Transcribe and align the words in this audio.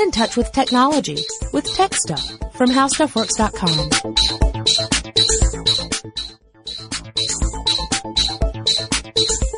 Get 0.00 0.06
in 0.06 0.12
touch 0.12 0.34
with 0.34 0.50
technology 0.52 1.18
with 1.52 1.70
Tech 1.74 1.92
Stuff 1.92 2.26
from 2.54 2.70
HowStuffWorks.com. 2.70 3.90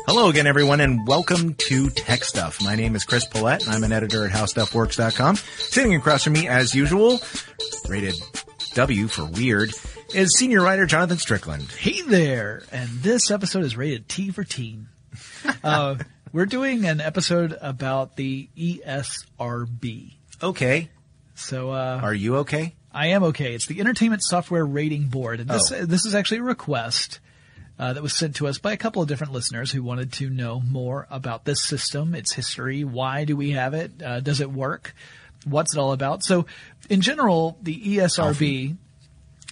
Hello 0.05 0.27
again, 0.27 0.45
everyone, 0.45 0.81
and 0.81 1.07
welcome 1.07 1.53
to 1.53 1.89
Tech 1.91 2.25
Stuff. 2.25 2.61
My 2.61 2.75
name 2.75 2.93
is 2.97 3.05
Chris 3.05 3.25
Pollette, 3.25 3.65
and 3.65 3.73
I'm 3.73 3.85
an 3.85 3.93
editor 3.93 4.25
at 4.25 4.33
HowStuffWorks.com. 4.33 5.37
Sitting 5.37 5.95
across 5.95 6.25
from 6.25 6.33
me, 6.33 6.49
as 6.49 6.75
usual, 6.75 7.21
rated 7.87 8.15
W 8.73 9.07
for 9.07 9.23
weird, 9.23 9.71
is 10.13 10.37
senior 10.37 10.61
writer 10.61 10.85
Jonathan 10.85 11.19
Strickland. 11.19 11.71
Hey 11.71 12.01
there! 12.01 12.63
And 12.69 12.89
this 12.89 13.31
episode 13.31 13.63
is 13.63 13.77
rated 13.77 14.09
T 14.09 14.31
for 14.31 14.43
teen. 14.43 14.89
Uh, 15.63 15.95
we're 16.33 16.45
doing 16.45 16.83
an 16.85 16.99
episode 16.99 17.57
about 17.61 18.15
the 18.17 18.49
ESRB. 18.57 20.15
Okay, 20.43 20.89
So, 21.35 21.71
uh, 21.71 21.99
are 22.03 22.13
you 22.13 22.35
okay? 22.37 22.75
I 22.91 23.07
am 23.07 23.23
okay. 23.23 23.55
It's 23.55 23.65
the 23.65 23.79
Entertainment 23.79 24.21
Software 24.23 24.65
Rating 24.65 25.07
Board, 25.07 25.39
and 25.39 25.49
this 25.49 25.71
Oh. 25.71 25.85
this 25.85 26.05
is 26.05 26.13
actually 26.13 26.39
a 26.39 26.43
request 26.43 27.19
uh, 27.79 27.93
that 27.93 28.03
was 28.03 28.13
sent 28.13 28.35
to 28.35 28.47
us 28.47 28.57
by 28.59 28.73
a 28.73 28.77
couple 28.77 29.01
of 29.01 29.07
different 29.07 29.31
listeners 29.33 29.71
who 29.71 29.81
wanted 29.81 30.11
to 30.13 30.29
know 30.29 30.59
more 30.59 31.07
about 31.09 31.45
this 31.45 31.63
system, 31.63 32.13
its 32.13 32.33
history, 32.33 32.83
why 32.83 33.23
do 33.23 33.35
we 33.37 33.51
have 33.51 33.73
it, 33.73 33.93
uh, 34.03 34.19
does 34.19 34.41
it 34.41 34.51
work, 34.51 34.93
what's 35.45 35.73
it 35.75 35.79
all 35.79 35.93
about. 35.93 36.23
So, 36.23 36.45
in 36.89 36.99
general, 37.01 37.57
the 37.63 37.97
ESRB. 37.97 38.75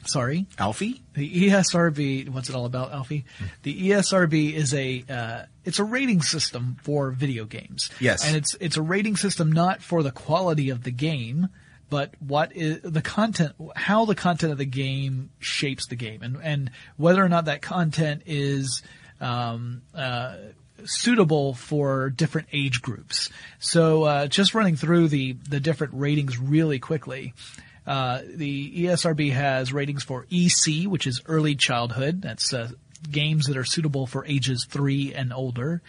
Sorry, 0.06 0.46
Alfie? 0.60 1.02
the 1.14 1.48
ESRB. 1.50 2.28
What's 2.30 2.50
it 2.50 2.56
all 2.56 2.66
about, 2.66 2.92
Alfie? 2.92 3.24
The 3.64 3.88
E 3.88 3.90
ESRB 3.92 4.54
is 4.54 4.74
a 4.74 5.04
uh, 5.10 5.46
it's 5.66 5.80
a 5.80 5.84
rating 5.84 6.22
system 6.22 6.78
for 6.82 7.12
video 7.12 7.46
games. 7.46 7.90
Yes. 8.00 8.26
and 8.26 8.36
it's 8.36 8.56
it's 8.60 8.78
a 8.78 8.82
rating 8.82 9.16
system 9.16 9.52
not 9.52 9.82
for 9.82 10.04
the 10.04 10.12
quality 10.12 10.70
of 10.70 10.84
the 10.84 10.92
game, 10.92 11.50
but 11.90 12.14
what 12.20 12.56
is 12.56 12.82
the 12.84 13.02
content, 13.02 13.54
how 13.76 14.06
the 14.06 14.16
content 14.16 14.52
of 14.52 14.58
the 14.58 14.66
game 14.66 15.30
shapes 15.40 15.88
the 15.88 15.96
game, 15.96 16.22
and 16.22 16.38
and 16.42 16.72
whether 16.98 17.24
or 17.24 17.30
not 17.30 17.46
that 17.46 17.62
content 17.62 18.24
is 18.26 18.82
um, 19.20 19.82
uh, 19.94 20.38
suitable 20.86 21.54
for 21.54 22.10
different 22.10 22.48
age 22.54 22.82
groups. 22.82 23.30
So 23.60 24.04
uh, 24.04 24.28
just 24.28 24.56
running 24.56 24.76
through 24.76 25.10
the 25.10 25.34
the 25.34 25.60
different 25.60 25.94
ratings 25.96 26.38
really 26.38 26.80
quickly. 26.80 27.34
Uh, 27.86 28.22
the 28.36 28.86
ESRB 28.86 29.34
has 29.34 29.74
ratings 29.74 30.04
for 30.04 30.28
EC, 30.32 30.86
which 30.86 31.08
is 31.08 31.22
early 31.26 31.56
childhood. 31.56 32.22
That's 32.22 32.54
uh, 32.54 32.70
games 33.10 33.48
that 33.48 33.58
are 33.58 33.64
suitable 33.64 34.06
for 34.06 34.26
ages 34.26 34.68
three 34.70 35.14
and 35.14 35.34
older. 35.34 35.82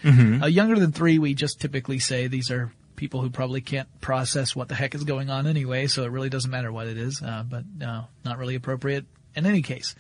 Uh, 0.43 0.47
younger 0.47 0.79
than 0.79 0.93
three, 0.93 1.19
we 1.19 1.35
just 1.35 1.61
typically 1.61 1.99
say 1.99 2.27
these 2.27 2.51
are 2.51 2.73
people 2.97 3.21
who 3.21 3.31
probably 3.31 3.61
can't 3.61 3.89
process 4.01 4.55
what 4.55 4.69
the 4.69 4.75
heck 4.75 4.95
is 4.95 5.05
going 5.05 5.29
on 5.31 5.47
anyway, 5.47 5.87
so 5.87 6.05
it 6.05 6.11
really 6.11 6.29
doesn't 6.29 6.51
matter 6.51 6.71
what 6.71 6.87
it 6.87 6.97
is. 6.97 7.21
Uh, 7.25 7.43
but 7.43 7.65
no, 7.77 8.07
not 8.25 8.39
really 8.39 8.55
appropriate 8.55 9.05
in 9.35 9.47
any 9.47 9.63
case. 9.63 9.95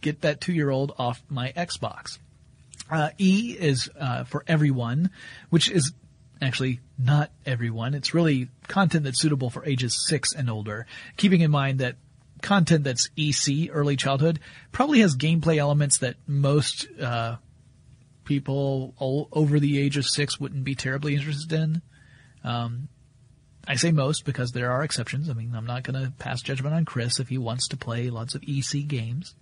Get 0.00 0.22
that 0.22 0.40
two-year-old 0.40 0.94
off 0.98 1.22
my 1.28 1.52
Xbox. 1.52 2.18
Uh, 2.90 3.10
e 3.18 3.56
is 3.58 3.90
uh, 3.98 4.24
for 4.24 4.44
everyone, 4.46 5.10
which 5.50 5.70
is 5.70 5.92
actually 6.42 6.80
not 6.98 7.30
everyone. 7.46 7.94
It's 7.94 8.14
really 8.14 8.48
content 8.66 9.04
that's 9.04 9.20
suitable 9.20 9.50
for 9.50 9.64
ages 9.64 10.06
six 10.08 10.32
and 10.34 10.48
older. 10.48 10.86
Keeping 11.16 11.40
in 11.40 11.50
mind 11.50 11.80
that 11.80 11.96
content 12.42 12.84
that's 12.84 13.08
EC, 13.16 13.68
early 13.72 13.96
childhood, 13.96 14.40
probably 14.72 15.00
has 15.00 15.16
gameplay 15.16 15.58
elements 15.58 15.98
that 15.98 16.16
most 16.26 16.88
uh, 17.00 17.36
people 18.24 18.94
o- 19.00 19.28
over 19.32 19.58
the 19.58 19.78
age 19.78 19.96
of 19.96 20.06
six 20.06 20.38
wouldn't 20.38 20.64
be 20.64 20.74
terribly 20.74 21.14
interested 21.14 21.52
in. 21.52 21.82
Um, 22.44 22.88
I 23.66 23.76
say 23.76 23.92
most 23.92 24.24
because 24.24 24.52
there 24.52 24.72
are 24.72 24.82
exceptions. 24.82 25.28
I 25.28 25.34
mean, 25.34 25.54
I'm 25.54 25.66
not 25.66 25.82
going 25.82 26.02
to 26.02 26.10
pass 26.12 26.40
judgment 26.42 26.74
on 26.74 26.84
Chris 26.84 27.20
if 27.20 27.28
he 27.28 27.38
wants 27.38 27.68
to 27.68 27.76
play 27.76 28.10
lots 28.10 28.34
of 28.34 28.42
EC 28.46 28.86
games. 28.86 29.34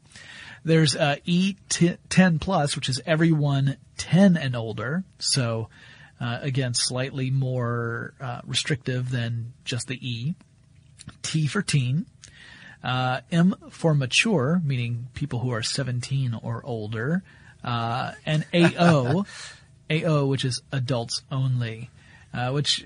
There's 0.65 0.97
uh, 0.97 1.17
E10 1.27 2.41
Plus, 2.41 2.75
which 2.75 2.89
is 2.89 3.01
everyone 3.07 3.77
10 3.97 4.37
and 4.37 4.57
older. 4.57 5.05
So, 5.19 5.69
uh, 6.21 6.39
again, 6.43 6.75
slightly 6.75 7.31
more 7.31 8.15
uh, 8.21 8.41
restrictive 8.45 9.11
than 9.11 9.53
just 9.65 9.87
the 9.87 9.97
E. 10.07 10.35
T 11.23 11.47
for 11.47 11.63
teen. 11.63 12.07
Uh, 12.83 13.21
M 13.33 13.55
for 13.71 13.95
mature, 13.95 14.61
meaning 14.65 15.09
people 15.15 15.41
who 15.41 15.51
are 15.53 15.63
17 15.63 16.39
or 16.43 16.63
older. 16.65 17.23
Uh, 17.65 18.13
and 18.25 18.45
AO, 18.55 19.25
AO, 19.91 20.25
which 20.27 20.45
is 20.45 20.63
adults 20.71 21.23
only. 21.31 21.91
uh, 22.33 22.51
which 22.53 22.85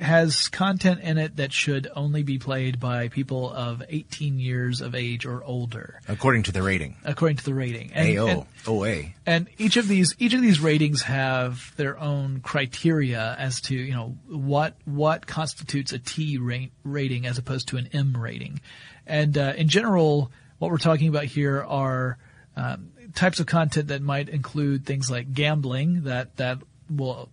has 0.00 0.48
content 0.48 1.00
in 1.00 1.18
it 1.18 1.36
that 1.36 1.52
should 1.52 1.88
only 1.96 2.22
be 2.22 2.38
played 2.38 2.78
by 2.78 3.08
people 3.08 3.50
of 3.50 3.82
18 3.88 4.38
years 4.38 4.80
of 4.80 4.94
age 4.94 5.26
or 5.26 5.42
older, 5.44 6.00
According 6.08 6.44
to 6.44 6.52
the 6.52 6.62
rating. 6.62 6.94
according 7.04 7.38
to 7.38 7.44
the 7.44 7.54
rating. 7.54 7.92
And, 7.92 8.18
AO. 8.18 8.26
and- 8.28 8.44
OA. 8.66 9.14
and 9.26 9.48
each 9.58 9.76
of 9.76 9.88
these 9.88 10.14
each 10.20 10.32
of 10.34 10.40
these 10.40 10.60
ratings 10.60 11.02
have 11.02 11.72
their 11.76 11.98
own 11.98 12.38
criteria 12.40 13.34
as 13.36 13.60
to 13.62 13.74
you 13.74 13.92
know 13.92 14.16
what 14.28 14.76
what 14.84 15.26
constitutes 15.26 15.92
a 15.92 15.98
T 15.98 16.38
ra- 16.38 16.66
rating 16.84 17.26
as 17.26 17.38
opposed 17.38 17.68
to 17.68 17.76
an 17.78 17.88
M 17.92 18.16
rating, 18.16 18.60
and 19.06 19.36
uh, 19.36 19.54
in 19.56 19.68
general, 19.68 20.30
what 20.58 20.70
we're 20.70 20.78
talking 20.78 21.08
about 21.08 21.24
here 21.24 21.62
are 21.62 22.18
um, 22.56 22.90
types 23.14 23.40
of 23.40 23.46
content 23.46 23.88
that 23.88 24.02
might 24.02 24.28
include 24.28 24.86
things 24.86 25.10
like 25.10 25.32
gambling 25.32 26.04
that 26.04 26.36
that 26.36 26.58
will 26.90 27.28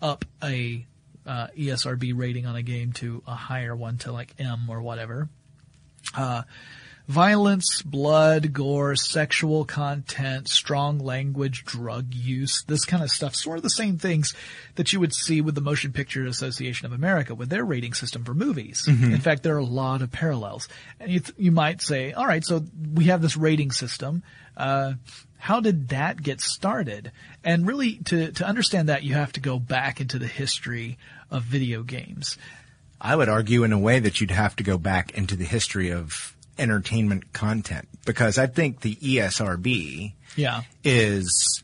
up 0.00 0.24
a 0.42 0.86
uh, 1.26 1.48
ESRB 1.56 2.12
rating 2.16 2.46
on 2.46 2.56
a 2.56 2.62
game 2.62 2.92
to 2.92 3.22
a 3.26 3.34
higher 3.34 3.76
one 3.76 3.98
to 3.98 4.12
like 4.12 4.34
M 4.38 4.68
or 4.68 4.80
whatever 4.80 5.28
violence, 7.10 7.82
blood, 7.82 8.52
gore, 8.52 8.94
sexual 8.94 9.64
content, 9.64 10.46
strong 10.46 11.00
language, 11.00 11.64
drug 11.64 12.14
use, 12.14 12.62
this 12.68 12.84
kind 12.84 13.02
of 13.02 13.10
stuff. 13.10 13.34
Sort 13.34 13.56
of 13.56 13.64
the 13.64 13.70
same 13.70 13.98
things 13.98 14.32
that 14.76 14.92
you 14.92 15.00
would 15.00 15.12
see 15.12 15.40
with 15.40 15.56
the 15.56 15.60
Motion 15.60 15.92
Picture 15.92 16.24
Association 16.24 16.86
of 16.86 16.92
America 16.92 17.34
with 17.34 17.48
their 17.48 17.64
rating 17.64 17.94
system 17.94 18.22
for 18.22 18.32
movies. 18.32 18.84
In 18.86 19.20
fact, 19.20 19.42
there 19.42 19.56
are 19.56 19.58
a 19.58 19.64
lot 19.64 20.02
of 20.02 20.12
parallels. 20.12 20.68
And 21.00 21.10
you, 21.10 21.18
th- 21.18 21.36
you 21.36 21.50
might 21.50 21.82
say, 21.82 22.12
all 22.12 22.28
right, 22.28 22.44
so 22.44 22.64
we 22.94 23.06
have 23.06 23.20
this 23.20 23.36
rating 23.36 23.72
system. 23.72 24.22
Uh, 24.56 24.92
how 25.36 25.58
did 25.58 25.88
that 25.88 26.22
get 26.22 26.40
started? 26.40 27.10
And 27.42 27.66
really, 27.66 27.96
to, 28.04 28.30
to 28.30 28.46
understand 28.46 28.88
that, 28.88 29.02
you 29.02 29.14
have 29.14 29.32
to 29.32 29.40
go 29.40 29.58
back 29.58 30.00
into 30.00 30.20
the 30.20 30.28
history 30.28 30.96
of 31.28 31.42
video 31.42 31.82
games. 31.82 32.38
I 33.00 33.16
would 33.16 33.28
argue 33.28 33.64
in 33.64 33.72
a 33.72 33.78
way 33.78 33.98
that 33.98 34.20
you'd 34.20 34.30
have 34.30 34.54
to 34.56 34.62
go 34.62 34.78
back 34.78 35.10
into 35.18 35.34
the 35.34 35.44
history 35.44 35.90
of 35.90 36.36
entertainment 36.60 37.32
content 37.32 37.88
because 38.04 38.38
I 38.38 38.46
think 38.46 38.80
the 38.82 38.94
ESRB 38.96 40.12
Yeah. 40.36 40.62
is 40.84 41.62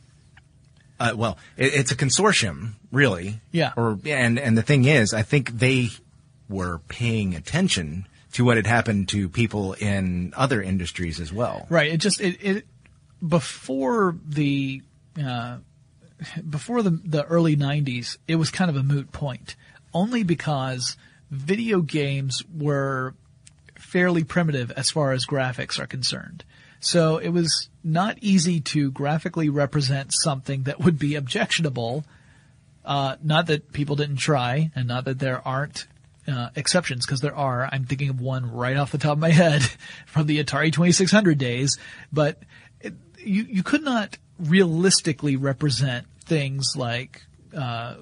uh, 0.99 1.13
well, 1.15 1.37
it, 1.59 1.75
it's 1.75 1.93
a 1.93 1.97
consortium, 1.97 2.73
really. 2.91 3.41
Yeah. 3.53 3.73
Or 3.77 3.99
and 4.07 4.39
and 4.39 4.57
the 4.57 4.63
thing 4.63 4.85
is, 4.87 5.13
I 5.13 5.23
think 5.23 5.51
they 5.59 5.91
were 6.49 6.79
paying 6.89 7.35
attention 7.35 8.07
to 8.33 8.45
what 8.45 8.57
had 8.57 8.67
happened 8.67 9.09
to 9.11 9.29
people 9.29 9.75
in 9.75 10.33
other 10.37 10.63
industries 10.63 11.21
as 11.21 11.33
well. 11.33 11.67
Right. 11.69 11.93
It 11.93 11.99
just 11.99 12.21
it, 12.21 12.39
it 12.43 12.67
before 13.27 14.17
the 14.27 14.83
uh, 15.23 15.59
before 16.49 16.83
the 16.83 16.91
the 17.05 17.25
early 17.25 17.57
'90s, 17.57 18.17
it 18.27 18.37
was 18.37 18.51
kind 18.51 18.71
of 18.71 18.77
a 18.77 18.83
moot 18.83 19.13
point, 19.13 19.55
only 19.93 20.23
because 20.23 20.97
video 21.31 21.83
games 21.83 22.43
were 22.57 23.13
fairly 23.87 24.25
primitive 24.25 24.71
as 24.73 24.91
far 24.91 25.13
as 25.13 25.27
graphics 25.27 25.79
are 25.79 25.87
concerned. 25.87 26.45
So 26.81 27.19
it 27.19 27.31
was 27.31 27.71
not 27.83 28.19
easy 28.21 28.61
to 28.61 28.91
graphically 28.91 29.49
represent 29.49 30.11
something 30.13 30.65
that 30.65 30.81
would 30.81 30.99
be 30.99 31.15
objectionable. 31.15 32.05
Uh, 32.85 33.17
not 33.23 33.47
that 33.47 33.73
people 33.73 33.97
didn't 33.97 34.17
try, 34.17 34.71
and 34.75 34.87
not 34.87 35.05
that 35.07 35.19
there 35.19 35.47
aren't 35.47 35.87
uh, 36.29 36.51
exceptions, 36.55 37.07
because 37.07 37.21
there 37.21 37.35
are. 37.35 37.69
I'm 37.71 37.85
thinking 37.85 38.11
of 38.11 38.21
one 38.21 38.53
right 38.53 38.77
off 38.77 38.93
the 38.93 38.99
top 38.99 39.13
of 39.13 39.19
my 39.19 39.31
head 39.31 39.63
from 40.07 40.27
the 40.27 40.43
Atari 40.43 40.73
2600 40.73 41.39
days, 41.39 41.79
but 42.13 42.43
it, 42.81 42.95
you 43.19 43.45
you 43.45 43.63
could 43.63 43.83
not 43.83 44.19
realistically 44.39 45.37
represent 45.37 46.07
things 46.25 46.75
like 46.77 47.23
uh, 47.57 47.95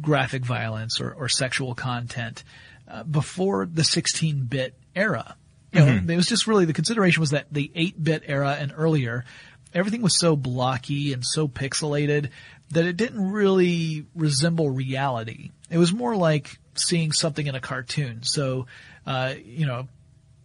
graphic 0.00 0.44
violence 0.44 1.00
or, 1.00 1.12
or 1.12 1.28
sexual 1.28 1.74
content 1.74 2.42
uh, 2.90 3.02
before 3.04 3.66
the 3.66 3.82
16-bit 3.82 4.74
era. 4.94 5.36
You 5.72 5.80
know, 5.80 6.12
it 6.12 6.16
was 6.16 6.26
just 6.26 6.48
really 6.48 6.64
the 6.64 6.72
consideration 6.72 7.20
was 7.20 7.30
that 7.30 7.46
the 7.52 7.70
8-bit 7.76 8.24
era 8.26 8.56
and 8.58 8.72
earlier, 8.76 9.24
everything 9.72 10.02
was 10.02 10.18
so 10.18 10.34
blocky 10.34 11.12
and 11.12 11.24
so 11.24 11.46
pixelated 11.46 12.30
that 12.70 12.86
it 12.86 12.96
didn't 12.96 13.30
really 13.30 14.06
resemble 14.14 14.70
reality. 14.70 15.50
It 15.70 15.78
was 15.78 15.92
more 15.92 16.16
like 16.16 16.58
seeing 16.74 17.12
something 17.12 17.46
in 17.46 17.54
a 17.54 17.60
cartoon. 17.60 18.22
So, 18.22 18.66
uh, 19.06 19.34
you 19.44 19.66
know, 19.66 19.88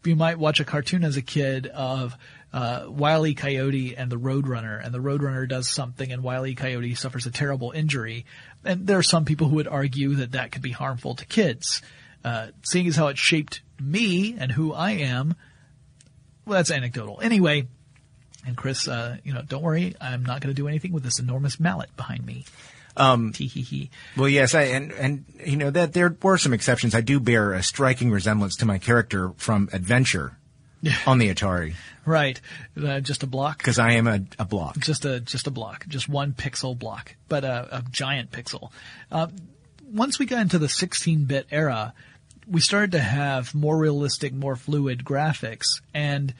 you 0.03 0.15
might 0.15 0.37
watch 0.37 0.59
a 0.59 0.65
cartoon 0.65 1.03
as 1.03 1.17
a 1.17 1.21
kid 1.21 1.67
of 1.67 2.15
uh, 2.53 2.85
Wile 2.87 3.25
E. 3.27 3.33
Coyote 3.33 3.95
and 3.97 4.11
the 4.11 4.19
Roadrunner, 4.19 4.83
and 4.83 4.93
the 4.93 4.99
Roadrunner 4.99 5.47
does 5.47 5.69
something, 5.69 6.11
and 6.11 6.23
Wile 6.23 6.45
E. 6.45 6.55
Coyote 6.55 6.95
suffers 6.95 7.25
a 7.25 7.31
terrible 7.31 7.71
injury. 7.71 8.25
And 8.63 8.87
there 8.87 8.97
are 8.97 9.03
some 9.03 9.25
people 9.25 9.47
who 9.47 9.55
would 9.55 9.67
argue 9.67 10.15
that 10.15 10.33
that 10.33 10.51
could 10.51 10.61
be 10.61 10.71
harmful 10.71 11.15
to 11.15 11.25
kids. 11.25 11.81
Uh, 12.25 12.47
seeing 12.63 12.87
as 12.87 12.95
how 12.95 13.07
it 13.07 13.17
shaped 13.19 13.61
me 13.79 14.35
and 14.39 14.51
who 14.51 14.73
I 14.73 14.91
am, 14.91 15.35
well, 16.45 16.57
that's 16.57 16.71
anecdotal. 16.71 17.19
Anyway, 17.21 17.67
and 18.47 18.57
Chris, 18.57 18.87
uh, 18.87 19.17
you 19.23 19.31
know, 19.31 19.43
don't 19.43 19.61
worry, 19.61 19.95
I'm 20.01 20.25
not 20.25 20.41
going 20.41 20.53
to 20.53 20.59
do 20.59 20.67
anything 20.67 20.91
with 20.91 21.03
this 21.03 21.19
enormous 21.19 21.59
mallet 21.59 21.95
behind 21.95 22.25
me. 22.25 22.45
Um, 22.97 23.31
Tee 23.31 23.45
hee 23.47 23.61
hee. 23.61 23.89
Well, 24.17 24.27
yes, 24.27 24.55
I, 24.55 24.63
and 24.63 24.91
and 24.93 25.25
you 25.45 25.55
know 25.57 25.69
that 25.69 25.93
there 25.93 26.15
were 26.23 26.37
some 26.39 26.53
exceptions. 26.53 26.95
I 26.95 27.01
do 27.01 27.19
bear 27.19 27.53
a 27.53 27.61
striking 27.61 28.09
resemblance 28.09 28.55
to 28.57 28.65
my 28.65 28.79
character 28.79 29.33
from 29.37 29.69
Adventure 29.71 30.37
on 31.05 31.19
the 31.19 31.31
Atari 31.33 31.75
Right, 32.05 32.39
uh, 32.81 33.01
just 33.01 33.21
a 33.23 33.27
block. 33.27 33.57
because 33.57 33.79
I 33.79 33.93
am 33.93 34.07
a, 34.07 34.21
a 34.39 34.45
block. 34.45 34.79
just 34.79 35.05
a 35.05 35.19
just 35.19 35.45
a 35.45 35.51
block, 35.51 35.85
just 35.87 36.07
one 36.07 36.33
pixel 36.33 36.77
block, 36.77 37.15
but 37.27 37.43
a, 37.43 37.77
a 37.77 37.83
giant 37.91 38.31
pixel. 38.31 38.71
Uh, 39.11 39.27
once 39.91 40.17
we 40.17 40.25
got 40.25 40.41
into 40.41 40.57
the 40.59 40.67
16-bit 40.67 41.47
era, 41.51 41.93
we 42.47 42.61
started 42.61 42.91
to 42.93 42.99
have 42.99 43.53
more 43.55 43.77
realistic, 43.77 44.33
more 44.33 44.55
fluid 44.55 45.03
graphics, 45.03 45.65
and 45.93 46.33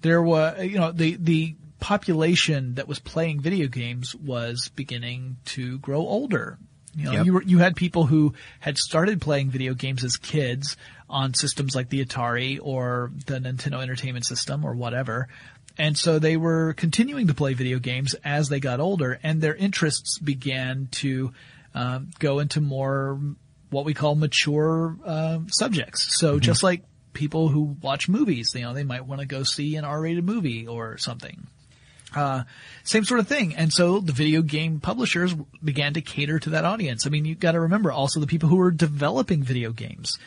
there 0.00 0.22
were 0.22 0.62
you 0.62 0.78
know, 0.78 0.92
the 0.92 1.16
the 1.16 1.54
population 1.80 2.74
that 2.76 2.86
was 2.86 3.00
playing 3.00 3.40
video 3.40 3.66
games 3.66 4.14
was 4.14 4.70
beginning 4.76 5.36
to 5.44 5.78
grow 5.80 5.98
older. 6.00 6.58
You 6.94 7.04
know, 7.06 7.12
Yep. 7.12 7.26
you 7.26 7.32
were, 7.32 7.42
you 7.42 7.58
had 7.58 7.74
people 7.74 8.06
who 8.06 8.34
had 8.60 8.78
started 8.78 9.20
playing 9.20 9.50
video 9.50 9.74
games 9.74 10.04
as 10.04 10.16
kids 10.16 10.76
on 11.08 11.34
systems 11.34 11.74
like 11.74 11.88
the 11.88 12.04
Atari 12.04 12.58
or 12.62 13.10
the 13.26 13.38
Nintendo 13.38 13.82
Entertainment 13.82 14.26
System 14.26 14.64
or 14.64 14.74
whatever. 14.74 15.28
And 15.78 15.96
so 15.96 16.18
they 16.18 16.36
were 16.36 16.74
continuing 16.74 17.28
to 17.28 17.34
play 17.34 17.54
video 17.54 17.78
games 17.78 18.14
as 18.24 18.48
they 18.48 18.60
got 18.60 18.78
older 18.78 19.18
and 19.22 19.40
their 19.40 19.54
interests 19.54 20.18
began 20.18 20.88
to 20.92 21.32
um, 21.74 22.10
go 22.18 22.38
into 22.40 22.60
more 22.60 23.18
what 23.72 23.84
we 23.84 23.94
call 23.94 24.14
mature 24.14 24.96
uh, 25.04 25.40
subjects. 25.48 26.18
So 26.18 26.38
just 26.38 26.62
like 26.62 26.84
people 27.12 27.48
who 27.48 27.76
watch 27.80 28.08
movies, 28.08 28.52
you 28.54 28.62
know, 28.62 28.74
they 28.74 28.84
might 28.84 29.06
want 29.06 29.20
to 29.20 29.26
go 29.26 29.42
see 29.42 29.76
an 29.76 29.84
R-rated 29.84 30.24
movie 30.24 30.66
or 30.66 30.98
something. 30.98 31.46
Uh, 32.14 32.44
same 32.84 33.04
sort 33.04 33.20
of 33.20 33.28
thing. 33.28 33.54
And 33.54 33.72
so 33.72 34.00
the 34.00 34.12
video 34.12 34.42
game 34.42 34.80
publishers 34.80 35.34
began 35.64 35.94
to 35.94 36.02
cater 36.02 36.38
to 36.40 36.50
that 36.50 36.64
audience. 36.64 37.06
I 37.06 37.10
mean, 37.10 37.24
you've 37.24 37.40
got 37.40 37.52
to 37.52 37.60
remember 37.60 37.90
also 37.90 38.20
the 38.20 38.26
people 38.26 38.48
who 38.48 38.56
were 38.56 38.70
developing 38.70 39.42
video 39.42 39.72
games. 39.72 40.18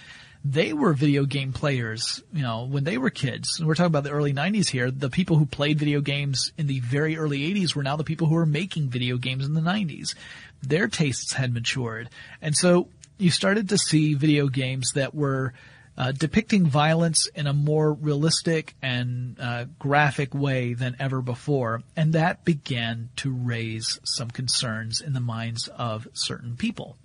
They 0.44 0.74
were 0.74 0.94
video 0.94 1.26
game 1.26 1.54
players, 1.54 2.22
you 2.32 2.44
know, 2.44 2.66
when 2.66 2.84
they 2.84 3.00
were 3.00 3.10
kids. 3.10 3.58
And 3.58 3.68
we're 3.68 3.74
talking 3.74 3.88
about 3.88 4.04
the 4.04 4.12
early 4.12 4.32
90s 4.32 4.70
here. 4.70 4.92
The 4.92 5.10
people 5.10 5.38
who 5.38 5.48
played 5.48 5.80
video 5.80 6.02
games 6.02 6.52
in 6.56 6.68
the 6.68 6.82
very 6.82 7.18
early 7.18 7.40
80s 7.52 7.76
were 7.76 7.82
now 7.82 7.96
the 7.96 8.04
people 8.04 8.28
who 8.28 8.36
were 8.36 8.46
making 8.46 8.90
video 8.90 9.18
games 9.18 9.46
in 9.46 9.56
the 9.56 9.62
90s. 9.62 10.14
Their 10.62 10.88
tastes 10.88 11.34
had 11.34 11.52
matured. 11.52 12.10
And 12.44 12.56
so 12.56 12.90
you 13.18 13.32
started 13.32 13.70
to 13.70 13.78
see 13.78 14.14
video 14.14 14.48
games 14.48 14.92
that 14.96 15.14
were 15.16 15.54
uh, 15.98 16.12
depicting 16.12 16.66
violence 16.66 17.28
in 17.36 17.48
a 17.48 17.54
more 17.54 17.94
realistic 17.94 18.76
and 18.82 19.38
uh, 19.40 19.66
graphic 19.80 20.34
way 20.34 20.74
than 20.74 20.96
ever 21.00 21.22
before, 21.22 21.82
and 21.96 22.14
that 22.14 22.44
began 22.44 23.10
to 23.18 23.32
raise 23.32 24.00
some 24.04 24.30
concerns 24.30 25.00
in 25.00 25.14
the 25.14 25.22
minds 25.22 25.68
of 25.70 26.08
certain 26.14 26.58
people. 26.58 26.98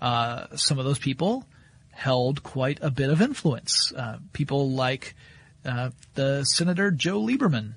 Uh, 0.00 0.46
some 0.56 0.78
of 0.78 0.84
those 0.84 0.98
people 0.98 1.44
held 1.92 2.42
quite 2.42 2.78
a 2.82 2.90
bit 2.90 3.10
of 3.10 3.20
influence. 3.22 3.92
Uh, 3.96 4.18
people 4.32 4.70
like 4.70 5.14
uh, 5.64 5.90
the 6.14 6.42
Senator 6.44 6.90
Joe 6.90 7.20
Lieberman 7.20 7.74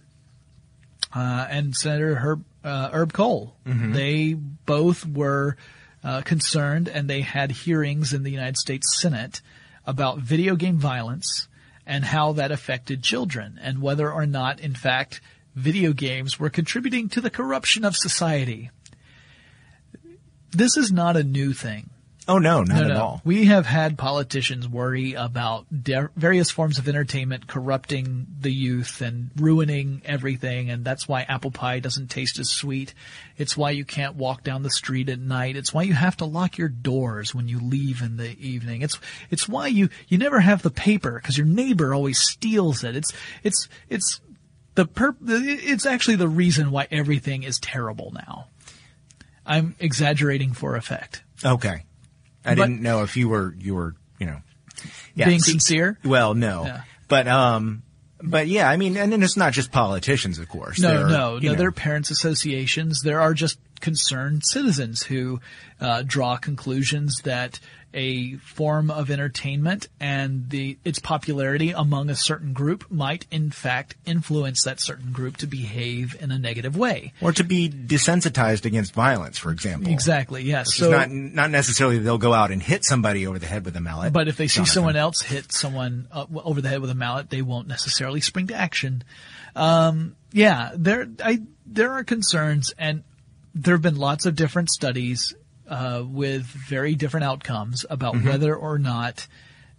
uh, 1.14 1.48
and 1.50 1.76
Senator 1.76 2.16
Herb 2.16 2.44
uh, 2.64 2.90
Herb 2.92 3.14
Kohl. 3.14 3.56
They 3.94 4.34
both 4.34 5.06
were 5.06 5.58
uh, 6.06 6.22
concerned, 6.22 6.88
and 6.88 7.10
they 7.10 7.22
had 7.22 7.52
hearings 7.52 8.14
in 8.14 8.24
the 8.24 8.32
United 8.32 8.58
States 8.58 9.02
Senate 9.02 9.42
about 9.86 10.20
video 10.20 10.56
game 10.56 10.78
violence 10.78 11.48
and 11.86 12.06
how 12.06 12.34
that 12.34 12.52
affected 12.52 13.04
children, 13.04 13.60
and 13.62 13.82
whether 13.82 14.12
or 14.12 14.26
not, 14.26 14.60
in 14.60 14.74
fact, 14.74 15.20
video 15.56 15.94
games 15.94 16.40
were 16.40 16.50
contributing 16.50 17.10
to 17.10 17.22
the 17.22 17.30
corruption 17.30 17.84
of 17.84 17.96
society. 17.96 18.70
This 20.52 20.78
is 20.78 20.92
not 20.92 21.18
a 21.18 21.24
new 21.24 21.54
thing. 21.54 21.90
Oh 22.28 22.40
no, 22.40 22.64
not 22.64 22.88
No, 22.88 22.90
at 22.90 22.98
all. 22.98 23.22
We 23.24 23.46
have 23.46 23.68
had 23.68 24.00
politicians 24.00 24.68
worry 24.68 25.14
about 25.14 25.68
de- 25.84 26.10
various 26.16 26.50
forms 26.50 26.80
of 26.80 26.88
entertainment 26.90 27.46
corrupting 27.46 28.26
the 28.40 28.52
youth 28.52 29.02
and 29.02 29.30
ruining 29.36 30.02
everything, 30.06 30.72
and 30.72 30.84
that's 30.84 31.08
why 31.08 31.22
apple 31.24 31.52
pie 31.52 31.80
doesn't 31.80 32.10
taste 32.10 32.40
as 32.40 32.50
sweet. 32.50 32.96
It's 33.38 33.56
why 33.56 33.72
you 33.72 33.86
can't 33.86 34.16
walk 34.16 34.44
down 34.44 34.64
the 34.64 34.72
street 34.72 35.10
at 35.10 35.20
night. 35.20 35.56
It's 35.56 35.72
why 35.72 35.84
you 35.84 35.94
have 35.94 36.18
to 36.18 36.26
lock 36.26 36.58
your 36.58 36.70
doors 36.70 37.36
when 37.36 37.48
you 37.48 37.60
leave 37.60 38.02
in 38.02 38.18
the 38.18 38.36
evening. 38.40 38.82
It's 38.82 39.00
it's 39.30 39.48
why 39.48 39.68
you 39.68 39.90
you 40.08 40.18
never 40.18 40.40
have 40.40 40.64
the 40.64 40.72
paper 40.72 41.20
because 41.22 41.38
your 41.38 41.48
neighbor 41.48 41.94
always 41.94 42.18
steals 42.18 42.84
it. 42.84 42.96
It's 42.96 43.14
it's 43.44 43.68
it's 43.88 44.20
the 44.74 44.86
per- 44.86 45.16
it's 45.22 45.86
actually 45.86 46.16
the 46.16 46.28
reason 46.28 46.72
why 46.72 46.88
everything 46.90 47.44
is 47.44 47.60
terrible 47.60 48.12
now. 48.14 48.48
I'm 49.46 49.76
exaggerating 49.80 50.54
for 50.54 50.76
effect. 50.76 51.24
Okay. 51.44 51.84
I 52.46 52.56
But- 52.56 52.68
didn't 52.68 52.82
know 52.82 53.04
if 53.04 53.18
you 53.18 53.30
were 53.30 53.56
you 53.60 53.76
were 53.76 53.96
you 54.20 54.28
know 54.28 54.42
yeah, 55.16 55.26
Being 55.28 55.40
see- 55.40 55.52
sincere? 55.52 55.98
Well, 56.04 56.34
no, 56.36 56.66
Yeah. 56.66 56.82
but 57.08 57.28
um, 57.28 57.84
but 58.22 58.48
yeah, 58.48 58.70
I 58.70 58.78
mean, 58.78 58.98
and 58.98 59.12
then 59.12 59.24
it's 59.24 59.38
not 59.38 59.54
just 59.54 59.72
politicians, 59.72 60.40
of 60.40 60.48
course. 60.50 60.80
No, 60.80 60.90
There 60.90 61.08
no, 61.08 61.38
no. 61.38 61.40
know, 61.52 61.56
There 61.56 61.68
are 61.68 61.72
parents' 61.74 62.12
associations. 62.12 63.02
There 63.04 63.22
are 63.22 63.34
just 63.34 63.58
concerned 63.82 64.44
citizens 64.46 65.04
who 65.04 65.40
uh, 65.80 66.04
draw 66.06 66.38
conclusions 66.38 67.22
that 67.24 67.60
a 67.96 68.36
form 68.36 68.92
of 68.92 69.10
entertainment 69.10 69.88
and 70.00 70.50
the 70.50 70.78
its 70.84 71.00
popularity 71.00 71.72
among 71.72 72.10
a 72.10 72.16
certain 72.16 72.54
group 72.54 72.92
might, 72.92 73.26
in 73.32 73.50
fact, 73.50 73.96
influence 74.06 74.64
that 74.66 74.80
certain 74.82 75.12
group 75.14 75.38
to 75.38 75.48
behave 75.48 76.16
in 76.22 76.30
a 76.32 76.38
negative 76.38 76.78
way. 76.78 77.14
or 77.22 77.32
to 77.32 77.44
be 77.44 77.70
desensitized 77.70 78.66
against 78.66 78.94
violence, 78.94 79.38
for 79.38 79.52
example. 79.52 79.92
Exactly. 79.92 80.44
Yes. 80.44 80.68
Which 80.68 80.76
So, 80.78 80.92
not 80.92 81.10
not 81.10 81.50
necessarily 81.50 81.98
they'll 82.00 82.18
go 82.18 82.34
out 82.34 82.52
and 82.52 82.62
hit 82.62 82.84
somebody 82.86 83.26
over 83.26 83.40
the 83.40 83.48
head 83.48 83.66
with 83.66 83.76
a 83.76 83.82
mallet. 83.82 84.14
but 84.14 84.28
if 84.28 84.38
they 84.38 84.48
see 84.48 84.58
Jonathan. 84.58 84.74
someone 84.74 84.96
else 84.98 85.22
hit 85.22 85.52
someone 85.52 86.08
uh, 86.12 86.26
over 86.44 86.62
the 86.62 86.70
head 86.70 86.82
with 86.82 86.90
a 86.90 86.96
mallet, 86.96 87.30
they 87.30 87.42
won't 87.42 87.68
necessarily 87.68 88.20
spring 88.22 88.48
to 88.48 88.54
action. 88.54 89.04
Um, 89.56 90.16
yeah, 90.34 90.72
there, 90.76 91.08
I, 91.24 91.42
there 91.66 91.94
are 91.94 92.04
concerns 92.04 92.74
and 92.78 93.04
there 93.54 93.74
have 93.74 93.82
been 93.82 93.96
lots 93.96 94.26
of 94.26 94.36
different 94.36 94.70
studies, 94.70 95.34
uh, 95.68 96.04
with 96.06 96.44
very 96.44 96.96
different 96.96 97.26
outcomes 97.26 97.86
about 97.90 98.16
Mm-hmm. 98.16 98.30
whether 98.30 98.56
or 98.56 98.78
not, 98.78 99.28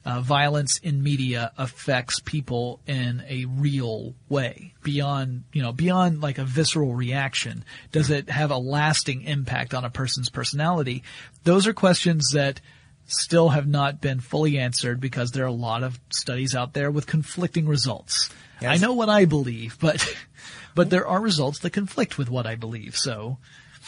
uh, 0.07 0.21
violence 0.21 0.78
in 0.78 1.02
media 1.02 1.50
affects 1.59 2.21
people 2.21 2.81
in 2.87 3.25
a 3.28 3.45
real 3.47 4.14
way 4.28 4.73
beyond, 4.85 5.43
you 5.52 5.61
know, 5.61 5.73
beyond 5.73 6.21
like 6.21 6.38
a 6.38 6.45
visceral 6.45 6.95
reaction. 6.95 7.64
Does 7.90 8.09
it 8.11 8.31
have 8.31 8.52
a 8.52 8.57
lasting 8.57 9.23
impact 9.23 9.75
on 9.75 9.85
a 9.85 9.90
person's 9.90 10.31
personality? 10.31 11.02
Those 11.43 11.66
are 11.66 11.73
questions 11.73 12.31
that 12.35 12.61
still 13.07 13.49
have 13.49 13.66
not 13.66 14.00
been 14.00 14.21
fully 14.21 14.59
answered 14.59 15.00
because 15.00 15.33
there 15.33 15.43
are 15.45 15.49
a 15.49 15.52
lot 15.52 15.83
of 15.83 15.99
studies 16.11 16.55
out 16.55 16.73
there 16.73 16.90
with 16.90 17.07
conflicting 17.07 17.66
results. 17.66 18.31
Yes. 18.61 18.78
I 18.78 18.87
know 18.87 18.93
what 18.93 19.09
I 19.09 19.25
believe, 19.25 19.76
but, 19.81 20.07
but 20.76 20.88
there 20.88 21.07
are 21.07 21.21
results 21.21 21.59
that 21.61 21.71
conflict 21.71 22.16
with 22.16 22.31
what 22.31 22.47
I 22.47 22.55
believe. 22.55 22.97
So, 22.97 23.38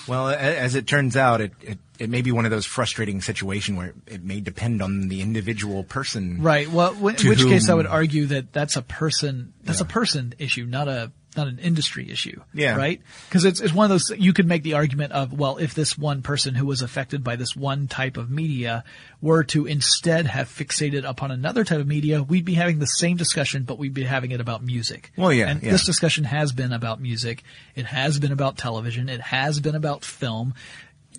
Well, 0.06 0.28
as 0.28 0.74
it 0.74 0.86
turns 0.86 1.16
out, 1.16 1.40
it, 1.40 1.52
it, 1.60 1.78
it 1.98 2.10
may 2.10 2.22
be 2.22 2.32
one 2.32 2.44
of 2.44 2.50
those 2.50 2.66
frustrating 2.66 3.20
situations 3.20 3.76
where 3.76 3.94
it 4.06 4.22
may 4.22 4.40
depend 4.40 4.82
on 4.82 5.08
the 5.08 5.20
individual 5.20 5.84
person. 5.84 6.42
Right. 6.42 6.70
Well, 6.70 6.94
w- 6.94 7.16
in 7.18 7.28
which 7.28 7.42
case 7.44 7.68
I 7.68 7.74
would 7.74 7.86
argue 7.86 8.26
that 8.26 8.52
that's 8.52 8.76
a 8.76 8.82
person, 8.82 9.52
that's 9.64 9.80
a 9.80 9.84
person 9.84 10.34
issue, 10.38 10.64
not 10.64 10.88
a, 10.88 11.12
not 11.38 11.48
an 11.48 11.58
industry 11.58 12.10
issue. 12.10 12.42
Yeah. 12.52 12.76
Right? 12.76 13.00
Cause 13.30 13.46
it's, 13.46 13.60
it's 13.60 13.72
one 13.72 13.84
of 13.84 13.90
those, 13.90 14.12
you 14.18 14.34
could 14.34 14.46
make 14.46 14.62
the 14.62 14.74
argument 14.74 15.12
of, 15.12 15.32
well, 15.32 15.56
if 15.56 15.72
this 15.74 15.96
one 15.96 16.20
person 16.20 16.54
who 16.54 16.66
was 16.66 16.82
affected 16.82 17.24
by 17.24 17.36
this 17.36 17.56
one 17.56 17.88
type 17.88 18.18
of 18.18 18.30
media 18.30 18.84
were 19.22 19.44
to 19.44 19.64
instead 19.64 20.26
have 20.26 20.48
fixated 20.48 21.08
upon 21.08 21.30
another 21.30 21.64
type 21.64 21.80
of 21.80 21.86
media, 21.86 22.22
we'd 22.22 22.44
be 22.44 22.54
having 22.54 22.78
the 22.78 22.86
same 22.86 23.16
discussion, 23.16 23.62
but 23.62 23.78
we'd 23.78 23.94
be 23.94 24.04
having 24.04 24.32
it 24.32 24.40
about 24.42 24.62
music. 24.62 25.10
Well, 25.16 25.32
yeah, 25.32 25.48
And 25.48 25.62
yeah. 25.62 25.70
this 25.70 25.86
discussion 25.86 26.24
has 26.24 26.52
been 26.52 26.72
about 26.74 27.00
music. 27.00 27.42
It 27.74 27.86
has 27.86 28.18
been 28.18 28.32
about 28.32 28.58
television. 28.58 29.08
It 29.08 29.20
has 29.22 29.60
been 29.60 29.74
about 29.74 30.04
film. 30.04 30.52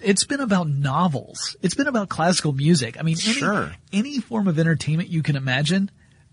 It's 0.02 0.24
been 0.24 0.40
about 0.40 0.70
novels. 0.70 1.56
It's 1.62 1.76
been 1.76 1.88
about 1.88 2.08
classical 2.10 2.54
music. 2.54 2.98
I 2.98 3.02
mean, 3.02 3.18
any, 3.26 3.34
Sure. 3.34 3.74
any 3.92 4.20
form 4.20 4.48
of 4.48 4.58
entertainment 4.60 5.10
you 5.10 5.24
can 5.24 5.36
imagine, 5.36 5.92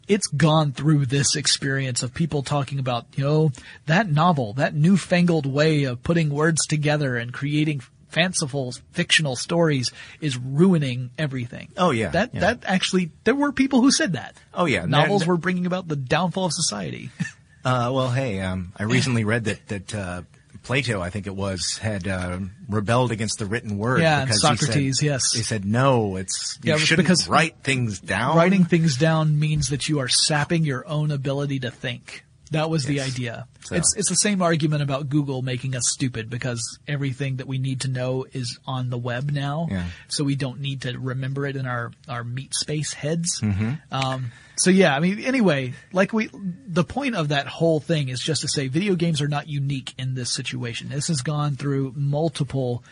it's 0.09 0.27
gone 0.29 0.73
through 0.73 1.07
this 1.07 1.35
experience 1.37 2.03
of 2.03 2.15
people 2.15 2.43
talking 2.43 2.79
about, 2.79 3.07
you 3.17 3.25
know, 3.25 3.51
that 3.87 4.11
novel, 4.11 4.53
that 4.55 4.75
newfangled 4.75 5.47
way 5.47 5.85
of 5.85 6.03
putting 6.03 6.31
words 6.31 6.65
together 6.67 7.17
and 7.17 7.33
creating 7.33 7.83
fanciful 8.09 8.73
fictional 8.93 9.37
stories 9.37 9.91
is 10.21 10.39
ruining 10.39 11.11
everything. 11.19 11.69
Oh, 11.77 11.91
yeah, 11.91 12.11
That, 12.11 12.33
yeah. 12.35 12.41
that 12.41 12.63
actually, 12.65 13.11
there 13.25 13.35
were 13.35 13.53
people 13.53 13.83
who 13.83 13.91
said 13.91 14.13
that. 14.15 14.37
Oh, 14.55 14.65
yeah. 14.65 14.87
Novels 14.87 15.27
were 15.27 15.37
bringing 15.37 15.67
about 15.67 15.89
the 15.89 15.97
downfall 15.97 16.47
of 16.47 16.53
society. 16.53 17.11
Uh, 17.65 17.91
well, 17.93 18.11
hey, 18.13 18.39
um, 18.39 18.73
I 18.77 18.85
recently 18.85 19.25
read 19.25 19.47
that 19.47 19.67
that 19.67 19.93
uh, 19.93 20.23
Plato, 20.67 21.01
I 21.01 21.11
think 21.11 21.29
it 21.29 21.35
was, 21.37 21.79
had 21.81 22.09
uh, 22.09 22.41
rebelled 22.69 23.13
against 23.13 23.39
the 23.39 23.47
written 23.47 23.79
word. 23.79 24.01
Yeah, 24.01 24.25
because 24.25 24.43
he 24.43 24.49
said- 24.49 24.59
Socrates, 24.59 25.01
yes. 25.03 25.33
He 25.33 25.43
said, 25.43 25.65
"No, 25.65 26.17
it's 26.17 26.59
you 26.61 26.73
Yeah, 26.73 26.79
shouldn't 26.79 27.07
because 27.07 27.29
write 27.29 27.55
things 27.63 28.01
down." 28.01 28.37
Writing 28.37 28.65
things 28.65 28.97
down 28.97 29.39
means 29.39 29.69
that 29.69 29.89
you 29.89 30.01
are 30.01 30.09
sapping 30.09 30.65
your 30.65 30.87
own 30.89 31.13
ability 31.13 31.61
to 31.61 31.71
think. 31.71 32.25
That 32.53 32.71
was 32.71 32.85
the 32.85 33.01
idea. 33.01 33.49
So- 33.65 33.75
It's 33.75 33.95
it's 33.97 34.09
the 34.09 34.15
same 34.17 34.41
argument 34.41 34.83
about 34.83 35.09
Google 35.09 35.43
making 35.43 35.75
us 35.75 35.83
stupid 35.89 36.31
because 36.31 36.79
everything 36.87 37.37
that 37.37 37.49
we 37.49 37.59
need 37.59 37.81
to 37.81 37.89
know 37.89 38.25
is 38.33 38.59
on 38.67 38.89
the 38.91 38.99
web 38.99 39.31
now. 39.33 39.67
Yeah. 39.71 39.87
So 40.09 40.23
we 40.23 40.37
don't 40.37 40.61
need 40.61 40.83
to 40.83 40.97
remember 40.99 41.47
it 41.47 41.57
in 41.57 41.67
our 41.67 41.91
our 42.09 42.23
meat 42.23 42.55
space 42.55 42.93
heads. 42.95 43.41
Mm-hmm. 43.41 43.73
Um, 43.91 44.31
so 44.57 44.71
yeah, 44.71 44.95
I 44.97 45.01
mean, 45.01 45.19
anyway, 45.25 45.75
like 45.93 46.13
we, 46.13 46.31
the 46.67 46.85
point 46.85 47.15
of 47.17 47.29
that 47.29 47.47
whole 47.49 47.81
thing 47.81 48.09
is 48.09 48.21
just 48.21 48.43
to 48.43 48.49
say 48.49 48.69
video 48.69 48.95
games 48.95 49.21
are 49.21 49.29
not 49.29 49.49
unique 49.49 49.93
in 49.99 50.15
this 50.15 50.33
situation. 50.33 50.89
This 50.89 51.09
has 51.09 51.21
gone 51.23 51.57
through 51.57 51.95
multiple 51.97 52.83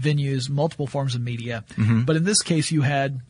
venues, 0.00 0.48
multiple 0.48 0.86
forms 0.86 1.14
of 1.14 1.20
media, 1.20 1.64
Mm-hmm. 1.76 2.02
but 2.04 2.16
in 2.16 2.24
this 2.24 2.42
case, 2.42 2.72
you 2.72 2.80
had 2.82 3.20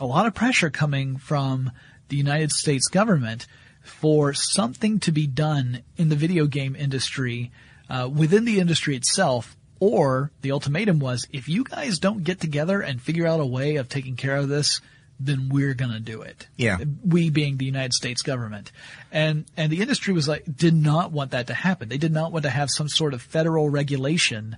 a 0.00 0.06
lot 0.06 0.24
of 0.26 0.34
pressure 0.34 0.70
coming 0.70 1.18
from 1.18 1.70
the 2.08 2.16
United 2.16 2.50
States 2.50 2.88
government 2.88 3.46
for 3.82 4.32
something 4.32 5.00
to 5.00 5.12
be 5.12 5.26
done 5.26 5.82
in 5.96 6.08
the 6.08 6.16
video 6.16 6.46
game 6.46 6.76
industry, 6.76 7.50
uh, 7.90 8.08
within 8.12 8.44
the 8.44 8.60
industry 8.60 8.96
itself, 8.96 9.56
or 9.80 10.30
the 10.42 10.52
ultimatum 10.52 11.00
was, 11.00 11.26
if 11.32 11.48
you 11.48 11.64
guys 11.64 11.98
don't 11.98 12.24
get 12.24 12.40
together 12.40 12.80
and 12.80 13.02
figure 13.02 13.26
out 13.26 13.40
a 13.40 13.46
way 13.46 13.76
of 13.76 13.88
taking 13.88 14.16
care 14.16 14.36
of 14.36 14.48
this, 14.48 14.80
then 15.18 15.48
we're 15.48 15.74
gonna 15.74 16.00
do 16.00 16.22
it. 16.22 16.46
Yeah. 16.56 16.78
We 17.04 17.30
being 17.30 17.56
the 17.56 17.64
United 17.64 17.92
States 17.92 18.22
government. 18.22 18.72
And, 19.10 19.44
and 19.56 19.70
the 19.70 19.80
industry 19.80 20.12
was 20.12 20.28
like, 20.28 20.44
did 20.56 20.74
not 20.74 21.12
want 21.12 21.32
that 21.32 21.48
to 21.48 21.54
happen. 21.54 21.88
They 21.88 21.98
did 21.98 22.12
not 22.12 22.32
want 22.32 22.44
to 22.44 22.50
have 22.50 22.70
some 22.70 22.88
sort 22.88 23.14
of 23.14 23.22
federal 23.22 23.68
regulation 23.68 24.56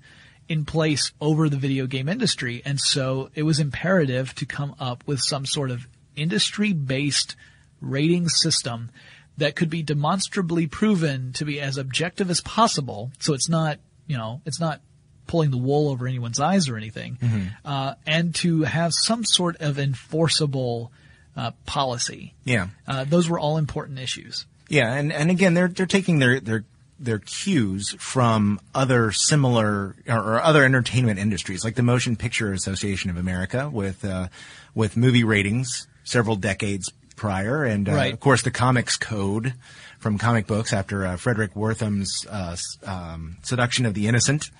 in 0.48 0.64
place 0.64 1.12
over 1.20 1.48
the 1.48 1.56
video 1.56 1.86
game 1.86 2.08
industry. 2.08 2.62
And 2.64 2.78
so 2.78 3.30
it 3.34 3.44
was 3.44 3.58
imperative 3.58 4.34
to 4.36 4.46
come 4.46 4.74
up 4.78 5.02
with 5.06 5.20
some 5.20 5.46
sort 5.46 5.70
of 5.70 5.86
industry 6.16 6.72
based 6.72 7.34
rating 7.80 8.28
system 8.28 8.90
that 9.38 9.56
could 9.56 9.70
be 9.70 9.82
demonstrably 9.82 10.66
proven 10.66 11.32
to 11.34 11.44
be 11.44 11.60
as 11.60 11.76
objective 11.76 12.30
as 12.30 12.40
possible. 12.40 13.10
So 13.18 13.34
it's 13.34 13.48
not, 13.48 13.78
you 14.06 14.16
know, 14.16 14.40
it's 14.46 14.60
not 14.60 14.80
pulling 15.26 15.50
the 15.50 15.56
wool 15.58 15.88
over 15.90 16.06
anyone's 16.06 16.38
eyes 16.38 16.68
or 16.68 16.76
anything. 16.76 17.18
Uh, 17.64 17.94
and 18.06 18.34
to 18.36 18.62
have 18.62 18.92
some 18.94 19.24
sort 19.24 19.56
of 19.60 19.78
enforceable, 19.78 20.92
uh, 21.36 21.50
policy. 21.66 22.34
Yeah, 22.44 22.68
Uh, 22.86 23.04
those 23.04 23.28
were 23.28 23.40
all 23.40 23.56
important 23.56 23.98
issues. 23.98 24.46
yeah, 24.68 24.92
and 24.94 25.12
and 25.12 25.30
again, 25.30 25.54
they're 25.54 25.68
they're 25.68 25.86
taking 25.86 26.20
their 26.20 26.38
their 26.40 26.64
their 27.00 27.18
cues 27.18 27.96
from 27.98 28.60
other 28.72 29.10
similar 29.10 29.96
or, 30.06 30.16
or 30.16 30.40
other 30.42 30.62
entertainment 30.64 31.18
industries, 31.18 31.64
like 31.64 31.74
the 31.74 31.82
Motion 31.82 32.14
Picture 32.14 32.52
Association 32.52 33.10
of 33.10 33.16
America, 33.16 33.68
with 33.68 34.04
uh, 34.04 34.28
with 34.76 34.96
movie 34.96 35.24
ratings 35.24 35.88
several 36.04 36.36
decades 36.36 36.92
prior, 37.16 37.64
and 37.64 37.88
uh, 37.88 37.92
Right. 37.92 38.12
of 38.12 38.20
course 38.20 38.42
the 38.42 38.50
Comics 38.50 38.96
Code 38.96 39.54
from 39.98 40.18
comic 40.18 40.46
books 40.46 40.72
after 40.72 41.06
uh, 41.06 41.16
Fredric 41.16 41.54
Wertham's 41.54 42.26
uh, 42.30 42.56
um, 42.86 43.36
Seduction 43.42 43.86
of 43.86 43.94
the 43.94 44.06
Innocent. 44.06 44.50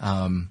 Um, 0.00 0.50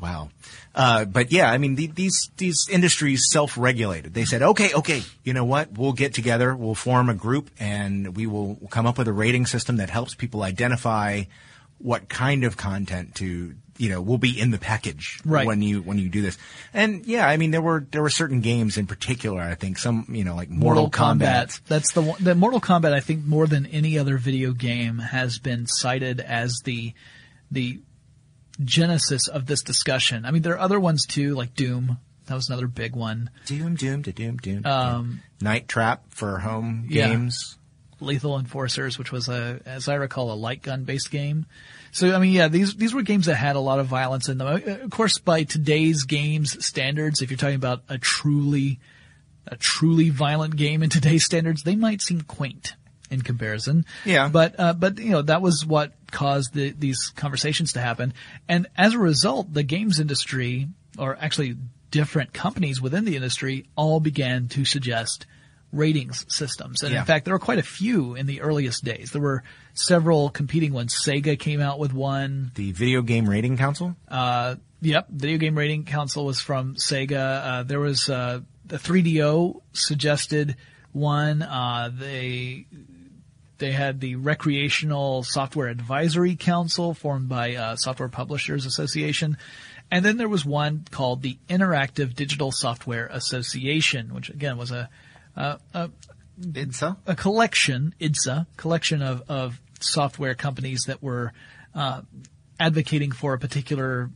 Wow. 0.00 0.30
Uh, 0.74 1.04
but 1.04 1.30
yeah, 1.30 1.48
I 1.50 1.58
mean, 1.58 1.76
the, 1.76 1.86
these, 1.86 2.30
these 2.36 2.66
industries 2.68 3.26
self-regulated. 3.30 4.12
They 4.12 4.24
said, 4.24 4.42
okay, 4.42 4.72
okay, 4.74 5.02
you 5.22 5.32
know 5.32 5.44
what? 5.44 5.70
We'll 5.78 5.92
get 5.92 6.14
together, 6.14 6.54
we'll 6.54 6.74
form 6.74 7.08
a 7.08 7.14
group 7.14 7.48
and 7.60 8.16
we 8.16 8.26
will 8.26 8.56
come 8.70 8.86
up 8.86 8.98
with 8.98 9.06
a 9.06 9.12
rating 9.12 9.46
system 9.46 9.76
that 9.76 9.90
helps 9.90 10.16
people 10.16 10.42
identify 10.42 11.22
what 11.78 12.08
kind 12.08 12.42
of 12.42 12.56
content 12.56 13.14
to, 13.16 13.54
you 13.76 13.88
know, 13.88 14.00
will 14.00 14.18
be 14.18 14.38
in 14.40 14.50
the 14.50 14.58
package 14.58 15.20
Right. 15.24 15.46
when 15.46 15.60
you, 15.62 15.82
when 15.82 15.98
you 15.98 16.08
do 16.08 16.22
this. 16.22 16.38
And 16.72 17.04
yeah, 17.06 17.26
I 17.28 17.36
mean, 17.36 17.50
there 17.50 17.60
were, 17.62 17.86
there 17.90 18.02
were 18.02 18.10
certain 18.10 18.40
games 18.40 18.76
in 18.78 18.86
particular, 18.86 19.40
I 19.40 19.54
think 19.56 19.78
some, 19.78 20.06
you 20.10 20.22
know, 20.24 20.36
like 20.36 20.48
Mortal, 20.48 20.90
Kombat. 20.90 21.60
That's 21.66 21.92
the 21.92 22.02
one. 22.02 22.22
The 22.22 22.34
Mortal 22.34 22.60
Kombat, 22.60 22.92
I 22.92 23.00
think, 23.00 23.24
more 23.24 23.46
than 23.46 23.66
any 23.66 23.98
other 23.98 24.16
video 24.16 24.52
game, 24.52 24.98
has 24.98 25.38
been 25.38 25.66
cited 25.66 26.20
as 26.20 26.60
the 26.64 26.94
the 27.50 27.80
genesis 28.62 29.28
of 29.28 29.46
this 29.46 29.62
discussion. 29.62 30.24
I 30.24 30.30
mean, 30.30 30.42
there 30.42 30.54
are 30.54 30.58
other 30.60 30.78
ones 30.80 31.06
too, 31.06 31.34
like 31.34 31.54
Doom. 31.54 31.98
That 32.26 32.34
was 32.34 32.48
another 32.48 32.66
big 32.68 32.96
one. 32.96 33.30
Doom, 33.46 33.74
doom, 33.74 34.02
da 34.02 34.12
doom, 34.12 34.38
doom. 34.38 34.64
Um, 34.64 35.20
Night 35.42 35.68
Trap 35.68 36.04
for 36.10 36.38
home 36.38 36.86
Yeah. 36.88 37.08
games. 37.08 37.58
Lethal 38.00 38.38
Enforcers, 38.38 38.98
which 38.98 39.12
was 39.12 39.28
a, 39.28 39.60
as 39.66 39.88
I 39.88 39.94
recall, 39.94 40.32
a 40.32 40.34
light 40.34 40.62
gun 40.62 40.84
based 40.84 41.10
game. 41.10 41.46
So 41.94 42.12
I 42.12 42.18
mean, 42.18 42.32
yeah, 42.32 42.48
these 42.48 42.74
these 42.74 42.92
were 42.92 43.02
games 43.02 43.26
that 43.26 43.36
had 43.36 43.54
a 43.54 43.60
lot 43.60 43.78
of 43.78 43.86
violence 43.86 44.28
in 44.28 44.38
them. 44.38 44.48
Uh, 44.48 44.84
Of 44.84 44.90
course, 44.90 45.18
by 45.18 45.44
today's 45.44 46.02
games 46.02 46.64
standards, 46.64 47.22
if 47.22 47.30
you're 47.30 47.38
talking 47.38 47.54
about 47.54 47.84
a 47.88 47.98
truly 47.98 48.80
a 49.46 49.56
truly 49.56 50.10
violent 50.10 50.56
game 50.56 50.82
in 50.82 50.90
today's 50.90 51.24
standards, 51.24 51.62
they 51.62 51.76
might 51.76 52.02
seem 52.02 52.22
quaint 52.22 52.74
in 53.10 53.22
comparison. 53.22 53.86
Yeah. 54.04 54.28
But 54.28 54.58
uh, 54.58 54.72
but 54.72 54.98
you 54.98 55.10
know 55.10 55.22
that 55.22 55.40
was 55.40 55.64
what 55.64 55.92
caused 56.10 56.52
the, 56.52 56.70
these 56.70 57.12
conversations 57.14 57.74
to 57.74 57.80
happen, 57.80 58.12
and 58.48 58.66
as 58.76 58.94
a 58.94 58.98
result, 58.98 59.54
the 59.54 59.62
games 59.62 60.00
industry, 60.00 60.66
or 60.98 61.16
actually 61.20 61.56
different 61.92 62.32
companies 62.32 62.82
within 62.82 63.04
the 63.04 63.14
industry, 63.14 63.66
all 63.76 64.00
began 64.00 64.48
to 64.48 64.64
suggest 64.64 65.26
ratings 65.74 66.24
systems. 66.28 66.82
And 66.82 66.92
Yeah. 66.92 67.00
in 67.00 67.04
fact, 67.06 67.24
there 67.24 67.34
were 67.34 67.38
quite 67.38 67.58
a 67.58 67.62
few 67.62 68.14
in 68.14 68.26
the 68.26 68.40
earliest 68.40 68.84
days. 68.84 69.10
There 69.10 69.20
were 69.22 69.42
several 69.74 70.30
competing 70.30 70.72
ones. 70.72 70.94
Sega 71.04 71.38
came 71.38 71.60
out 71.60 71.78
with 71.78 71.92
one. 71.92 72.52
The 72.54 72.72
Video 72.72 73.02
Game 73.02 73.28
Rating 73.28 73.56
Council. 73.56 73.96
Uh, 74.08 74.54
yep, 74.80 75.08
Video 75.10 75.38
Game 75.38 75.58
Rating 75.58 75.84
Council 75.84 76.24
was 76.24 76.40
from 76.40 76.76
Sega. 76.76 77.44
Uh, 77.44 77.62
there 77.64 77.80
was 77.80 78.08
uh, 78.08 78.40
the 78.66 78.76
3DO 78.78 79.60
suggested 79.72 80.56
one. 80.92 81.42
Uh, 81.42 81.90
they 81.92 82.66
they 83.58 83.70
had 83.72 84.00
the 84.00 84.16
Recreational 84.16 85.22
Software 85.22 85.68
Advisory 85.68 86.34
Council 86.36 86.92
formed 86.92 87.28
by 87.28 87.54
uh, 87.54 87.76
Software 87.76 88.08
Publishers 88.08 88.66
Association. 88.66 89.36
And 89.90 90.04
then 90.04 90.16
there 90.16 90.28
was 90.28 90.44
one 90.44 90.84
called 90.90 91.22
the 91.22 91.38
Interactive 91.48 92.14
Digital 92.14 92.50
Software 92.50 93.06
Association, 93.12 94.12
which 94.14 94.28
again 94.28 94.56
was 94.56 94.70
a 94.72 94.88
a, 95.36 95.58
a, 95.72 95.90
IDSA. 96.40 96.96
a 97.06 97.14
collection, 97.14 97.94
IDSA, 98.00 98.46
collection 98.56 99.02
of, 99.02 99.22
of 99.28 99.60
software 99.80 100.34
companies 100.34 100.84
that 100.86 101.02
were 101.02 101.32
uh, 101.74 102.02
advocating 102.58 103.12
for 103.12 103.34
a 103.34 103.38
particular 103.38 104.10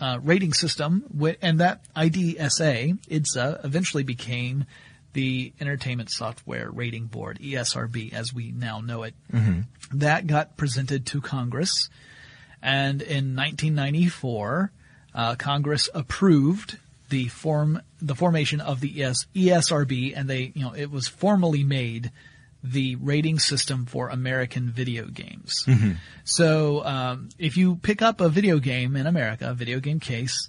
uh, 0.00 0.18
rating 0.22 0.52
system, 0.52 1.04
and 1.40 1.60
that 1.60 1.84
IDSA, 1.94 2.98
IDSA, 3.06 3.64
eventually 3.64 4.02
became 4.02 4.64
the 5.12 5.52
Entertainment 5.60 6.10
Software 6.10 6.70
Rating 6.70 7.06
Board, 7.06 7.38
ESRB, 7.40 8.12
as 8.12 8.32
we 8.32 8.50
now 8.50 8.80
know 8.80 9.02
it. 9.02 9.14
That 9.92 10.26
got 10.26 10.56
presented 10.56 11.06
to 11.06 11.20
Congress, 11.20 11.90
and 12.62 13.02
in 13.02 13.36
1994, 13.36 14.72
uh, 15.14 15.34
Congress 15.36 15.88
approved 15.94 16.78
the 17.12 17.28
form 17.28 17.82
the 18.00 18.14
formation 18.14 18.62
of 18.62 18.80
the 18.80 19.02
ES, 19.02 19.26
ESRB, 19.34 20.14
and 20.16 20.30
they 20.30 20.50
you 20.54 20.64
know 20.64 20.74
it 20.74 20.90
was 20.90 21.06
formally 21.06 21.62
made 21.62 22.10
the 22.64 22.96
rating 22.96 23.38
system 23.38 23.84
for 23.84 24.08
American 24.08 24.70
video 24.70 25.06
games. 25.06 25.66
So 26.24 26.82
um, 26.84 27.28
if 27.38 27.56
you 27.58 27.76
pick 27.76 28.00
up 28.00 28.20
a 28.22 28.30
video 28.30 28.58
game 28.60 28.96
in 28.96 29.06
America, 29.06 29.50
a 29.50 29.54
video 29.54 29.78
game 29.78 30.00
case, 30.00 30.48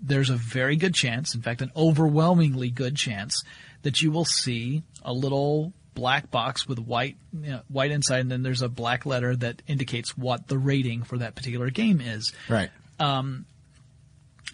there's 0.00 0.30
a 0.30 0.36
very 0.36 0.76
good 0.76 0.94
chance, 0.94 1.34
in 1.34 1.42
fact, 1.42 1.60
an 1.60 1.72
overwhelmingly 1.74 2.70
good 2.70 2.94
chance, 2.94 3.42
that 3.82 4.00
you 4.00 4.12
will 4.12 4.24
see 4.26 4.84
a 5.02 5.12
little 5.12 5.72
black 5.94 6.30
box 6.30 6.68
with 6.68 6.78
white 6.78 7.16
you 7.32 7.50
know, 7.50 7.62
white 7.68 7.90
inside, 7.90 8.20
and 8.20 8.30
then 8.30 8.42
there's 8.44 8.62
a 8.62 8.68
black 8.68 9.04
letter 9.06 9.34
that 9.34 9.60
indicates 9.66 10.16
what 10.16 10.46
the 10.46 10.56
rating 10.58 11.02
for 11.02 11.18
that 11.18 11.34
particular 11.34 11.68
game 11.70 12.00
is 12.00 12.32
Right. 12.48 12.70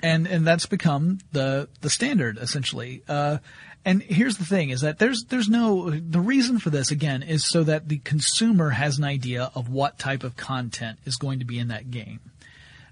And 0.03 0.27
and 0.27 0.47
that's 0.47 0.67
become 0.67 1.19
the 1.33 1.69
the 1.81 1.91
standard 1.91 2.39
essentially. 2.39 3.03
Uh, 3.09 3.39
and 3.85 4.03
here's 4.03 4.37
the 4.37 4.45
thing: 4.45 4.71
is 4.71 4.81
that 4.83 4.99
there's 4.99 5.25
there's 5.29 5.49
no 5.49 5.91
the 5.91 6.21
reason 6.21 6.59
for 6.59 6.71
this 6.71 6.91
again 6.91 7.23
is 7.23 7.49
so 7.49 7.63
that 7.65 7.89
the 7.89 7.99
consumer 7.99 8.71
has 8.71 8.99
an 8.99 9.05
idea 9.05 9.51
of 9.55 9.69
what 9.69 9.99
type 9.99 10.25
of 10.25 10.37
content 10.37 10.99
is 11.05 11.17
going 11.17 11.39
to 11.39 11.45
be 11.45 11.59
in 11.59 11.69
that 11.69 11.91
game. 11.91 12.21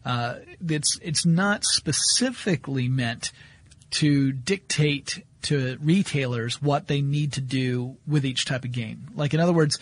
Uh, 0.05 0.37
it's 0.69 0.99
it's 1.03 1.27
not 1.27 1.65
specifically 1.65 2.89
meant 2.89 3.33
to 3.91 4.33
dictate 4.33 5.25
to 5.43 5.77
retailers 5.83 6.61
what 6.63 6.89
they 6.89 7.03
need 7.03 7.33
to 7.35 7.41
do 7.41 7.97
with 8.07 8.25
each 8.25 8.45
type 8.45 8.65
of 8.65 8.73
game. 8.73 9.09
Like 9.15 9.35
in 9.35 9.41
other 9.41 9.53
words, 9.53 9.79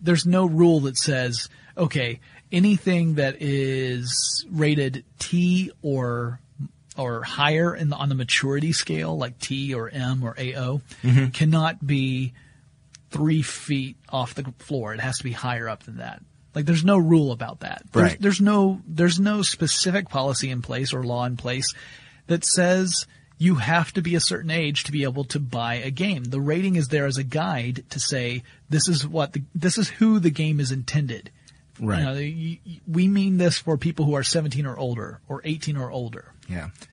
there's 0.00 0.24
no 0.24 0.46
rule 0.46 0.80
that 0.80 0.96
says, 0.96 1.48
okay, 1.76 2.20
anything 2.52 3.14
that 3.14 3.36
is 3.40 4.44
rated 4.50 5.04
T 5.18 5.70
or 5.82 6.40
or 7.00 7.22
higher 7.22 7.74
in 7.74 7.88
the, 7.88 7.96
on 7.96 8.08
the 8.08 8.14
maturity 8.14 8.72
scale, 8.72 9.16
like 9.16 9.38
T 9.38 9.74
or 9.74 9.88
M 9.88 10.22
or 10.22 10.30
AO, 10.38 10.80
mm-hmm. 11.02 11.28
cannot 11.28 11.84
be 11.86 12.32
three 13.10 13.42
feet 13.42 13.96
off 14.08 14.34
the 14.34 14.44
floor. 14.58 14.94
It 14.94 15.00
has 15.00 15.18
to 15.18 15.24
be 15.24 15.32
higher 15.32 15.68
up 15.68 15.82
than 15.84 15.96
that. 15.98 16.22
Like 16.54 16.66
there's 16.66 16.84
no 16.84 16.98
rule 16.98 17.32
about 17.32 17.60
that. 17.60 17.82
There's, 17.92 18.10
Right. 18.12 18.20
there's 18.20 18.40
no 18.40 18.80
there's 18.86 19.20
no 19.20 19.42
specific 19.42 20.08
policy 20.08 20.50
in 20.50 20.62
place 20.62 20.92
or 20.92 21.02
law 21.04 21.24
in 21.24 21.36
place 21.36 21.72
that 22.26 22.44
says 22.44 23.06
you 23.38 23.54
have 23.56 23.92
to 23.94 24.02
be 24.02 24.14
a 24.16 24.20
certain 24.20 24.50
age 24.50 24.84
to 24.84 24.92
be 24.92 25.04
able 25.04 25.24
to 25.24 25.40
buy 25.40 25.74
a 25.76 25.90
game. 25.90 26.24
The 26.24 26.40
rating 26.40 26.76
is 26.76 26.88
there 26.88 27.06
as 27.06 27.16
a 27.18 27.24
guide 27.24 27.84
to 27.90 27.98
say 28.00 28.42
this 28.68 28.86
is 28.88 29.06
what 29.06 29.32
the, 29.32 29.42
this 29.54 29.78
is 29.78 29.88
who 29.88 30.18
the 30.18 30.30
game 30.30 30.60
is 30.60 30.70
intended. 30.72 31.30
Right. 31.80 32.00
You 32.00 32.04
know, 32.04 32.12
you- 32.14 32.58
you- 32.64 32.80
we 32.86 33.08
mean 33.08 33.38
this 33.38 33.58
for 33.58 33.78
people 33.78 34.04
who 34.04 34.14
are 34.14 34.22
17 34.22 34.66
or 34.66 34.76
older 34.76 35.20
or 35.28 35.40
18 35.44 35.76
or 35.78 35.90
older. 35.90 36.32
Yeah. 36.48 36.68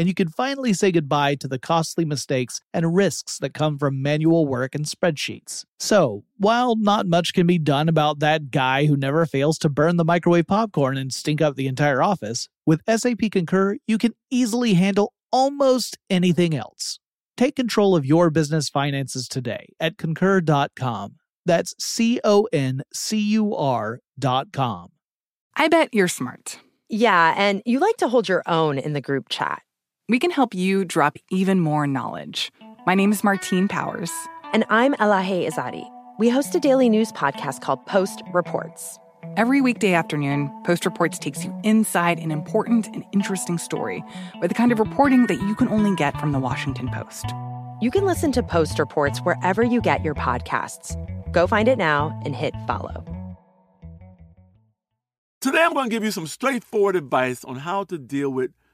And 0.00 0.08
you 0.08 0.14
can 0.14 0.30
finally 0.30 0.72
say 0.72 0.92
goodbye 0.92 1.34
to 1.34 1.46
the 1.46 1.58
costly 1.58 2.06
mistakes 2.06 2.62
and 2.72 2.96
risks 2.96 3.36
that 3.40 3.52
come 3.52 3.76
from 3.76 4.00
manual 4.00 4.46
work 4.46 4.74
and 4.74 4.86
spreadsheets. 4.86 5.66
So, 5.78 6.24
while 6.38 6.74
not 6.74 7.06
much 7.06 7.34
can 7.34 7.46
be 7.46 7.58
done 7.58 7.86
about 7.86 8.18
that 8.20 8.50
guy 8.50 8.86
who 8.86 8.96
never 8.96 9.26
fails 9.26 9.58
to 9.58 9.68
burn 9.68 9.98
the 9.98 10.04
microwave 10.06 10.46
popcorn 10.46 10.96
and 10.96 11.12
stink 11.12 11.42
up 11.42 11.54
the 11.54 11.66
entire 11.66 12.02
office, 12.02 12.48
with 12.64 12.80
SAP 12.88 13.30
Concur, 13.30 13.76
you 13.86 13.98
can 13.98 14.14
easily 14.30 14.72
handle 14.72 15.12
almost 15.30 15.98
anything 16.08 16.54
else. 16.54 16.98
Take 17.36 17.54
control 17.54 17.94
of 17.94 18.06
your 18.06 18.30
business 18.30 18.70
finances 18.70 19.28
today 19.28 19.66
at 19.80 19.98
concur.com. 19.98 21.16
That's 21.44 21.74
C 21.78 22.20
O 22.24 22.48
N 22.54 22.80
C 22.94 23.18
U 23.32 23.54
R 23.54 24.00
dot 24.18 24.50
com. 24.50 24.92
I 25.54 25.68
bet 25.68 25.92
you're 25.92 26.08
smart. 26.08 26.58
Yeah, 26.88 27.34
and 27.36 27.60
you 27.66 27.80
like 27.80 27.98
to 27.98 28.08
hold 28.08 28.30
your 28.30 28.42
own 28.46 28.78
in 28.78 28.94
the 28.94 29.02
group 29.02 29.28
chat. 29.28 29.60
We 30.10 30.18
can 30.18 30.32
help 30.32 30.56
you 30.56 30.84
drop 30.84 31.16
even 31.30 31.60
more 31.60 31.86
knowledge. 31.86 32.50
My 32.84 32.96
name 32.96 33.12
is 33.12 33.22
Martine 33.22 33.68
Powers. 33.68 34.10
And 34.52 34.64
I'm 34.68 34.94
Elahe 34.94 35.48
Izadi. 35.48 35.88
We 36.18 36.28
host 36.28 36.52
a 36.52 36.58
daily 36.58 36.88
news 36.88 37.12
podcast 37.12 37.60
called 37.60 37.86
Post 37.86 38.20
Reports. 38.34 38.98
Every 39.36 39.60
weekday 39.60 39.94
afternoon, 39.94 40.50
Post 40.64 40.84
Reports 40.84 41.16
takes 41.16 41.44
you 41.44 41.56
inside 41.62 42.18
an 42.18 42.32
important 42.32 42.88
and 42.88 43.04
interesting 43.12 43.56
story 43.56 44.02
with 44.40 44.48
the 44.48 44.54
kind 44.56 44.72
of 44.72 44.80
reporting 44.80 45.28
that 45.28 45.40
you 45.42 45.54
can 45.54 45.68
only 45.68 45.94
get 45.94 46.18
from 46.18 46.32
the 46.32 46.40
Washington 46.40 46.88
Post. 46.88 47.26
You 47.80 47.92
can 47.92 48.04
listen 48.04 48.32
to 48.32 48.42
Post 48.42 48.80
Reports 48.80 49.20
wherever 49.20 49.62
you 49.62 49.80
get 49.80 50.04
your 50.04 50.16
podcasts. 50.16 50.96
Go 51.30 51.46
find 51.46 51.68
it 51.68 51.78
now 51.78 52.20
and 52.24 52.34
hit 52.34 52.54
follow. 52.66 53.04
Today, 55.40 55.62
I'm 55.62 55.72
going 55.72 55.88
to 55.88 55.94
give 55.94 56.02
you 56.02 56.10
some 56.10 56.26
straightforward 56.26 56.96
advice 56.96 57.44
on 57.44 57.54
how 57.54 57.84
to 57.84 57.96
deal 57.96 58.30
with 58.30 58.50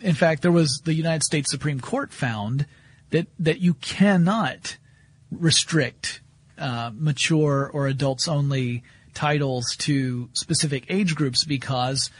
In 0.00 0.14
fact, 0.14 0.42
there 0.42 0.52
was 0.52 0.82
the 0.84 0.94
United 0.94 1.22
States 1.22 1.50
Supreme 1.50 1.80
Court 1.80 2.12
found 2.12 2.66
that, 3.10 3.26
that 3.38 3.60
you 3.60 3.74
cannot 3.74 4.76
restrict 5.30 6.20
uh, 6.58 6.90
mature 6.94 7.70
or 7.72 7.86
adults 7.86 8.28
only 8.28 8.82
titles 9.14 9.76
to 9.78 10.28
specific 10.32 10.84
age 10.88 11.14
groups 11.14 11.44
because 11.44 12.10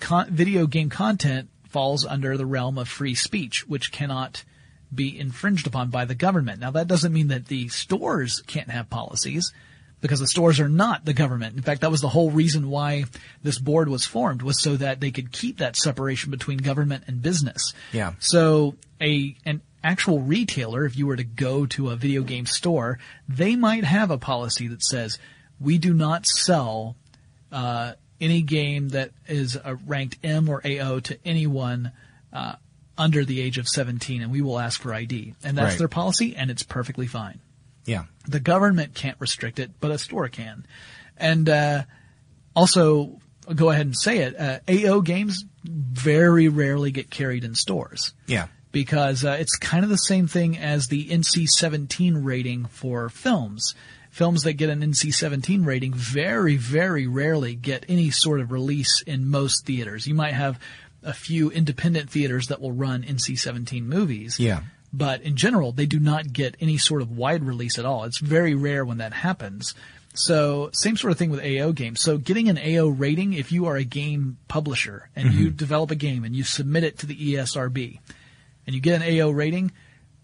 con- 0.00 0.30
video 0.30 0.66
game 0.66 0.88
content 0.88 1.48
falls 1.68 2.04
under 2.04 2.36
the 2.36 2.46
realm 2.46 2.78
of 2.78 2.88
free 2.88 3.14
speech, 3.14 3.66
which 3.68 3.92
cannot 3.92 4.44
be 4.92 5.18
infringed 5.18 5.66
upon 5.66 5.90
by 5.90 6.04
the 6.04 6.14
government. 6.14 6.60
Now 6.60 6.72
that 6.72 6.88
doesn't 6.88 7.12
mean 7.12 7.28
that 7.28 7.46
the 7.46 7.68
stores 7.68 8.42
can't 8.46 8.70
have 8.70 8.90
policies 8.90 9.52
because 10.00 10.20
the 10.20 10.26
stores 10.26 10.60
are 10.60 10.68
not 10.68 11.04
the 11.04 11.12
government. 11.12 11.56
In 11.56 11.62
fact, 11.62 11.82
that 11.82 11.90
was 11.90 12.00
the 12.00 12.08
whole 12.08 12.30
reason 12.30 12.70
why 12.70 13.04
this 13.42 13.58
board 13.58 13.88
was 13.88 14.04
formed 14.06 14.42
was 14.42 14.60
so 14.60 14.76
that 14.76 15.00
they 15.00 15.10
could 15.10 15.30
keep 15.32 15.58
that 15.58 15.76
separation 15.76 16.30
between 16.30 16.58
government 16.58 17.04
and 17.06 17.20
business. 17.22 17.72
Yeah. 17.92 18.14
So 18.18 18.76
a, 19.00 19.36
an 19.44 19.60
actual 19.84 20.20
retailer, 20.20 20.84
if 20.84 20.96
you 20.96 21.06
were 21.06 21.16
to 21.16 21.24
go 21.24 21.66
to 21.66 21.90
a 21.90 21.96
video 21.96 22.22
game 22.22 22.46
store, 22.46 22.98
they 23.28 23.56
might 23.56 23.84
have 23.84 24.10
a 24.10 24.18
policy 24.18 24.68
that 24.68 24.82
says, 24.82 25.18
we 25.60 25.76
do 25.78 25.92
not 25.92 26.26
sell 26.26 26.96
uh, 27.52 27.92
any 28.20 28.42
game 28.42 28.90
that 28.90 29.10
is 29.26 29.56
uh, 29.56 29.76
ranked 29.86 30.16
M 30.22 30.48
or 30.48 30.62
AO 30.66 31.00
to 31.00 31.18
anyone 31.24 31.92
uh, 32.32 32.54
under 32.96 33.24
the 33.24 33.40
age 33.40 33.58
of 33.58 33.66
17, 33.68 34.22
and 34.22 34.30
we 34.30 34.40
will 34.42 34.58
ask 34.58 34.80
for 34.80 34.92
ID. 34.94 35.34
And 35.42 35.56
that's 35.56 35.72
Right. 35.72 35.78
their 35.78 35.88
policy, 35.88 36.36
and 36.36 36.50
it's 36.50 36.62
perfectly 36.62 37.06
fine. 37.06 37.40
Yeah. 37.90 38.04
The 38.28 38.40
government 38.40 38.94
can't 38.94 39.16
restrict 39.18 39.58
it, 39.58 39.72
but 39.80 39.90
a 39.90 39.98
store 39.98 40.28
can. 40.28 40.64
And 41.16 41.48
uh, 41.48 41.82
also, 42.54 43.18
I'll 43.48 43.54
go 43.54 43.70
ahead 43.70 43.86
and 43.86 43.96
say 43.96 44.18
it. 44.18 44.38
Uh, 44.38 44.58
AO 44.68 45.00
games 45.00 45.44
very 45.64 46.48
rarely 46.48 46.90
get 46.92 47.10
carried 47.10 47.44
in 47.44 47.54
stores 47.54 48.12
Yeah. 48.26 48.46
because 48.72 49.24
uh, 49.24 49.36
it's 49.40 49.56
kind 49.56 49.82
of 49.84 49.90
the 49.90 49.96
same 49.96 50.26
thing 50.28 50.56
as 50.56 50.86
the 50.86 51.08
NC-17 51.08 52.24
rating 52.24 52.66
for 52.66 53.08
films. 53.08 53.74
Films 54.10 54.42
that 54.42 54.54
get 54.54 54.70
an 54.70 54.80
NC-17 54.82 55.64
rating 55.66 55.92
very, 55.94 56.56
very 56.56 57.06
rarely 57.06 57.54
get 57.54 57.84
any 57.88 58.10
sort 58.10 58.40
of 58.40 58.50
release 58.52 59.02
in 59.02 59.28
most 59.28 59.66
theaters. 59.66 60.06
You 60.06 60.14
might 60.14 60.34
have 60.34 60.58
a 61.02 61.12
few 61.12 61.50
independent 61.50 62.10
theaters 62.10 62.48
that 62.48 62.60
will 62.60 62.72
run 62.72 63.02
NC-17 63.02 63.82
movies. 63.84 64.38
Yeah. 64.38 64.60
But 64.92 65.22
in 65.22 65.36
general, 65.36 65.72
they 65.72 65.86
do 65.86 66.00
not 66.00 66.32
get 66.32 66.56
any 66.60 66.76
sort 66.76 67.02
of 67.02 67.16
wide 67.16 67.44
release 67.44 67.78
at 67.78 67.84
all. 67.84 68.04
It's 68.04 68.18
very 68.18 68.54
rare 68.54 68.84
when 68.84 68.98
that 68.98 69.12
happens. 69.12 69.74
So 70.14 70.70
same 70.72 70.96
sort 70.96 71.12
of 71.12 71.18
thing 71.18 71.30
with 71.30 71.40
AO 71.40 71.72
games. 71.72 72.00
So 72.00 72.18
getting 72.18 72.48
an 72.48 72.58
AO 72.58 72.88
rating, 72.88 73.32
if 73.32 73.52
you 73.52 73.66
are 73.66 73.76
a 73.76 73.84
game 73.84 74.38
publisher 74.48 75.08
and 75.14 75.32
you 75.32 75.50
develop 75.50 75.90
a 75.90 75.94
game 75.96 76.24
and 76.24 76.34
you 76.34 76.42
submit 76.42 76.82
it 76.84 76.98
to 76.98 77.06
the 77.06 77.34
ESRB 77.34 78.00
and 78.66 78.74
you 78.74 78.80
get 78.80 79.00
an 79.00 79.20
AO 79.20 79.30
rating, 79.30 79.70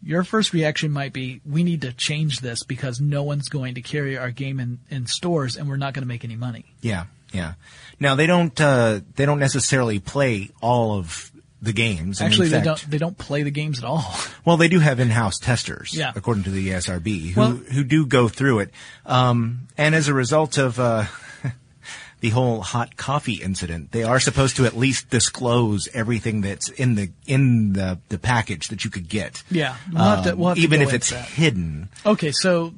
your 0.03 0.25
first 0.25 0.53
reaction 0.53 0.91
might 0.91 1.13
be, 1.13 1.41
we 1.45 1.63
need 1.63 1.83
to 1.83 1.93
change 1.93 2.41
this 2.41 2.65
because 2.65 3.01
no 3.01 3.23
one's 3.23 3.49
going 3.49 3.75
to 3.77 3.81
carry 3.81 4.19
our 4.19 4.31
game 4.31 4.59
in, 4.59 4.81
in 4.91 5.07
stores 5.07 5.57
and 5.57 5.69
we're 5.69 5.77
not 5.77 5.95
going 5.95 6.03
to 6.03 6.09
make 6.09 6.25
any 6.25 6.37
money. 6.37 6.65
Yeah, 6.81 7.05
yeah. 7.33 7.55
Now 8.01 8.15
they 8.17 8.27
don't 8.27 8.61
uh, 8.61 9.01
they 9.15 9.25
don't 9.25 9.39
necessarily 9.39 10.01
play 10.01 10.51
all 10.61 10.99
of 10.99 11.31
the 11.63 11.73
games. 11.73 12.21
And 12.21 12.29
Actually, 12.29 12.49
they 12.49 12.61
don't, 12.61 12.91
they 12.91 12.99
don't 12.99 13.17
play 13.17 13.43
the 13.43 13.51
games 13.51 13.79
at 13.79 13.85
all. 13.85 14.05
Well, 14.45 14.57
they 14.57 14.69
do 14.69 14.79
have 14.79 15.01
in-house 15.01 15.39
testers, 15.41 15.93
Yeah. 15.93 16.13
according 16.15 16.45
to 16.45 16.51
the 16.51 16.69
ESRB, 16.69 17.31
who 17.33 17.41
Well- 17.41 17.51
who 17.73 17.83
do 17.83 18.07
go 18.07 18.29
through 18.29 18.61
it. 18.61 18.71
Um, 19.05 19.67
and 19.77 19.93
as 19.95 20.07
a 20.07 20.15
result 20.15 20.57
of 20.57 20.79
uh, 20.79 21.07
the 22.21 22.31
whole 22.31 22.61
hot 22.63 22.97
coffee 22.97 23.35
incident, 23.43 23.91
they 23.93 24.05
are 24.05 24.21
supposed 24.21 24.57
to 24.57 24.67
at 24.67 24.77
least 24.77 25.11
disclose 25.11 25.89
everything 25.93 26.43
that's 26.43 26.69
in 26.69 26.95
the 26.95 27.11
in 27.27 27.73
the, 27.73 27.99
the 28.09 28.19
package 28.19 28.69
that 28.69 28.85
you 28.85 28.91
could 28.91 29.09
get. 29.09 29.43
Yeah, 29.51 29.75
we'll 29.93 30.03
have 30.05 30.25
to- 30.25 30.33
Um, 30.33 30.39
we'll 30.39 30.49
have 30.51 30.57
to 30.59 30.63
even 30.63 30.81
if 30.83 30.93
it's 30.93 31.11
that. 31.11 31.25
hidden. 31.29 31.89
Okay, 32.05 32.31
so 32.33 32.73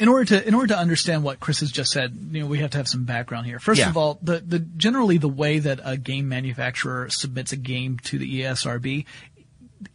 in 0.00 0.08
order 0.08 0.24
to 0.24 0.48
in 0.48 0.54
order 0.54 0.68
to 0.68 0.78
understand 0.78 1.22
what 1.22 1.38
Chris 1.38 1.60
has 1.60 1.70
just 1.70 1.92
said, 1.92 2.16
you 2.32 2.40
know, 2.40 2.46
we 2.46 2.58
have 2.58 2.70
to 2.70 2.78
have 2.78 2.88
some 2.88 3.04
background 3.04 3.46
here. 3.46 3.58
First 3.60 3.78
Yeah. 3.80 3.90
of 3.90 3.96
all, 3.96 4.18
the 4.22 4.40
the 4.40 4.58
generally 4.58 5.18
the 5.18 5.28
way 5.28 5.60
that 5.60 5.78
a 5.84 5.96
game 5.96 6.28
manufacturer 6.28 7.08
submits 7.10 7.52
a 7.52 7.56
game 7.56 7.98
to 8.04 8.18
the 8.18 8.40
ESRB, 8.42 9.04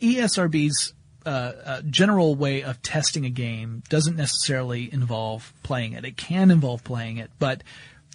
ESRB's 0.02 0.94
uh, 1.26 1.30
uh, 1.30 1.82
general 1.90 2.36
way 2.36 2.62
of 2.64 2.82
testing 2.84 3.26
a 3.26 3.30
game 3.30 3.82
doesn't 3.90 4.16
necessarily 4.16 4.92
involve 4.94 5.52
playing 5.64 5.94
it. 5.94 6.06
It 6.06 6.18
can 6.18 6.52
involve 6.52 6.84
playing 6.84 7.18
it, 7.18 7.32
but 7.40 7.64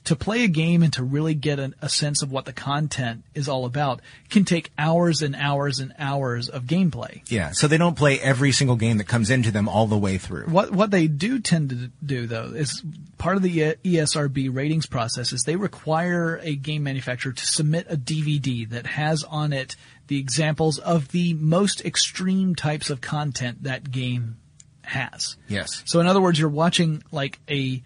to 0.04 0.16
play 0.16 0.44
a 0.44 0.48
game 0.48 0.82
and 0.82 0.92
to 0.94 1.02
really 1.02 1.34
get 1.34 1.58
an, 1.58 1.74
a 1.80 1.88
sense 1.88 2.22
of 2.22 2.32
what 2.32 2.44
the 2.44 2.52
content 2.52 3.24
is 3.34 3.48
all 3.48 3.64
about 3.64 4.00
can 4.28 4.44
take 4.44 4.70
hours 4.78 5.22
and 5.22 5.36
hours 5.36 5.78
and 5.78 5.94
hours 5.98 6.48
of 6.48 6.64
gameplay. 6.64 7.22
Yeah, 7.30 7.52
so 7.52 7.66
they 7.66 7.78
don't 7.78 7.96
play 7.96 8.18
every 8.20 8.52
single 8.52 8.76
game 8.76 8.98
that 8.98 9.04
comes 9.04 9.30
into 9.30 9.50
them 9.50 9.68
all 9.68 9.86
the 9.86 9.98
way 9.98 10.18
through. 10.18 10.46
What 10.46 10.72
what 10.72 10.90
they 10.90 11.06
do 11.06 11.38
tend 11.38 11.70
to 11.70 11.90
do 12.04 12.26
though 12.26 12.52
is 12.54 12.82
part 13.18 13.36
of 13.36 13.42
the 13.42 13.76
ESRB 13.84 14.54
ratings 14.54 14.86
process 14.86 15.32
is 15.32 15.42
they 15.42 15.56
require 15.56 16.40
a 16.42 16.56
game 16.56 16.82
manufacturer 16.82 17.32
to 17.32 17.46
submit 17.46 17.86
a 17.88 17.96
DVD 17.96 18.68
that 18.70 18.86
has 18.86 19.24
on 19.24 19.52
it 19.52 19.76
the 20.08 20.18
examples 20.18 20.78
of 20.78 21.08
the 21.08 21.34
most 21.34 21.84
extreme 21.84 22.54
types 22.54 22.90
of 22.90 23.00
content 23.00 23.62
that 23.62 23.90
game 23.90 24.36
has. 24.82 25.36
Yes. 25.48 25.82
So 25.86 26.00
in 26.00 26.06
other 26.06 26.20
words, 26.20 26.38
you're 26.38 26.48
watching 26.48 27.02
like 27.12 27.38
a 27.48 27.82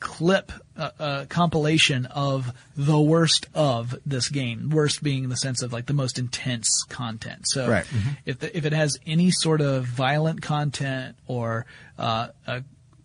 clip, 0.00 0.52
uh, 0.76 0.90
uh, 0.98 1.24
compilation 1.28 2.06
of 2.06 2.52
the 2.76 3.00
worst 3.00 3.46
of 3.54 3.94
this 4.04 4.28
game. 4.28 4.70
Worst 4.70 5.02
being 5.02 5.24
in 5.24 5.30
the 5.30 5.36
sense 5.36 5.62
of 5.62 5.72
like 5.72 5.86
the 5.86 5.94
most 5.94 6.18
intense 6.18 6.68
content. 6.88 7.46
So 7.48 7.68
Right. 7.68 7.84
Mhm. 7.86 8.16
if 8.26 8.38
the, 8.38 8.56
if 8.56 8.64
it 8.64 8.72
has 8.72 8.98
any 9.06 9.30
sort 9.30 9.60
of 9.60 9.84
violent 9.86 10.42
content 10.42 11.16
or 11.26 11.66
uh, 11.98 12.28
uh, 12.46 12.60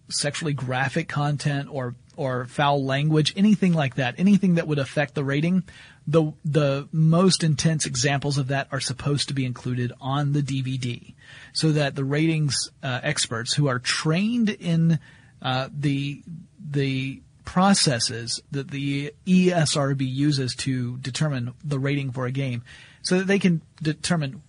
sexually 0.09 0.53
graphic 0.53 1.07
content 1.07 1.69
or 1.71 1.95
or 2.17 2.45
foul 2.45 2.83
language, 2.85 3.33
anything 3.37 3.73
like 3.73 3.95
that, 3.95 4.15
anything 4.17 4.55
that 4.55 4.67
would 4.67 4.77
affect 4.77 5.15
the 5.15 5.23
rating, 5.23 5.63
the 6.05 6.33
the 6.43 6.87
most 6.91 7.43
intense 7.43 7.85
examples 7.85 8.37
of 8.37 8.49
that 8.49 8.67
are 8.71 8.81
supposed 8.81 9.29
to 9.29 9.33
be 9.33 9.45
included 9.45 9.93
on 10.01 10.33
the 10.33 10.41
DVD, 10.43 11.13
so 11.53 11.71
that 11.71 11.95
the 11.95 12.03
ratings 12.03 12.69
uh, 12.83 12.99
experts 13.01 13.53
who 13.53 13.67
are 13.67 13.79
trained 13.79 14.49
in 14.49 14.99
uh, 15.41 15.69
the 15.75 16.21
the 16.69 17.21
processes 17.45 18.41
that 18.51 18.69
the 18.69 19.13
ESRB 19.25 20.01
uses 20.01 20.55
to 20.55 20.97
determine 20.97 21.53
the 21.63 21.79
rating 21.79 22.11
for 22.11 22.25
a 22.25 22.31
game, 22.31 22.63
so 23.01 23.17
that 23.17 23.27
they 23.27 23.39
can 23.39 23.61
determine 23.81 24.41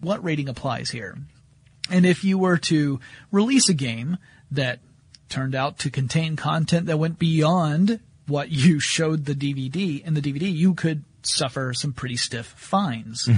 what 0.00 0.22
rating 0.24 0.48
applies 0.48 0.90
here. 0.90 1.18
And 1.90 2.06
if 2.06 2.24
you 2.24 2.38
were 2.38 2.58
to 2.58 3.00
release 3.32 3.68
a 3.68 3.74
game 3.74 4.18
that 4.50 4.78
turned 5.28 5.54
out 5.54 5.78
to 5.80 5.90
contain 5.90 6.36
content 6.36 6.86
that 6.86 6.98
went 6.98 7.18
beyond 7.18 8.00
what 8.26 8.50
you 8.50 8.78
showed 8.80 9.24
the 9.24 9.34
DVD 9.34 10.04
in 10.04 10.14
the 10.14 10.20
DVD, 10.20 10.52
you 10.52 10.74
could 10.74 11.04
suffer 11.22 11.74
some 11.74 11.92
pretty 11.92 12.16
stiff 12.16 12.46
fines. 12.46 13.28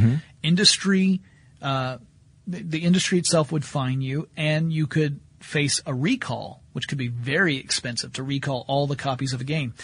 Industry, 0.42 1.20
uh, 1.60 1.98
the, 2.46 2.62
the 2.62 2.78
industry 2.80 3.18
itself 3.18 3.50
would 3.52 3.64
fine 3.64 4.00
you, 4.00 4.28
and 4.36 4.72
you 4.72 4.86
could 4.86 5.20
face 5.42 5.80
a 5.86 5.94
recall, 5.94 6.62
which 6.72 6.88
could 6.88 6.98
be 6.98 7.08
very 7.08 7.56
expensive 7.56 8.12
to 8.14 8.22
recall 8.22 8.64
all 8.68 8.86
the 8.86 8.96
copies 8.96 9.32
of 9.32 9.40
a 9.40 9.44
game. 9.44 9.74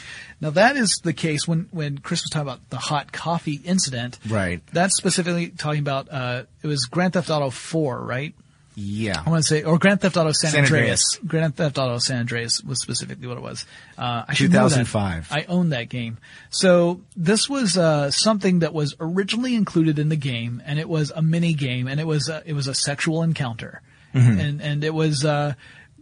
Now 0.40 0.50
that 0.50 0.76
is 0.76 1.00
the 1.02 1.12
case 1.12 1.46
when 1.46 1.68
when 1.70 1.98
Chris 1.98 2.22
was 2.22 2.30
talking 2.30 2.48
about 2.48 2.70
the 2.70 2.78
hot 2.78 3.12
coffee 3.12 3.60
incident. 3.64 4.18
Right. 4.28 4.62
That's 4.72 4.96
specifically 4.96 5.48
talking 5.48 5.80
about 5.80 6.08
uh, 6.10 6.44
it 6.62 6.66
was 6.66 6.84
Grand 6.86 7.12
Theft 7.14 7.30
Auto 7.30 7.50
4, 7.50 8.00
right? 8.04 8.34
Yeah. 8.80 9.20
I 9.26 9.28
want 9.28 9.42
to 9.42 9.48
say, 9.48 9.64
or 9.64 9.76
Grand 9.76 10.00
Theft 10.00 10.16
Auto 10.16 10.30
San, 10.30 10.52
San 10.52 10.64
Andreas. 10.64 11.16
Andreas. 11.16 11.28
Grand 11.28 11.56
Theft 11.56 11.78
Auto 11.78 11.98
San 11.98 12.20
Andreas 12.20 12.62
was 12.62 12.80
specifically 12.80 13.26
what 13.26 13.36
it 13.36 13.42
was. 13.42 13.66
Uh, 13.96 14.22
I 14.28 14.34
should 14.34 14.52
2005. 14.52 15.32
I 15.32 15.46
own 15.48 15.70
that 15.70 15.88
game. 15.88 16.18
So 16.50 17.00
this 17.16 17.48
was 17.48 17.76
uh, 17.76 18.12
something 18.12 18.60
that 18.60 18.72
was 18.72 18.94
originally 19.00 19.56
included 19.56 19.98
in 19.98 20.10
the 20.10 20.16
game, 20.16 20.62
and 20.64 20.78
it 20.78 20.88
was 20.88 21.10
a 21.10 21.20
mini 21.20 21.54
game, 21.54 21.88
and 21.88 21.98
it 21.98 22.06
was 22.06 22.28
a, 22.28 22.40
it 22.46 22.52
was 22.52 22.68
a 22.68 22.74
sexual 22.74 23.24
encounter, 23.24 23.82
and 24.14 24.60
and 24.62 24.84
it 24.84 24.94
was. 24.94 25.24
Uh, 25.24 25.54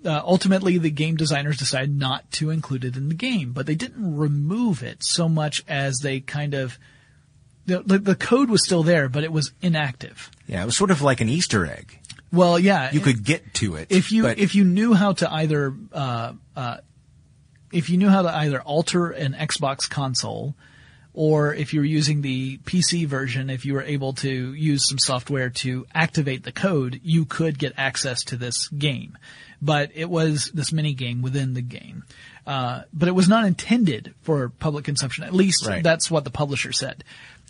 uh, 0.04 0.22
ultimately, 0.24 0.78
the 0.78 0.90
game 0.90 1.16
designers 1.16 1.56
decided 1.56 1.98
not 1.98 2.30
to 2.30 2.50
include 2.50 2.84
it 2.84 2.96
in 2.96 3.08
the 3.08 3.14
game, 3.14 3.52
but 3.52 3.66
they 3.66 3.74
didn't 3.74 4.16
remove 4.16 4.82
it 4.84 5.02
so 5.02 5.28
much 5.28 5.64
as 5.66 5.98
they 5.98 6.20
kind 6.20 6.54
of 6.54 6.78
the, 7.64 7.80
the, 7.82 7.98
the 7.98 8.14
code 8.14 8.48
was 8.48 8.64
still 8.64 8.84
there, 8.84 9.08
but 9.08 9.24
it 9.24 9.32
was 9.32 9.52
inactive. 9.60 10.30
Yeah, 10.46 10.62
it 10.62 10.66
was 10.66 10.76
sort 10.76 10.92
of 10.92 11.02
like 11.02 11.20
an 11.20 11.28
Easter 11.28 11.66
egg. 11.66 11.98
Well, 12.32 12.56
yeah, 12.58 12.92
You 12.92 13.00
could 13.00 13.24
get 13.24 13.52
to 13.54 13.74
it. 13.76 13.88
if 13.90 14.12
you 14.12 14.22
but 14.22 14.38
if 14.38 14.54
you 14.54 14.64
knew 14.64 14.94
how 14.94 15.12
to 15.14 15.32
either 15.32 15.74
uh, 15.92 16.34
uh, 16.54 16.76
if 17.72 17.90
you 17.90 17.96
knew 17.98 18.08
how 18.08 18.22
to 18.22 18.28
either 18.36 18.60
alter 18.62 19.10
an 19.10 19.32
Xbox 19.32 19.90
console 19.90 20.54
or 21.16 21.52
if 21.54 21.72
you 21.74 21.80
were 21.80 21.86
using 21.86 22.20
the 22.20 22.58
PC 22.58 23.06
version, 23.06 23.48
if 23.50 23.64
you 23.64 23.72
were 23.74 23.82
able 23.82 24.12
to 24.12 24.52
use 24.54 24.86
some 24.88 24.98
software 24.98 25.48
to 25.50 25.86
activate 25.94 26.44
the 26.44 26.52
code, 26.52 27.00
you 27.02 27.24
could 27.24 27.58
get 27.58 27.72
access 27.76 28.22
to 28.24 28.36
this 28.36 28.68
game. 28.68 29.16
But 29.60 29.90
it 29.94 30.10
was 30.10 30.50
this 30.52 30.72
mini 30.72 30.92
game 30.92 31.22
within 31.22 31.54
the 31.54 31.62
game. 31.62 32.04
Uh, 32.46 32.82
but 32.92 33.08
it 33.08 33.12
was 33.12 33.28
not 33.28 33.46
intended 33.46 34.14
for 34.22 34.50
public 34.50 34.84
consumption. 34.84 35.24
At 35.24 35.32
least 35.34 35.66
Right. 35.66 35.82
that's 35.82 36.10
what 36.10 36.24
the 36.24 36.30
publisher 36.30 36.70
said. 36.72 37.02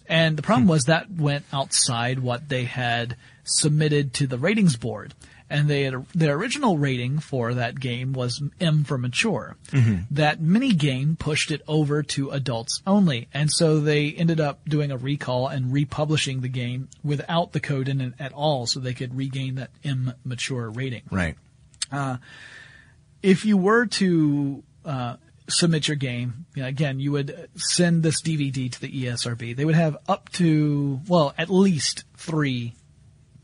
And 0.09 0.39
the 0.39 0.43
problem 0.43 0.69
was 0.69 0.85
that 0.85 1.11
went 1.11 1.45
outside 1.53 2.21
what 2.21 2.49
they 2.49 2.65
had 2.65 3.17
submitted 3.43 4.15
to 4.15 4.29
the 4.29 4.39
ratings 4.39 4.77
board. 4.77 5.13
And 5.49 5.69
they 5.69 5.85
had, 5.85 6.07
their 6.15 6.35
original 6.35 6.77
rating 6.77 7.21
for 7.21 7.55
that 7.55 7.79
game 7.79 8.13
was 8.13 8.43
M 8.61 8.85
for 8.85 8.99
mature. 8.99 9.57
That 10.11 10.41
mini 10.41 10.73
game 10.73 11.17
pushed 11.17 11.51
it 11.51 11.63
over 11.69 12.03
to 12.03 12.31
adults 12.31 12.83
only. 12.87 13.29
And 13.33 13.51
so 13.51 13.81
they 13.81 14.11
ended 14.11 14.41
up 14.41 14.65
doing 14.69 14.91
a 14.91 14.97
recall 14.97 15.47
and 15.49 15.73
republishing 15.73 16.41
the 16.41 16.49
game 16.49 16.89
without 17.05 17.53
the 17.53 17.61
code 17.61 17.89
in 17.89 18.01
it 18.01 18.15
at 18.19 18.33
all 18.33 18.67
so 18.67 18.81
they 18.81 18.95
could 18.95 19.17
regain 19.17 19.57
that 19.57 19.71
M 19.85 20.15
mature 20.25 20.69
rating 20.69 21.03
right. 21.11 21.37
if 23.23 23.45
you 23.45 23.57
were 23.57 23.87
to 23.87 24.63
uh, 24.85 25.17
submit 25.49 25.89
your 25.89 25.97
game, 25.97 26.47
you 26.55 26.63
know, 26.63 26.69
again, 26.69 27.01
you 27.01 27.13
would 27.13 27.49
send 27.57 28.03
this 28.03 28.23
DVD 28.23 28.71
to 28.71 28.81
the 28.81 29.05
ESRB. 29.05 29.57
They 29.57 29.65
would 29.65 29.75
have 29.75 29.97
up 30.09 30.31
to, 30.33 31.01
well, 31.09 31.35
at 31.39 31.51
least 31.51 32.05
three 32.17 32.75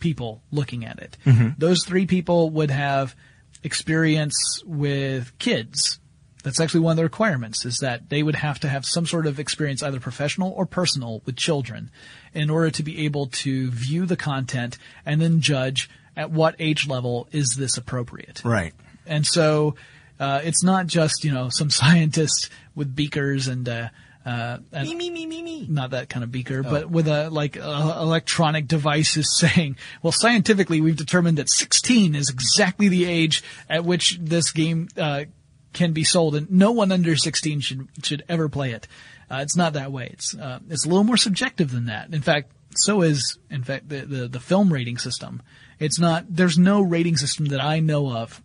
people 0.02 0.42
looking 0.50 0.84
at 0.84 0.98
it. 0.98 1.16
Those 1.56 1.84
three 1.86 2.04
people 2.06 2.50
would 2.50 2.70
have 2.70 3.16
experience 3.62 4.34
with 4.66 5.32
kids. 5.38 5.98
That's 6.42 6.60
actually 6.60 6.80
one 6.80 6.92
of 6.92 6.96
the 6.96 7.04
requirements 7.04 7.64
is 7.64 7.78
that 7.78 8.10
they 8.10 8.22
would 8.22 8.34
have 8.34 8.58
to 8.60 8.68
have 8.68 8.84
some 8.84 9.06
sort 9.06 9.26
of 9.26 9.38
experience, 9.38 9.82
either 9.82 10.00
professional 10.00 10.52
or 10.56 10.66
personal, 10.66 11.22
with 11.24 11.36
children 11.36 11.90
in 12.34 12.50
order 12.50 12.70
to 12.72 12.82
be 12.82 13.04
able 13.04 13.26
to 13.28 13.70
view 13.70 14.06
the 14.06 14.16
content 14.16 14.76
and 15.06 15.20
then 15.20 15.40
judge 15.40 15.88
at 16.16 16.32
what 16.32 16.56
age 16.58 16.88
level 16.88 17.28
is 17.30 17.54
this 17.56 17.76
appropriate. 17.76 18.42
Right. 18.44 18.74
And 19.06 19.24
so 19.24 19.76
uh, 20.18 20.40
it's 20.42 20.64
not 20.64 20.88
just 20.88 21.24
you 21.24 21.32
know 21.32 21.48
some 21.48 21.70
scientist 21.80 22.50
with 22.74 22.94
beakers 22.94 23.46
and 23.48 23.68
uh, 23.68 23.88
uh, 24.24 24.58
Me, 24.72 24.94
me, 24.94 25.10
me, 25.10 25.26
me, 25.26 25.42
me. 25.42 25.66
not 25.68 25.90
that 25.90 26.08
kind 26.08 26.22
of 26.22 26.30
beaker, 26.30 26.62
but 26.62 26.88
with 26.88 27.08
a 27.08 27.28
like 27.30 27.56
uh, 27.56 27.98
electronic 28.00 28.68
devices 28.68 29.36
saying, 29.36 29.76
well, 30.02 30.12
scientifically 30.12 30.80
we've 30.80 30.96
determined 30.96 31.38
that 31.38 31.48
16 31.48 32.14
is 32.14 32.30
exactly 32.30 32.88
the 32.88 33.04
age 33.04 33.42
at 33.68 33.84
which 33.84 34.18
this 34.20 34.52
game 34.52 34.88
uh, 34.96 35.24
can 35.72 35.92
be 35.92 36.04
sold, 36.04 36.36
and 36.36 36.50
no 36.50 36.70
one 36.72 36.92
under 36.92 37.16
16 37.16 37.60
should 37.60 37.88
should 38.02 38.22
ever 38.28 38.48
play 38.48 38.72
it. 38.72 38.86
Uh, 39.30 39.38
it's 39.38 39.56
not 39.56 39.72
that 39.72 39.90
way. 39.90 40.10
It's 40.12 40.36
uh, 40.36 40.60
it's 40.68 40.84
a 40.84 40.88
little 40.88 41.04
more 41.04 41.16
subjective 41.16 41.70
than 41.70 41.86
that. 41.86 42.12
In 42.12 42.22
fact, 42.22 42.52
so 42.74 43.02
is 43.02 43.38
in 43.50 43.64
fact 43.64 43.88
the, 43.88 44.02
the 44.02 44.28
the 44.28 44.40
film 44.40 44.72
rating 44.72 44.98
system. 44.98 45.42
It's 45.78 45.98
not. 45.98 46.26
There's 46.28 46.58
no 46.58 46.80
rating 46.80 47.16
system 47.16 47.46
that 47.46 47.60
I 47.60 47.80
know 47.80 48.12
of 48.12 48.40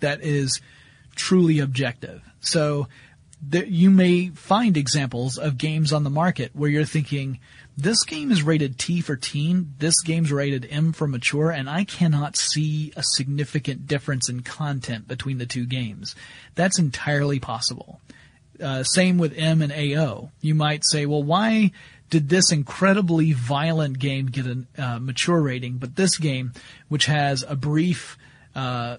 that 0.00 0.22
is 0.22 0.60
truly 1.14 1.60
objective. 1.60 2.22
So 2.40 2.88
there, 3.40 3.64
you 3.64 3.90
may 3.90 4.28
find 4.30 4.76
examples 4.76 5.38
of 5.38 5.58
games 5.58 5.92
on 5.92 6.04
the 6.04 6.10
market 6.10 6.50
where 6.54 6.70
you're 6.70 6.84
thinking, 6.84 7.38
this 7.76 8.02
game 8.04 8.32
is 8.32 8.42
rated 8.42 8.78
T 8.78 9.00
for 9.00 9.16
teen, 9.16 9.74
this 9.78 10.00
game's 10.02 10.32
rated 10.32 10.66
M 10.70 10.92
for 10.92 11.06
mature, 11.06 11.50
and 11.50 11.70
I 11.70 11.84
cannot 11.84 12.36
see 12.36 12.92
a 12.96 13.02
significant 13.02 13.86
difference 13.86 14.28
in 14.28 14.40
content 14.40 15.06
between 15.06 15.38
the 15.38 15.46
two 15.46 15.66
games. 15.66 16.16
That's 16.56 16.78
entirely 16.78 17.38
possible. 17.38 18.00
Uh, 18.60 18.82
same 18.82 19.18
with 19.18 19.38
M 19.38 19.62
and 19.62 19.72
AO. 19.72 20.32
You 20.40 20.54
might 20.56 20.82
say, 20.84 21.06
well, 21.06 21.22
why 21.22 21.70
did 22.10 22.28
this 22.28 22.50
incredibly 22.50 23.32
violent 23.32 23.98
game 23.98 24.26
get 24.26 24.46
a 24.46 24.64
uh, 24.76 24.98
mature 24.98 25.40
rating, 25.40 25.76
but 25.76 25.94
this 25.94 26.16
game, 26.16 26.52
which 26.88 27.06
has 27.06 27.44
a 27.46 27.54
brief 27.54 28.18
uh, 28.54 28.96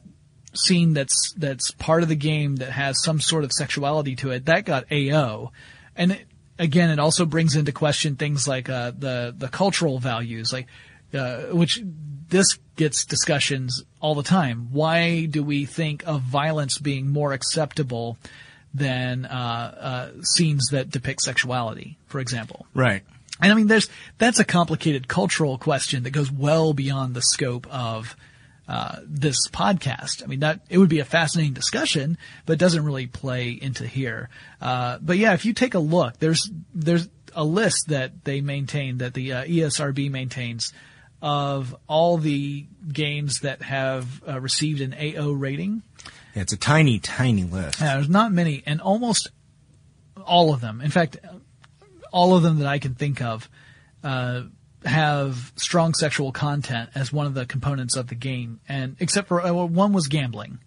scene 0.53 0.93
that's 0.93 1.33
that's 1.37 1.71
part 1.71 2.03
of 2.03 2.09
the 2.09 2.15
game 2.15 2.57
that 2.57 2.71
has 2.71 3.03
some 3.03 3.19
sort 3.19 3.43
of 3.43 3.51
sexuality 3.51 4.15
to 4.17 4.31
it, 4.31 4.45
that 4.45 4.65
got 4.65 4.91
AO, 4.91 5.51
and 5.95 6.13
it, 6.13 6.25
again, 6.57 6.89
it 6.89 6.99
also 6.99 7.25
brings 7.25 7.55
into 7.55 7.71
question 7.71 8.15
things 8.15 8.47
like 8.47 8.69
uh, 8.69 8.91
the 8.97 9.33
the 9.35 9.47
cultural 9.47 9.99
values, 9.99 10.51
like 10.53 10.67
uh, 11.13 11.43
which 11.51 11.81
this 12.29 12.57
gets 12.75 13.05
discussions 13.05 13.83
all 13.99 14.15
the 14.15 14.23
time. 14.23 14.67
Why 14.71 15.25
do 15.25 15.43
we 15.43 15.65
think 15.65 16.05
of 16.05 16.21
violence 16.21 16.77
being 16.77 17.09
more 17.09 17.33
acceptable 17.33 18.17
than 18.73 19.25
uh, 19.25 20.11
uh, 20.19 20.21
scenes 20.23 20.67
that 20.71 20.91
depict 20.91 21.21
sexuality, 21.21 21.97
for 22.05 22.19
example? 22.19 22.67
Right. 22.73 23.01
And 23.41 23.51
I 23.51 23.55
mean, 23.55 23.67
there's 23.67 23.89
that's 24.17 24.39
a 24.39 24.45
complicated 24.45 25.07
cultural 25.07 25.57
question 25.57 26.03
that 26.03 26.11
goes 26.11 26.31
well 26.31 26.73
beyond 26.73 27.15
the 27.15 27.21
scope 27.21 27.65
of 27.73 28.15
uh, 28.69 28.97
this 29.03 29.47
podcast. 29.47 30.23
I 30.23 30.27
mean, 30.27 30.41
that 30.41 30.59
it 30.69 30.77
would 30.77 30.89
be 30.89 30.99
a 30.99 31.05
fascinating 31.05 31.53
discussion, 31.53 32.19
but 32.45 32.53
it 32.53 32.59
doesn't 32.59 32.85
really 32.85 33.07
play 33.07 33.49
into 33.49 33.87
here. 33.87 34.29
Uh, 34.61 34.99
but 35.01 35.17
yeah, 35.17 35.33
if 35.33 35.43
you 35.43 35.53
take 35.53 35.73
a 35.73 35.79
look, 35.79 36.19
there's 36.19 36.51
there's 36.75 37.09
a 37.33 37.43
list 37.43 37.85
that 37.87 38.23
they 38.25 38.41
maintain 38.41 38.99
that 38.99 39.15
the 39.15 39.33
uh, 39.33 39.43
ESRB 39.43 40.11
maintains 40.11 40.71
of 41.19 41.75
all 41.87 42.19
the 42.19 42.67
games 42.93 43.39
that 43.39 43.63
have 43.63 44.21
uh, 44.27 44.39
received 44.39 44.81
an 44.81 44.93
AO 44.93 45.31
rating. 45.31 45.81
Yeah, 46.35 46.43
it's 46.43 46.53
a 46.53 46.57
tiny, 46.57 46.99
tiny 46.99 47.45
list. 47.45 47.81
Yeah, 47.81 47.95
there's 47.95 48.07
not 48.07 48.31
many, 48.31 48.61
and 48.67 48.81
almost 48.81 49.31
all 50.23 50.53
of 50.53 50.61
them. 50.61 50.81
In 50.81 50.91
fact, 50.91 51.17
all 52.13 52.35
of 52.35 52.43
them 52.43 52.59
that 52.59 52.67
I 52.67 52.77
can 52.77 52.93
think 52.93 53.19
of 53.19 53.49
uh, 54.03 54.43
have 54.85 55.51
strong 55.55 55.93
sexual 55.93 56.31
content 56.31 56.89
as 56.95 57.11
one 57.11 57.25
of 57.25 57.33
the 57.33 57.45
components 57.45 57.95
of 57.95 58.07
the 58.07 58.15
game, 58.15 58.59
and 58.67 58.95
except 58.99 59.27
for 59.27 59.41
uh, 59.41 59.51
one 59.51 59.93
was 59.93 60.07
gambling, 60.07 60.59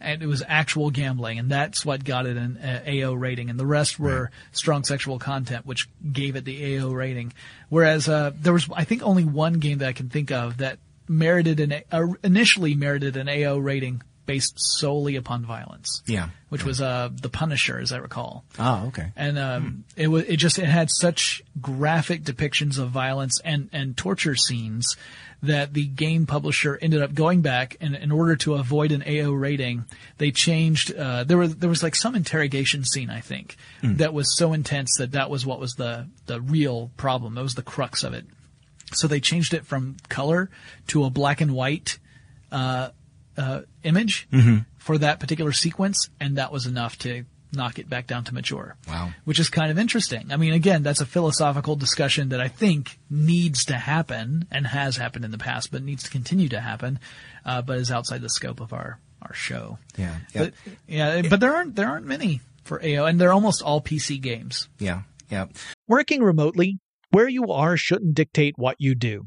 and 0.00 0.22
it 0.22 0.26
was 0.26 0.42
actual 0.46 0.90
gambling, 0.90 1.38
and 1.38 1.50
that's 1.50 1.84
what 1.84 2.04
got 2.04 2.26
it 2.26 2.36
an 2.36 2.56
uh, 2.58 2.82
AO 2.86 3.14
rating, 3.14 3.50
and 3.50 3.58
the 3.58 3.66
rest 3.66 3.98
were 3.98 4.30
strong 4.52 4.84
sexual 4.84 5.18
content, 5.18 5.66
which 5.66 5.88
gave 6.12 6.36
it 6.36 6.44
the 6.44 6.78
AO 6.78 6.90
rating. 6.90 7.32
Whereas 7.68 8.08
uh, 8.08 8.32
there 8.34 8.52
was, 8.52 8.68
I 8.74 8.84
think, 8.84 9.02
only 9.02 9.24
one 9.24 9.54
game 9.54 9.78
that 9.78 9.88
I 9.88 9.92
can 9.92 10.08
think 10.08 10.30
of 10.30 10.58
that 10.58 10.78
merited 11.08 11.58
an 11.60 11.82
uh, 11.90 12.06
initially 12.22 12.74
merited 12.74 13.16
an 13.16 13.28
AO 13.28 13.58
rating 13.58 14.02
based 14.28 14.54
solely 14.78 15.16
upon 15.16 15.44
violence. 15.44 16.02
Yeah. 16.06 16.28
Which 16.50 16.62
was 16.64 16.80
uh, 16.82 17.08
the 17.10 17.30
Punisher, 17.30 17.78
as 17.80 17.92
I 17.92 17.96
recall 17.96 18.44
Oh, 18.58 18.88
okay. 18.88 19.10
and 19.16 19.38
um, 19.38 19.84
it 19.96 20.08
was 20.08 20.24
it 20.24 20.36
just 20.36 20.58
it 20.58 20.66
had 20.66 20.90
such 20.90 21.42
graphic 21.60 22.22
depictions 22.24 22.78
of 22.78 22.90
violence 22.90 23.40
and 23.44 23.68
and 23.72 23.96
torture 23.96 24.36
scenes 24.36 24.96
that 25.42 25.72
the 25.72 25.86
game 25.86 26.26
publisher 26.26 26.76
ended 26.82 27.00
up 27.00 27.14
going 27.14 27.40
back 27.42 27.76
and 27.80 27.94
in 27.94 28.10
order 28.12 28.34
to 28.36 28.54
avoid 28.54 28.90
an 28.92 29.02
AO 29.06 29.30
rating, 29.30 29.84
they 30.18 30.30
changed. 30.30 30.92
Uh, 30.94 31.24
there 31.24 31.38
was 31.38 31.56
there 31.56 31.70
was 31.70 31.82
like 31.82 31.94
some 31.96 32.14
interrogation 32.14 32.84
scene 32.84 33.08
I 33.10 33.20
think 33.20 33.56
that 33.82 34.12
was 34.12 34.36
so 34.36 34.52
intense 34.52 34.90
that 34.98 35.12
that 35.12 35.30
was 35.30 35.46
what 35.46 35.58
was 35.60 35.72
the 35.74 36.06
the 36.26 36.40
real 36.40 36.90
problem. 36.96 37.34
That 37.34 37.42
was 37.42 37.54
the 37.54 37.62
crux 37.62 38.04
of 38.04 38.12
it. 38.14 38.26
So 38.92 39.06
they 39.06 39.20
changed 39.20 39.54
it 39.54 39.64
from 39.66 39.96
color 40.08 40.50
to 40.88 41.04
a 41.04 41.10
black 41.10 41.40
and 41.40 41.52
white 41.52 41.98
uh, 42.50 42.88
uh, 43.38 43.62
image 43.82 44.28
for 44.76 44.98
that 44.98 45.20
particular 45.20 45.52
sequence, 45.52 46.10
and 46.20 46.36
that 46.36 46.52
was 46.52 46.66
enough 46.66 46.98
to 46.98 47.24
knock 47.50 47.78
it 47.78 47.88
back 47.88 48.06
down 48.06 48.24
to 48.24 48.34
mature. 48.34 48.76
Wow. 48.86 49.10
Which 49.24 49.38
is 49.38 49.48
kind 49.48 49.70
of 49.70 49.78
interesting. 49.78 50.30
I 50.32 50.36
mean, 50.36 50.52
again, 50.52 50.82
that's 50.82 51.00
a 51.00 51.06
philosophical 51.06 51.76
discussion 51.76 52.28
that 52.28 52.40
I 52.42 52.48
think 52.48 52.98
needs 53.08 53.64
to 53.66 53.74
happen 53.74 54.46
and 54.50 54.66
has 54.66 54.98
happened 54.98 55.24
in 55.24 55.30
the 55.30 55.38
past, 55.38 55.70
but 55.72 55.82
needs 55.82 56.02
to 56.02 56.10
continue 56.10 56.50
to 56.50 56.60
happen, 56.60 56.98
uh, 57.46 57.62
but 57.62 57.78
is 57.78 57.90
outside 57.90 58.20
the 58.20 58.28
scope 58.28 58.60
of 58.60 58.74
our, 58.74 58.98
our 59.22 59.32
show. 59.32 59.78
Yeah. 59.96 60.16
Yeah. 60.34 60.44
But, 60.44 60.54
yeah, 60.86 61.22
but 61.22 61.40
there 61.40 61.54
aren't, 61.56 61.74
there 61.74 61.88
aren't 61.88 62.04
many 62.06 62.42
for 62.64 62.82
AO, 62.84 63.06
and 63.06 63.18
they're 63.18 63.32
almost 63.32 63.62
all 63.62 63.80
PC 63.80 64.20
games. 64.20 64.68
yeah. 64.78 65.02
Yeah. 65.30 65.46
Working 65.86 66.22
remotely, 66.22 66.78
where 67.10 67.28
you 67.28 67.52
are 67.52 67.76
shouldn't 67.76 68.14
dictate 68.14 68.54
what 68.56 68.76
you 68.78 68.94
do. 68.94 69.26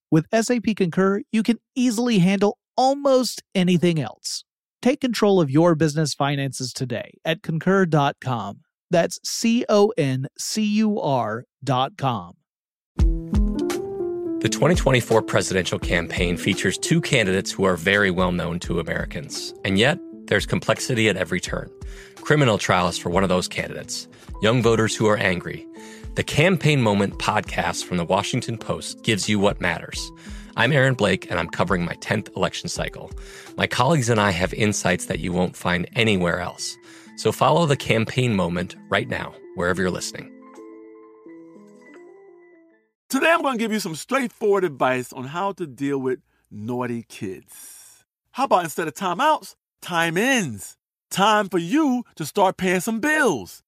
with 0.11 0.27
SAP 0.33 0.75
Concur, 0.75 1.21
you 1.31 1.41
can 1.41 1.57
easily 1.75 2.19
handle 2.19 2.57
almost 2.75 3.41
anything 3.55 3.99
else. 3.99 4.43
Take 4.81 4.99
control 4.99 5.39
of 5.39 5.49
your 5.49 5.75
business 5.75 6.13
finances 6.13 6.73
today 6.73 7.13
at 7.23 7.41
concur.com. 7.41 8.61
That's 8.89 9.19
C 9.23 9.63
O 9.69 9.93
N 9.97 10.27
C 10.37 10.63
U 10.63 10.99
R.com. 10.99 12.33
The 12.97 14.49
2024 14.49 15.21
presidential 15.21 15.77
campaign 15.77 16.35
features 16.35 16.77
two 16.77 16.99
candidates 16.99 17.51
who 17.51 17.63
are 17.63 17.77
very 17.77 18.09
well 18.09 18.31
known 18.31 18.59
to 18.61 18.79
Americans. 18.79 19.53
And 19.63 19.77
yet, 19.77 19.99
there's 20.25 20.47
complexity 20.47 21.09
at 21.09 21.15
every 21.15 21.39
turn. 21.39 21.69
Criminal 22.15 22.57
trials 22.57 22.97
for 22.97 23.09
one 23.09 23.21
of 23.21 23.29
those 23.29 23.47
candidates, 23.47 24.07
young 24.41 24.63
voters 24.63 24.95
who 24.95 25.05
are 25.05 25.17
angry. 25.17 25.67
The 26.15 26.23
Campaign 26.25 26.81
Moment 26.81 27.19
podcast 27.19 27.85
from 27.85 27.95
the 27.95 28.03
Washington 28.03 28.57
Post 28.57 29.01
gives 29.01 29.29
you 29.29 29.39
what 29.39 29.61
matters. 29.61 30.11
I'm 30.57 30.73
Aaron 30.73 30.93
Blake, 30.93 31.31
and 31.31 31.39
I'm 31.39 31.47
covering 31.47 31.85
my 31.85 31.93
10th 31.95 32.35
election 32.35 32.67
cycle. 32.67 33.09
My 33.55 33.65
colleagues 33.65 34.09
and 34.09 34.19
I 34.19 34.31
have 34.31 34.53
insights 34.53 35.05
that 35.05 35.19
you 35.19 35.31
won't 35.31 35.55
find 35.55 35.87
anywhere 35.95 36.41
else. 36.41 36.77
So 37.15 37.31
follow 37.31 37.65
the 37.65 37.77
Campaign 37.77 38.35
Moment 38.35 38.75
right 38.89 39.07
now, 39.07 39.33
wherever 39.55 39.81
you're 39.81 39.89
listening. 39.89 40.29
Today, 43.07 43.31
I'm 43.31 43.41
going 43.41 43.57
to 43.57 43.63
give 43.63 43.71
you 43.71 43.79
some 43.79 43.95
straightforward 43.95 44.65
advice 44.65 45.13
on 45.13 45.23
how 45.23 45.53
to 45.53 45.65
deal 45.65 45.97
with 45.97 46.19
naughty 46.51 47.05
kids. 47.07 48.03
How 48.31 48.43
about 48.43 48.65
instead 48.65 48.89
of 48.89 48.95
timeouts, 48.95 49.55
time 49.81 50.17
ins? 50.17 50.75
Time 51.09 51.47
for 51.47 51.57
you 51.57 52.03
to 52.15 52.25
start 52.25 52.57
paying 52.57 52.81
some 52.81 52.99
bills. 52.99 53.63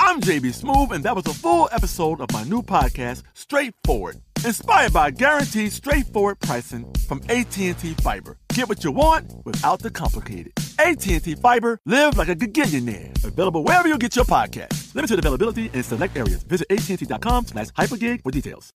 I'm 0.00 0.20
JB 0.20 0.62
Smoove, 0.62 0.92
and 0.92 1.02
that 1.04 1.16
was 1.16 1.26
a 1.26 1.34
full 1.34 1.68
episode 1.72 2.20
of 2.20 2.30
my 2.32 2.44
new 2.44 2.62
podcast, 2.62 3.24
Straightforward, 3.34 4.20
inspired 4.44 4.92
by 4.92 5.10
guaranteed 5.10 5.72
straightforward 5.72 6.38
pricing 6.38 6.90
from 7.08 7.20
AT&T 7.28 7.72
Fiber. 8.02 8.38
Get 8.54 8.68
what 8.68 8.84
you 8.84 8.92
want 8.92 9.32
without 9.44 9.80
the 9.80 9.90
complicated. 9.90 10.52
AT&T 10.78 11.34
Fiber, 11.36 11.80
live 11.84 12.16
like 12.16 12.28
a 12.28 12.36
gigillionaire. 12.36 13.24
Available 13.24 13.64
wherever 13.64 13.88
you 13.88 13.98
get 13.98 14.14
your 14.14 14.24
podcast. 14.24 14.94
Limited 14.94 15.18
availability 15.18 15.68
in 15.74 15.82
select 15.82 16.16
areas. 16.16 16.44
Visit 16.44 16.66
AT&T.com 16.70 17.46
slash 17.46 17.68
hypergig 17.68 18.22
for 18.22 18.30
details. 18.30 18.72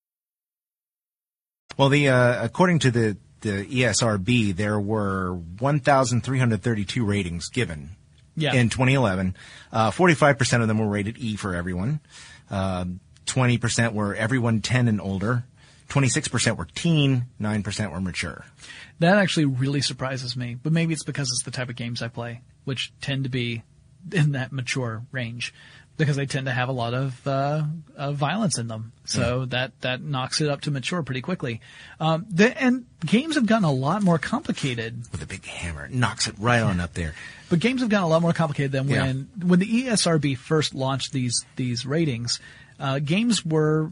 Well, 1.77 1.89
the 1.89 2.09
uh, 2.09 2.43
according 2.43 2.79
to 2.79 2.91
the 2.91 3.17
the 3.41 3.65
ESRB, 3.65 4.55
there 4.55 4.79
were 4.79 5.33
1,332 5.33 7.03
ratings 7.05 7.49
given 7.49 7.89
Yeah. 8.35 8.53
in 8.53 8.69
2011. 8.69 9.35
Uh, 9.71 9.91
45% 9.91 10.61
of 10.61 10.67
them 10.67 10.79
were 10.79 10.87
rated 10.87 11.17
E 11.17 11.35
for 11.35 11.55
everyone. 11.55 11.99
Um 12.49 12.99
20% 13.25 13.93
were 13.93 14.13
everyone 14.13 14.61
10 14.61 14.87
and 14.87 14.99
older. 14.99 15.45
26% 15.89 16.57
were 16.57 16.67
teen. 16.75 17.25
9% 17.39 17.91
were 17.91 18.01
mature. 18.01 18.45
That 18.99 19.17
actually 19.17 19.45
really 19.45 19.81
surprises 19.81 20.35
me, 20.35 20.57
but 20.61 20.73
maybe 20.73 20.93
it's 20.93 21.03
because 21.03 21.29
it's 21.29 21.43
the 21.43 21.51
type 21.51 21.69
of 21.69 21.75
games 21.75 22.01
I 22.01 22.07
play, 22.09 22.41
which 22.63 22.91
tend 23.01 23.23
to 23.23 23.29
be 23.29 23.63
in 24.11 24.33
that 24.33 24.51
mature 24.51 25.03
range, 25.11 25.53
because 25.97 26.15
they 26.15 26.25
tend 26.25 26.47
to 26.47 26.51
have 26.51 26.69
a 26.69 26.73
lot 26.73 26.93
of 26.93 27.27
uh, 27.27 27.63
uh, 27.95 28.11
violence 28.11 28.57
in 28.57 28.67
them. 28.67 28.93
So 29.05 29.45
that 29.45 29.79
that 29.81 30.01
knocks 30.01 30.41
it 30.41 30.49
up 30.49 30.61
to 30.61 30.71
mature 30.71 31.03
pretty 31.03 31.21
quickly. 31.21 31.61
Um, 31.99 32.25
the, 32.29 32.59
and 32.61 32.85
games 33.05 33.35
have 33.35 33.45
gotten 33.45 33.65
a 33.65 33.71
lot 33.71 34.01
more 34.01 34.17
complicated. 34.17 35.03
With 35.11 35.21
a 35.21 35.27
big 35.27 35.45
hammer. 35.45 35.85
It 35.85 35.91
knocks 35.93 36.27
it 36.27 36.35
right 36.39 36.61
on 36.61 36.79
up 36.79 36.93
there. 36.93 37.13
But 37.49 37.59
games 37.59 37.81
have 37.81 37.89
gotten 37.89 38.05
a 38.05 38.09
lot 38.09 38.21
more 38.21 38.33
complicated 38.33 38.71
than 38.71 38.87
Yeah. 38.87 39.03
when 39.03 39.29
when 39.45 39.59
the 39.59 39.67
ESRB 39.85 40.37
first 40.37 40.73
launched 40.73 41.11
these 41.13 41.45
these 41.55 41.85
ratings. 41.85 42.39
Uh, 42.79 42.99
games 42.99 43.45
were 43.45 43.91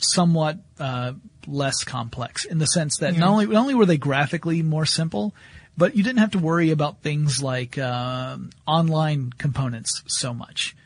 somewhat 0.00 0.58
uh, 0.78 1.12
less 1.46 1.84
complex 1.84 2.44
in 2.44 2.58
the 2.58 2.66
sense 2.66 2.98
that 2.98 3.16
not 3.16 3.28
only 3.28 3.46
not 3.46 3.60
only 3.62 3.74
were 3.74 3.86
they 3.86 3.96
graphically 3.96 4.62
more 4.62 4.84
simple, 4.84 5.34
but 5.76 5.96
you 5.96 6.02
didn't 6.02 6.18
have 6.18 6.32
to 6.32 6.38
worry 6.38 6.70
about 6.70 7.02
things 7.02 7.42
like 7.42 7.78
um, 7.78 8.50
online 8.66 9.30
components 9.38 10.02
so 10.06 10.34
much. 10.34 10.76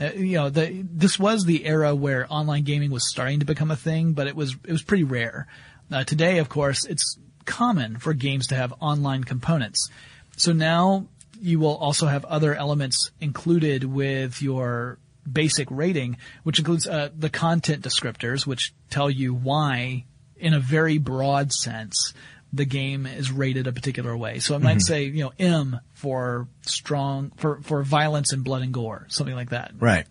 Uh, 0.00 0.12
you 0.12 0.36
know, 0.36 0.50
the, 0.50 0.84
this 0.92 1.18
was 1.18 1.44
the 1.44 1.64
era 1.64 1.94
where 1.94 2.26
online 2.28 2.64
gaming 2.64 2.90
was 2.90 3.08
starting 3.08 3.40
to 3.40 3.46
become 3.46 3.70
a 3.70 3.76
thing, 3.76 4.12
but 4.12 4.26
it 4.26 4.36
was 4.36 4.54
it 4.64 4.72
was 4.72 4.82
pretty 4.82 5.04
rare. 5.04 5.46
Uh, 5.90 6.04
today, 6.04 6.38
of 6.38 6.48
course, 6.48 6.84
it's 6.84 7.18
common 7.44 7.98
for 7.98 8.12
games 8.12 8.48
to 8.48 8.54
have 8.54 8.74
online 8.80 9.24
components. 9.24 9.88
So 10.36 10.52
now 10.52 11.06
you 11.40 11.58
will 11.58 11.76
also 11.76 12.06
have 12.06 12.24
other 12.24 12.54
elements 12.54 13.10
included 13.20 13.84
with 13.84 14.42
your 14.42 14.98
basic 15.30 15.68
rating, 15.70 16.18
which 16.42 16.58
includes 16.58 16.86
uh, 16.86 17.10
the 17.16 17.30
content 17.30 17.82
descriptors, 17.82 18.46
which 18.46 18.74
tell 18.90 19.10
you 19.10 19.34
why, 19.34 20.04
in 20.36 20.54
a 20.54 20.60
very 20.60 20.98
broad 20.98 21.52
sense, 21.52 22.12
the 22.56 22.64
game 22.64 23.06
is 23.06 23.30
rated 23.30 23.66
a 23.66 23.72
particular 23.72 24.16
way. 24.16 24.38
So 24.38 24.56
it 24.56 24.62
might 24.62 24.80
say, 24.82 25.04
you 25.04 25.24
know, 25.24 25.32
M 25.38 25.80
for 25.94 26.48
strong, 26.62 27.32
for, 27.36 27.60
for 27.62 27.82
violence 27.82 28.32
and 28.32 28.42
blood 28.42 28.62
and 28.62 28.72
gore, 28.72 29.06
something 29.08 29.34
like 29.34 29.50
that. 29.50 29.72
Right. 29.78 30.06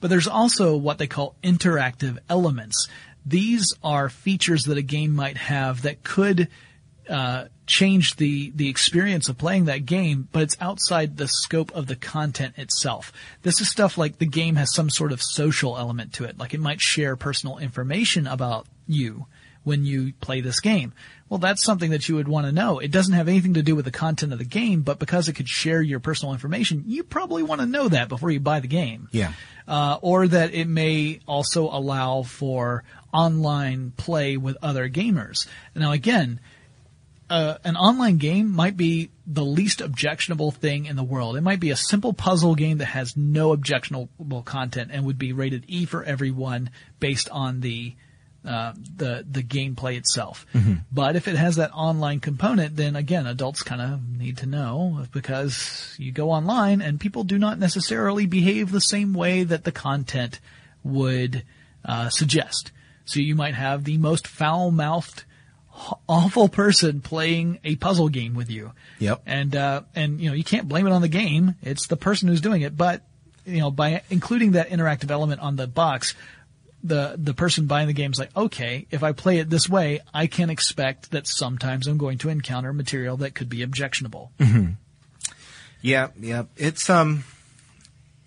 But 0.00 0.10
there's 0.10 0.28
also 0.28 0.76
what 0.76 0.98
they 0.98 1.06
call 1.06 1.36
interactive 1.42 2.18
elements. 2.28 2.88
These 3.24 3.74
are 3.84 4.08
features 4.08 4.64
that 4.64 4.76
a 4.78 4.82
game 4.82 5.12
might 5.12 5.36
have 5.36 5.82
that 5.82 6.02
could 6.02 6.48
uh, 7.08 7.46
change 7.66 8.16
the 8.16 8.50
the 8.54 8.68
experience 8.68 9.28
of 9.28 9.38
playing 9.38 9.66
that 9.66 9.86
game, 9.86 10.28
but 10.32 10.42
it's 10.42 10.56
outside 10.60 11.16
the 11.16 11.28
scope 11.28 11.72
of 11.72 11.86
the 11.86 11.96
content 11.96 12.54
itself. 12.58 13.12
This 13.42 13.60
is 13.60 13.70
stuff 13.70 13.98
like 13.98 14.18
the 14.18 14.26
game 14.26 14.56
has 14.56 14.74
some 14.74 14.90
sort 14.90 15.12
of 15.12 15.22
social 15.22 15.78
element 15.78 16.14
to 16.14 16.24
it, 16.24 16.38
like 16.38 16.54
it 16.54 16.60
might 16.60 16.80
share 16.80 17.16
personal 17.16 17.58
information 17.58 18.26
about 18.26 18.66
you 18.86 19.26
when 19.64 19.84
you 19.84 20.12
play 20.20 20.40
this 20.40 20.60
game. 20.60 20.92
Well, 21.28 21.38
that's 21.38 21.62
something 21.62 21.92
that 21.92 22.08
you 22.08 22.16
would 22.16 22.28
want 22.28 22.46
to 22.46 22.52
know. 22.52 22.78
It 22.78 22.90
doesn't 22.90 23.14
have 23.14 23.28
anything 23.28 23.54
to 23.54 23.62
do 23.62 23.74
with 23.74 23.84
the 23.86 23.90
content 23.90 24.32
of 24.32 24.38
the 24.38 24.44
game, 24.44 24.82
but 24.82 24.98
because 24.98 25.28
it 25.28 25.32
could 25.34 25.48
share 25.48 25.80
your 25.80 26.00
personal 26.00 26.34
information, 26.34 26.84
you 26.86 27.04
probably 27.04 27.42
want 27.42 27.60
to 27.60 27.66
know 27.66 27.88
that 27.88 28.08
before 28.08 28.30
you 28.30 28.40
buy 28.40 28.60
the 28.60 28.68
game 28.68 29.08
Yeah. 29.12 29.32
uh, 29.66 29.98
or 30.02 30.28
that 30.28 30.52
it 30.52 30.66
may 30.68 31.20
also 31.26 31.68
allow 31.70 32.22
for 32.22 32.84
online 33.14 33.92
play 33.96 34.36
with 34.36 34.56
other 34.62 34.88
gamers. 34.90 35.46
Now, 35.74 35.92
again, 35.92 36.40
uh, 37.30 37.56
an 37.64 37.76
online 37.76 38.18
game 38.18 38.50
might 38.52 38.76
be 38.76 39.10
the 39.26 39.44
least 39.44 39.80
objectionable 39.80 40.50
thing 40.50 40.84
in 40.84 40.96
the 40.96 41.02
world. 41.02 41.36
It 41.36 41.40
might 41.40 41.60
be 41.60 41.70
a 41.70 41.76
simple 41.76 42.12
puzzle 42.12 42.54
game 42.54 42.78
that 42.78 42.86
has 42.86 43.16
no 43.16 43.52
objectionable 43.52 44.42
content 44.42 44.90
and 44.92 45.06
would 45.06 45.18
be 45.18 45.32
rated 45.32 45.64
E 45.66 45.86
for 45.86 46.04
everyone 46.04 46.68
based 47.00 47.30
on 47.30 47.60
the 47.60 47.94
uh, 48.44 48.72
the 48.96 49.24
the 49.30 49.42
gameplay 49.42 49.96
itself. 49.96 50.46
But 50.90 51.16
if 51.16 51.28
it 51.28 51.36
has 51.36 51.56
that 51.56 51.72
online 51.72 52.20
component, 52.20 52.76
then 52.76 52.96
again, 52.96 53.26
adults 53.26 53.62
kind 53.62 53.80
of 53.80 54.00
need 54.18 54.38
to 54.38 54.46
know 54.46 55.06
because 55.12 55.94
you 55.98 56.12
go 56.12 56.30
online 56.30 56.80
and 56.82 56.98
people 56.98 57.24
do 57.24 57.38
not 57.38 57.58
necessarily 57.58 58.26
behave 58.26 58.72
the 58.72 58.80
same 58.80 59.14
way 59.14 59.44
that 59.44 59.64
the 59.64 59.72
content 59.72 60.40
would 60.82 61.44
uh, 61.84 62.08
suggest. 62.08 62.72
So 63.04 63.20
you 63.20 63.34
might 63.34 63.54
have 63.54 63.84
the 63.84 63.98
most 63.98 64.26
foul-mouthed, 64.26 65.24
awful 66.08 66.48
person 66.48 67.00
playing 67.00 67.58
a 67.64 67.76
puzzle 67.76 68.08
game 68.08 68.34
with 68.34 68.50
you. 68.50 68.72
Yep. 68.98 69.22
And 69.26 69.56
uh, 69.56 69.82
and 69.94 70.20
you 70.20 70.30
know 70.30 70.34
you 70.34 70.44
can't 70.44 70.68
blame 70.68 70.86
it 70.86 70.92
on 70.92 71.02
the 71.02 71.08
game; 71.08 71.54
it's 71.62 71.86
the 71.86 71.96
person 71.96 72.28
who's 72.28 72.40
doing 72.40 72.62
it. 72.62 72.76
But 72.76 73.02
you 73.44 73.60
know 73.60 73.70
by 73.70 74.02
including 74.10 74.52
that 74.52 74.70
interactive 74.70 75.10
element 75.10 75.40
on 75.40 75.56
the 75.56 75.66
box, 75.66 76.14
the 76.82 77.14
the 77.16 77.34
person 77.34 77.66
buying 77.66 77.86
the 77.86 77.92
game 77.92 78.12
is 78.12 78.18
like, 78.18 78.36
okay, 78.36 78.86
if 78.90 79.02
I 79.02 79.12
play 79.12 79.38
it 79.38 79.48
this 79.48 79.68
way, 79.68 80.00
I 80.12 80.26
can 80.26 80.50
expect 80.50 81.12
that 81.12 81.26
sometimes 81.26 81.86
I'm 81.86 81.98
going 81.98 82.18
to 82.18 82.28
encounter 82.28 82.72
material 82.72 83.16
that 83.18 83.34
could 83.34 83.48
be 83.48 83.62
objectionable. 83.62 84.32
Yeah, 85.80 86.08
yeah. 86.18 86.44
It's 86.56 86.88
um, 86.90 87.24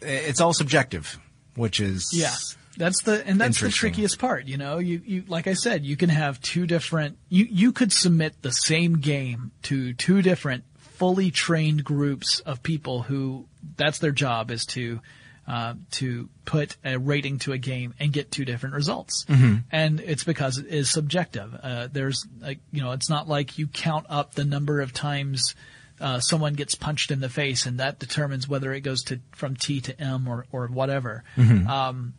it's 0.02 0.42
all 0.42 0.54
subjective, 0.54 1.18
which 1.56 1.80
is 1.80 2.12
Yeah. 2.14 2.34
That's 2.78 3.04
the 3.04 3.26
and 3.26 3.40
that's 3.40 3.62
the 3.62 3.70
trickiest 3.70 4.20
part, 4.20 4.48
you 4.48 4.58
know. 4.58 4.80
You 4.80 5.02
you 5.06 5.24
like 5.28 5.48
I 5.48 5.54
said, 5.54 5.86
you 5.86 5.96
can 5.96 6.10
have 6.10 6.42
two 6.42 6.68
different 6.68 7.18
you 7.30 7.46
you 7.50 7.72
could 7.72 7.94
submit 7.94 8.42
the 8.42 8.52
same 8.52 9.00
game 9.00 9.52
to 9.64 9.94
two 9.94 10.22
different 10.22 10.66
fully 10.78 11.32
trained 11.32 11.84
groups 11.86 12.42
of 12.42 12.64
people 12.64 13.04
who 13.04 13.48
that's 13.78 14.00
their 14.00 14.12
job 14.12 14.52
is 14.52 14.66
to 14.66 15.00
uh, 15.48 15.76
to 15.92 16.30
put 16.46 16.76
a 16.84 16.98
rating 16.98 17.40
to 17.40 17.54
a 17.54 17.58
game 17.58 17.94
and 18.00 18.12
get 18.12 18.32
two 18.32 18.46
different 18.46 18.76
results. 18.76 19.26
And 19.72 20.00
it's 20.00 20.24
because 20.24 20.58
it 20.58 20.68
is 20.68 20.92
subjective. 20.92 21.54
Uh, 21.62 21.88
there's 21.92 22.26
like 22.42 22.60
you 22.72 22.82
know, 22.82 22.92
it's 22.92 23.10
not 23.10 23.28
like 23.28 23.58
you 23.58 23.68
count 23.68 24.06
up 24.10 24.34
the 24.36 24.46
number 24.46 24.82
of 24.82 24.92
times 24.94 25.54
uh, 26.02 26.20
someone 26.20 26.54
gets 26.56 26.76
punched 26.76 27.12
in 27.12 27.20
the 27.20 27.30
face 27.30 27.66
and 27.66 27.80
that 27.80 28.00
determines 28.00 28.50
whether 28.50 28.74
it 28.74 28.82
goes 28.82 29.04
to 29.04 29.20
from 29.32 29.56
T 29.56 29.82
to 29.82 30.02
M 30.02 30.28
or 30.28 30.46
or 30.52 30.68
whatever. 30.68 31.24
Um, 31.68 32.14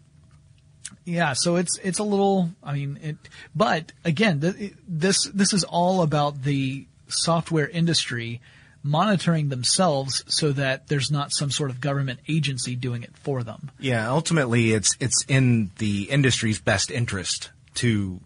yeah, 1.04 1.34
so 1.34 1.56
it's 1.56 1.78
it's 1.82 1.98
a 1.98 2.04
little. 2.04 2.50
I 2.62 2.74
mean, 2.74 2.98
it. 3.02 3.16
But 3.54 3.92
again, 4.04 4.40
th- 4.40 4.72
this 4.88 5.24
this 5.34 5.52
is 5.52 5.64
all 5.64 6.02
about 6.02 6.42
the 6.42 6.86
software 7.08 7.68
industry 7.68 8.40
monitoring 8.86 9.48
themselves 9.48 10.22
so 10.28 10.52
that 10.52 10.88
there's 10.88 11.10
not 11.10 11.32
some 11.32 11.50
sort 11.50 11.70
of 11.70 11.80
government 11.80 12.20
agency 12.28 12.74
doing 12.76 13.02
it 13.02 13.16
for 13.18 13.42
them. 13.42 13.70
Yeah, 13.78 14.08
ultimately, 14.10 14.72
it's 14.72 14.96
it's 15.00 15.24
in 15.28 15.70
the 15.78 16.04
industry's 16.04 16.60
best 16.60 16.90
interest 16.90 17.50
to 17.74 18.20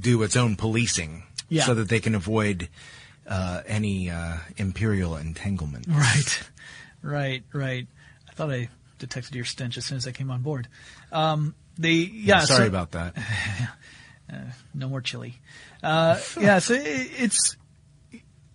do 0.00 0.22
its 0.22 0.36
own 0.36 0.56
policing, 0.56 1.22
Yeah. 1.48 1.64
so 1.64 1.74
that 1.74 1.88
they 1.88 2.00
can 2.00 2.14
avoid 2.14 2.68
uh, 3.26 3.62
any 3.66 4.10
uh, 4.10 4.36
imperial 4.56 5.16
entanglement. 5.16 5.86
Right, 5.88 6.42
right, 7.02 7.42
right. 7.52 7.86
I 8.28 8.32
thought 8.32 8.50
I 8.50 8.68
detected 8.98 9.34
your 9.34 9.44
stench 9.44 9.76
as 9.76 9.84
soon 9.84 9.96
as 9.98 10.06
I 10.06 10.12
came 10.12 10.30
on 10.30 10.42
board. 10.42 10.68
Um, 11.12 11.54
the 11.78 11.92
yeah, 11.92 12.40
Sorry 12.40 12.64
so- 12.64 12.66
about 12.68 12.92
that. 12.92 13.14
no 14.74 14.88
more 14.88 15.00
chili. 15.00 15.38
Uh, 15.82 16.18
yeah, 16.40 16.58
so 16.58 16.74
it, 16.74 16.82
it's 17.18 17.56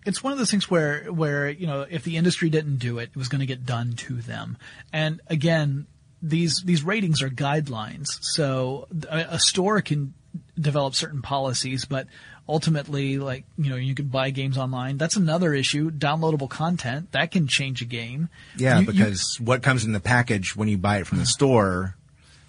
it's 0.06 0.24
one 0.24 0.34
of 0.34 0.40
those 0.40 0.50
things 0.52 0.70
where 0.70 1.04
where 1.12 1.50
you 1.50 1.68
know 1.68 1.86
if 1.90 2.04
the 2.04 2.18
industry 2.18 2.50
didn't 2.50 2.78
do 2.78 3.00
it, 3.00 3.10
it 3.14 3.18
was 3.18 3.28
going 3.28 3.42
to 3.42 3.46
get 3.46 3.66
done 3.66 3.94
to 3.94 4.16
them. 4.22 4.58
And 4.92 5.22
again, 5.28 5.88
these 6.22 6.62
these 6.66 6.84
ratings 6.84 7.22
are 7.22 7.30
guidelines. 7.30 8.08
So 8.22 8.88
a, 9.10 9.26
a 9.32 9.40
store 9.40 9.82
can 9.82 10.14
develop 10.60 10.96
certain 10.96 11.22
policies, 11.22 11.86
but 11.86 12.08
ultimately, 12.48 13.18
like 13.18 13.46
you 13.58 13.70
know, 13.70 13.76
you 13.76 13.96
can 13.96 14.08
buy 14.08 14.30
games 14.32 14.58
online. 14.58 14.98
That's 14.98 15.16
another 15.16 15.54
issue. 15.54 15.92
Downloadable 15.92 16.50
content 16.50 17.12
that 17.12 17.32
can 17.32 17.48
change 17.48 17.82
a 17.82 17.86
game. 17.86 18.30
Yeah, 18.58 18.76
You- 18.80 18.86
you- 18.86 18.92
because 18.92 19.40
what 19.40 19.62
comes 19.64 19.86
in 19.86 19.92
the 19.94 20.00
package 20.00 20.56
when 20.56 20.68
you 20.68 20.78
buy 20.78 20.98
it 21.00 21.08
from 21.08 21.20
the 21.20 21.26
store 21.26 21.96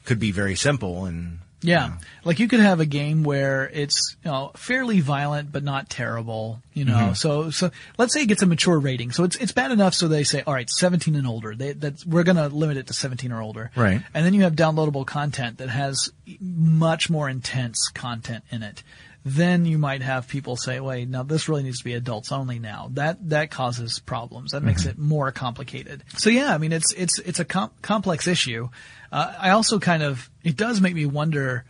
could 0.04 0.18
be 0.18 0.32
very 0.32 0.56
simple 0.56 1.04
and 1.04 1.38
Yeah. 1.62 1.92
Like 2.24 2.38
you 2.40 2.48
could 2.48 2.60
have 2.60 2.80
a 2.80 2.86
game 2.86 3.22
where 3.22 3.68
it's, 3.68 4.16
you 4.24 4.30
know, 4.30 4.50
fairly 4.56 5.00
violent 5.00 5.52
but 5.52 5.62
not 5.62 5.88
terrible, 5.88 6.60
you 6.74 6.84
know. 6.84 6.94
Mm-hmm. 6.94 7.14
So 7.14 7.50
so 7.50 7.70
let's 7.98 8.12
say 8.12 8.22
it 8.22 8.26
gets 8.26 8.42
a 8.42 8.46
mature 8.46 8.78
rating. 8.78 9.12
So 9.12 9.24
it's 9.24 9.36
it's 9.36 9.52
bad 9.52 9.70
enough 9.70 9.94
so 9.94 10.08
they 10.08 10.24
say, 10.24 10.42
"All 10.46 10.54
right, 10.54 10.68
17 10.68 11.14
and 11.14 11.26
older." 11.26 11.54
They 11.54 11.72
that's 11.72 12.04
we're 12.04 12.24
going 12.24 12.36
to 12.36 12.48
limit 12.48 12.76
it 12.76 12.88
to 12.88 12.92
17 12.92 13.32
or 13.32 13.40
older. 13.40 13.70
Right. 13.76 14.02
And 14.12 14.26
then 14.26 14.34
you 14.34 14.42
have 14.42 14.54
downloadable 14.54 15.06
content 15.06 15.58
that 15.58 15.68
has 15.68 16.10
much 16.40 17.08
more 17.08 17.28
intense 17.28 17.88
content 17.88 18.44
in 18.50 18.62
it. 18.62 18.82
Then 19.24 19.66
you 19.66 19.78
might 19.78 20.02
have 20.02 20.26
people 20.26 20.56
say, 20.56 20.80
"Wait, 20.80 21.08
now 21.08 21.22
this 21.22 21.48
really 21.48 21.62
needs 21.62 21.78
to 21.78 21.84
be 21.84 21.94
adults 21.94 22.32
only 22.32 22.58
now." 22.58 22.90
That 22.94 23.28
that 23.28 23.52
causes 23.52 24.00
problems. 24.00 24.50
That 24.50 24.64
makes 24.64 24.82
mm-hmm. 24.82 24.90
it 24.90 24.98
more 24.98 25.30
complicated. 25.30 26.02
So 26.16 26.28
yeah, 26.28 26.52
I 26.52 26.58
mean, 26.58 26.72
it's 26.72 26.92
it's 26.94 27.20
it's 27.20 27.38
a 27.38 27.44
com- 27.44 27.70
complex 27.82 28.26
issue. 28.26 28.68
Uh, 29.12 29.32
I 29.38 29.50
also 29.50 29.78
kind 29.78 30.02
of 30.02 30.30
it 30.42 30.56
does 30.56 30.80
make 30.80 30.94
me 30.94 31.06
wonder 31.06 31.64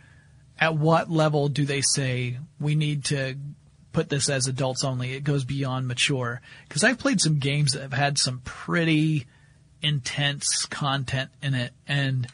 at 0.57 0.75
what 0.75 1.11
level 1.11 1.49
do 1.49 1.65
they 1.65 1.81
say 1.81 2.39
we 2.59 2.73
need 2.73 3.05
to 3.05 3.35
put 3.91 4.09
this 4.09 4.29
as 4.29 4.47
adults 4.47 4.83
only? 4.83 5.13
It 5.13 5.23
goes 5.23 5.43
beyond 5.43 5.87
mature. 5.87 6.41
Because 6.67 6.83
I've 6.83 6.97
played 6.97 7.19
some 7.19 7.39
games 7.39 7.73
that 7.73 7.81
have 7.81 7.93
had 7.93 8.17
some 8.17 8.39
pretty 8.43 9.27
intense 9.81 10.65
content 10.65 11.29
in 11.41 11.53
it, 11.53 11.73
and 11.87 12.27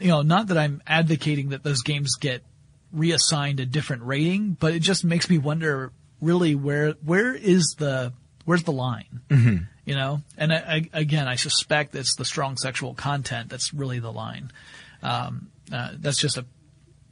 you 0.00 0.08
know, 0.08 0.22
not 0.22 0.48
that 0.48 0.58
I'm 0.58 0.82
advocating 0.86 1.50
that 1.50 1.62
those 1.62 1.82
games 1.82 2.16
get 2.20 2.42
reassigned 2.92 3.60
a 3.60 3.66
different 3.66 4.02
rating, 4.02 4.56
but 4.58 4.74
it 4.74 4.80
just 4.80 5.04
makes 5.04 5.30
me 5.30 5.38
wonder 5.38 5.92
really 6.20 6.54
where 6.54 6.92
where 7.04 7.34
is 7.34 7.76
the 7.78 8.12
where's 8.44 8.64
the 8.64 8.72
line? 8.72 9.20
Mm-hmm. 9.28 9.64
You 9.84 9.94
know, 9.94 10.22
and 10.38 10.52
I, 10.52 10.56
I, 10.56 10.98
again, 11.00 11.28
I 11.28 11.34
suspect 11.34 11.94
it's 11.94 12.16
the 12.16 12.24
strong 12.24 12.56
sexual 12.56 12.94
content 12.94 13.50
that's 13.50 13.74
really 13.74 13.98
the 13.98 14.12
line. 14.12 14.50
Um, 15.02 15.50
uh, 15.70 15.90
that's 15.98 16.18
just 16.18 16.38
a 16.38 16.46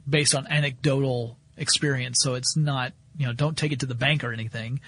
based 0.09 0.33
on 0.33 0.47
anecdotal 0.47 1.37
experience, 1.55 2.19
so 2.21 2.33
it's 2.33 2.57
not 2.57 2.93
you 3.17 3.27
know 3.27 3.33
don't 3.33 3.57
take 3.57 3.71
it 3.71 3.81
to 3.81 3.85
the 3.85 3.95
bank 3.95 4.23
or 4.23 4.33
anything, 4.33 4.79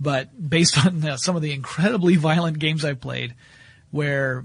but 0.00 0.30
based 0.48 0.84
on 0.84 1.04
uh, 1.04 1.16
some 1.16 1.36
of 1.36 1.42
the 1.42 1.52
incredibly 1.52 2.16
violent 2.16 2.58
games 2.58 2.84
I've 2.84 3.00
played, 3.00 3.34
where 3.90 4.44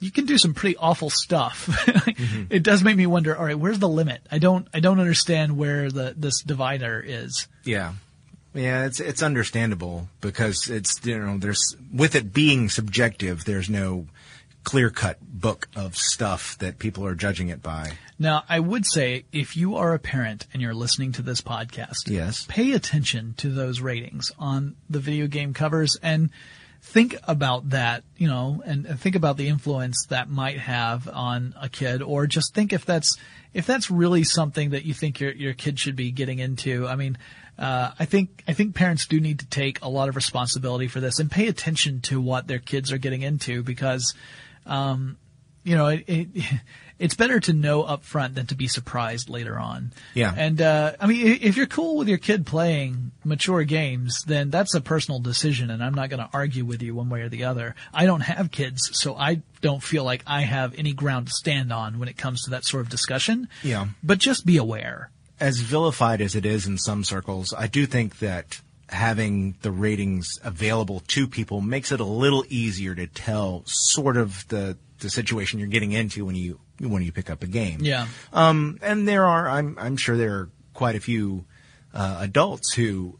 you 0.00 0.10
can 0.10 0.24
do 0.24 0.38
some 0.38 0.54
pretty 0.54 0.76
awful 0.76 1.10
stuff. 1.10 1.68
It 2.50 2.64
does 2.64 2.82
make 2.82 2.96
me 2.96 3.06
wonder. 3.06 3.36
All 3.36 3.44
right, 3.44 3.58
where's 3.58 3.78
the 3.78 3.88
limit? 3.88 4.20
I 4.30 4.38
don't 4.38 4.66
I 4.74 4.80
don't 4.80 4.98
understand 4.98 5.56
where 5.56 5.90
the 5.90 6.14
this 6.16 6.42
divider 6.42 7.02
is. 7.04 7.46
Yeah. 7.64 7.92
Yeah, 8.54 8.84
it's 8.86 8.98
it's 9.00 9.22
understandable 9.22 10.08
because 10.20 10.68
it's 10.68 11.04
you 11.06 11.18
know 11.18 11.38
there's 11.38 11.76
with 11.92 12.14
it 12.14 12.32
being 12.32 12.68
subjective, 12.68 13.44
there's 13.44 13.70
no 13.70 14.06
clear 14.64 14.90
cut 14.90 15.18
book 15.22 15.68
of 15.74 15.96
stuff 15.96 16.58
that 16.58 16.78
people 16.78 17.06
are 17.06 17.14
judging 17.14 17.48
it 17.48 17.62
by. 17.62 17.92
Now, 18.18 18.44
I 18.48 18.60
would 18.60 18.84
say 18.84 19.24
if 19.32 19.56
you 19.56 19.76
are 19.76 19.94
a 19.94 19.98
parent 19.98 20.46
and 20.52 20.60
you're 20.60 20.74
listening 20.74 21.12
to 21.12 21.22
this 21.22 21.40
podcast, 21.40 22.06
Yes. 22.08 22.44
pay 22.46 22.72
attention 22.72 23.32
to 23.38 23.48
those 23.50 23.80
ratings 23.80 24.30
on 24.38 24.76
the 24.90 24.98
video 24.98 25.26
game 25.28 25.54
covers 25.54 25.96
and 26.02 26.28
think 26.82 27.16
about 27.24 27.70
that, 27.70 28.04
you 28.18 28.28
know, 28.28 28.62
and, 28.66 28.84
and 28.84 29.00
think 29.00 29.14
about 29.16 29.38
the 29.38 29.48
influence 29.48 30.04
that 30.10 30.28
might 30.28 30.58
have 30.58 31.08
on 31.08 31.54
a 31.58 31.68
kid 31.70 32.02
or 32.02 32.26
just 32.26 32.52
think 32.54 32.72
if 32.74 32.84
that's 32.84 33.16
if 33.54 33.66
that's 33.66 33.90
really 33.90 34.24
something 34.24 34.70
that 34.70 34.84
you 34.84 34.92
think 34.92 35.20
your 35.20 35.32
your 35.32 35.54
kid 35.54 35.78
should 35.78 35.96
be 35.96 36.10
getting 36.10 36.38
into. 36.38 36.86
I 36.86 36.96
mean, 36.96 37.16
uh, 37.60 37.92
I 37.98 38.04
think 38.06 38.42
I 38.48 38.54
think 38.54 38.74
parents 38.74 39.06
do 39.06 39.20
need 39.20 39.40
to 39.40 39.46
take 39.46 39.82
a 39.82 39.88
lot 39.88 40.08
of 40.08 40.16
responsibility 40.16 40.88
for 40.88 40.98
this 41.00 41.18
and 41.18 41.30
pay 41.30 41.46
attention 41.46 42.00
to 42.02 42.20
what 42.20 42.46
their 42.46 42.58
kids 42.58 42.90
are 42.90 42.98
getting 42.98 43.22
into 43.22 43.62
because 43.62 44.14
um, 44.66 45.18
you 45.62 45.76
know, 45.76 45.88
it, 45.88 46.04
it, 46.06 46.28
it's 46.98 47.14
better 47.14 47.40
to 47.40 47.52
know 47.52 47.82
up 47.82 48.04
front 48.04 48.34
than 48.34 48.46
to 48.46 48.54
be 48.54 48.68
surprised 48.68 49.28
later 49.28 49.58
on. 49.58 49.92
Yeah. 50.14 50.32
And, 50.36 50.60
uh, 50.60 50.92
I 51.00 51.06
mean, 51.06 51.38
if 51.40 51.56
you're 51.56 51.66
cool 51.66 51.96
with 51.96 52.08
your 52.08 52.18
kid 52.18 52.44
playing 52.44 53.12
mature 53.24 53.64
games, 53.64 54.22
then 54.26 54.50
that's 54.50 54.74
a 54.74 54.80
personal 54.80 55.18
decision 55.20 55.70
and 55.70 55.82
I'm 55.82 55.94
not 55.94 56.10
going 56.10 56.20
to 56.20 56.28
argue 56.32 56.64
with 56.64 56.82
you 56.82 56.94
one 56.94 57.08
way 57.08 57.22
or 57.22 57.28
the 57.28 57.44
other. 57.44 57.74
I 57.92 58.06
don't 58.06 58.20
have 58.20 58.50
kids, 58.50 58.90
so 58.92 59.16
I 59.16 59.42
don't 59.60 59.82
feel 59.82 60.04
like 60.04 60.22
I 60.26 60.42
have 60.42 60.74
any 60.78 60.92
ground 60.92 61.28
to 61.28 61.32
stand 61.32 61.72
on 61.72 61.98
when 61.98 62.08
it 62.08 62.16
comes 62.16 62.42
to 62.42 62.50
that 62.50 62.64
sort 62.64 62.82
of 62.82 62.90
discussion. 62.90 63.48
Yeah. 63.62 63.86
But 64.02 64.18
just 64.18 64.44
be 64.44 64.58
aware. 64.58 65.10
As 65.40 65.60
vilified 65.60 66.20
as 66.20 66.36
it 66.36 66.44
is 66.44 66.66
in 66.66 66.78
some 66.78 67.02
circles, 67.02 67.54
I 67.56 67.66
do 67.66 67.86
think 67.86 68.18
that 68.18 68.60
having 68.90 69.56
the 69.62 69.70
ratings 69.70 70.38
available 70.42 71.00
to 71.08 71.26
people 71.26 71.60
makes 71.60 71.92
it 71.92 72.00
a 72.00 72.04
little 72.04 72.44
easier 72.48 72.94
to 72.94 73.06
tell 73.06 73.62
sort 73.66 74.16
of 74.16 74.46
the 74.48 74.76
the 74.98 75.08
situation 75.10 75.58
you're 75.58 75.68
getting 75.68 75.92
into 75.92 76.24
when 76.24 76.34
you 76.36 76.60
when 76.78 77.02
you 77.02 77.12
pick 77.12 77.30
up 77.30 77.42
a 77.42 77.46
game. 77.46 77.78
Yeah. 77.82 78.06
Um, 78.32 78.78
and 78.82 79.06
there 79.06 79.24
are, 79.24 79.48
I'm, 79.48 79.76
I'm 79.78 79.96
sure 79.96 80.16
there 80.16 80.34
are 80.34 80.48
quite 80.74 80.94
a 80.94 81.00
few 81.00 81.44
uh, 81.92 82.18
adults 82.20 82.72
who 82.72 83.18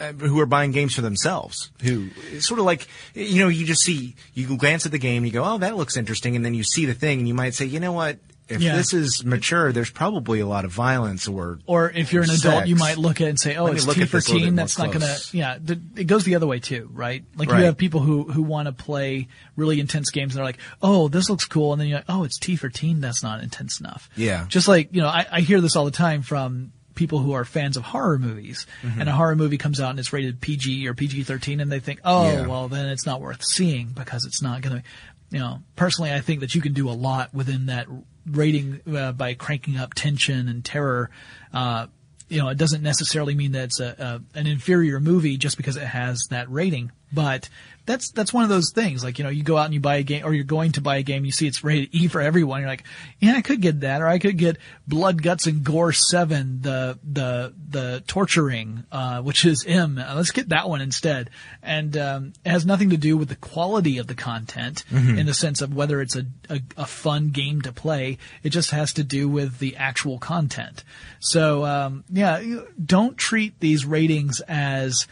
uh, 0.00 0.12
who 0.12 0.40
are 0.40 0.46
buying 0.46 0.72
games 0.72 0.94
for 0.94 1.02
themselves. 1.02 1.70
Who 1.82 2.10
sort 2.40 2.60
of 2.60 2.66
like 2.66 2.86
you 3.14 3.42
know 3.42 3.48
you 3.48 3.66
just 3.66 3.82
see 3.82 4.14
you 4.34 4.56
glance 4.56 4.86
at 4.86 4.92
the 4.92 4.98
game, 4.98 5.24
you 5.24 5.32
go, 5.32 5.44
oh 5.44 5.58
that 5.58 5.76
looks 5.76 5.96
interesting, 5.96 6.36
and 6.36 6.44
then 6.44 6.54
you 6.54 6.64
see 6.64 6.86
the 6.86 6.94
thing, 6.94 7.18
and 7.18 7.28
you 7.28 7.34
might 7.34 7.54
say, 7.54 7.64
you 7.64 7.80
know 7.80 7.92
what. 7.92 8.18
If 8.52 8.62
Yeah. 8.62 8.76
this 8.76 8.92
is 8.94 9.24
mature, 9.24 9.72
there's 9.72 9.90
probably 9.90 10.40
a 10.40 10.46
lot 10.46 10.64
of 10.64 10.70
violence 10.72 11.26
or 11.26 11.58
Or 11.66 11.90
if 11.90 12.12
you're 12.12 12.22
an 12.22 12.30
or 12.30 12.34
adult, 12.34 12.66
you 12.66 12.76
might 12.76 12.98
look 12.98 13.20
at 13.20 13.26
it 13.26 13.30
and 13.30 13.40
say, 13.40 13.56
"Oh, 13.56 13.66
it's 13.66 13.84
T 13.84 13.90
for 14.06 14.18
this 14.18 14.28
a 14.28 14.30
little 14.30 14.34
bit 14.34 14.44
teen." 14.46 14.54
That's 14.56 14.78
not 14.78 14.92
gonna. 14.92 15.06
close. 15.06 15.34
Yeah, 15.34 15.58
th- 15.58 15.78
it 15.96 16.04
goes 16.04 16.24
the 16.24 16.34
other 16.36 16.46
way 16.46 16.60
too, 16.60 16.88
right? 16.92 17.24
Like 17.36 17.50
Right. 17.50 17.58
you 17.60 17.64
have 17.64 17.76
people 17.76 18.00
who 18.00 18.24
who 18.30 18.42
want 18.42 18.66
to 18.66 18.72
play 18.72 19.28
really 19.56 19.80
intense 19.80 20.10
games 20.10 20.32
and 20.34 20.38
they're 20.38 20.44
like, 20.44 20.58
"Oh, 20.82 21.08
this 21.08 21.28
looks 21.28 21.44
cool," 21.44 21.72
and 21.72 21.80
then 21.80 21.88
you're 21.88 21.98
like, 21.98 22.04
"Oh, 22.08 22.24
it's 22.24 22.38
T 22.38 22.56
for 22.56 22.68
teen. 22.68 23.00
That's 23.00 23.22
not 23.22 23.42
intense 23.42 23.80
enough." 23.80 24.08
Yeah. 24.16 24.44
Just 24.48 24.68
like 24.68 24.90
you 24.92 25.00
know, 25.02 25.08
I, 25.08 25.26
I 25.30 25.40
hear 25.40 25.60
this 25.60 25.74
all 25.76 25.84
the 25.84 25.90
time 25.90 26.22
from 26.22 26.72
people 26.94 27.20
who 27.20 27.32
are 27.32 27.44
fans 27.46 27.78
of 27.78 27.82
horror 27.82 28.18
movies, 28.18 28.66
Mm-hmm. 28.82 29.00
and 29.00 29.08
a 29.08 29.12
horror 29.12 29.34
movie 29.34 29.56
comes 29.56 29.80
out 29.80 29.88
and 29.90 29.98
it's 29.98 30.12
rated 30.12 30.42
PG 30.42 30.86
or 30.86 30.92
PG 30.94 31.22
thirteen, 31.22 31.60
and 31.60 31.72
they 31.72 31.80
think, 31.80 32.00
"Oh, 32.04 32.30
Yeah. 32.30 32.46
well, 32.46 32.68
then 32.68 32.86
it's 32.90 33.06
not 33.06 33.20
worth 33.22 33.42
seeing 33.44 33.88
because 33.94 34.24
it's 34.26 34.42
not 34.42 34.60
gonna." 34.60 34.82
You 35.30 35.38
know, 35.38 35.62
personally, 35.76 36.12
I 36.12 36.20
think 36.20 36.40
that 36.40 36.54
you 36.54 36.60
can 36.60 36.74
do 36.74 36.90
a 36.90 36.92
lot 36.92 37.32
within 37.32 37.66
that 37.66 37.86
rating 38.26 38.80
uh, 38.94 39.12
by 39.12 39.34
cranking 39.34 39.76
up 39.76 39.94
tension 39.94 40.48
and 40.48 40.64
terror. 40.64 41.10
Uh, 41.52 41.86
you 42.28 42.38
know, 42.38 42.48
it 42.48 42.56
doesn't 42.56 42.82
necessarily 42.82 43.34
mean 43.34 43.52
that 43.52 43.64
it's 43.64 43.80
a, 43.80 44.22
a 44.34 44.38
an 44.38 44.46
inferior 44.46 45.00
movie 45.00 45.36
just 45.36 45.56
because 45.56 45.76
it 45.76 45.82
has 45.82 46.26
that 46.30 46.50
rating. 46.50 46.90
But 47.12 47.48
that's 47.84 48.10
that's 48.10 48.32
one 48.32 48.44
of 48.44 48.48
those 48.48 48.70
things. 48.70 49.02
Like 49.02 49.18
you 49.18 49.24
know, 49.24 49.30
you 49.30 49.42
go 49.42 49.56
out 49.56 49.64
and 49.66 49.74
you 49.74 49.80
buy 49.80 49.96
a 49.96 50.02
game, 50.02 50.24
or 50.24 50.32
you're 50.32 50.44
going 50.44 50.72
to 50.72 50.80
buy 50.80 50.96
a 50.96 51.02
game, 51.02 51.24
you 51.24 51.32
see 51.32 51.46
it's 51.46 51.64
rated 51.64 51.88
E 51.92 52.08
for 52.08 52.20
everyone. 52.20 52.60
You're 52.60 52.68
like, 52.68 52.84
yeah, 53.18 53.34
I 53.34 53.42
could 53.42 53.60
get 53.60 53.80
that, 53.80 54.00
or 54.00 54.06
I 54.06 54.18
could 54.18 54.38
get 54.38 54.58
Blood, 54.86 55.22
Guts, 55.22 55.46
and 55.46 55.64
Gore 55.64 55.92
Seven, 55.92 56.60
the 56.62 56.98
the 57.02 57.52
the 57.68 58.02
torturing, 58.06 58.84
uh, 58.92 59.20
which 59.22 59.44
is 59.44 59.64
M. 59.66 59.98
Uh, 59.98 60.14
let's 60.14 60.30
get 60.30 60.50
that 60.50 60.68
one 60.68 60.80
instead. 60.80 61.30
And 61.62 61.96
um, 61.96 62.32
it 62.44 62.50
has 62.50 62.64
nothing 62.64 62.90
to 62.90 62.96
do 62.96 63.16
with 63.16 63.28
the 63.28 63.36
quality 63.36 63.98
of 63.98 64.06
the 64.06 64.14
content 64.14 64.84
in 65.18 65.26
the 65.26 65.34
sense 65.34 65.60
of 65.60 65.74
whether 65.74 66.00
it's 66.00 66.16
a, 66.16 66.26
a 66.48 66.60
a 66.76 66.86
fun 66.86 67.30
game 67.30 67.62
to 67.62 67.72
play. 67.72 68.18
It 68.42 68.50
just 68.50 68.70
has 68.70 68.92
to 68.94 69.04
do 69.04 69.28
with 69.28 69.58
the 69.58 69.76
actual 69.76 70.18
content. 70.18 70.84
So 71.18 71.64
um, 71.64 72.04
yeah, 72.10 72.42
don't 72.84 73.16
treat 73.16 73.58
these 73.58 73.84
ratings 73.84 74.40
as 74.46 75.06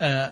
uh, 0.00 0.30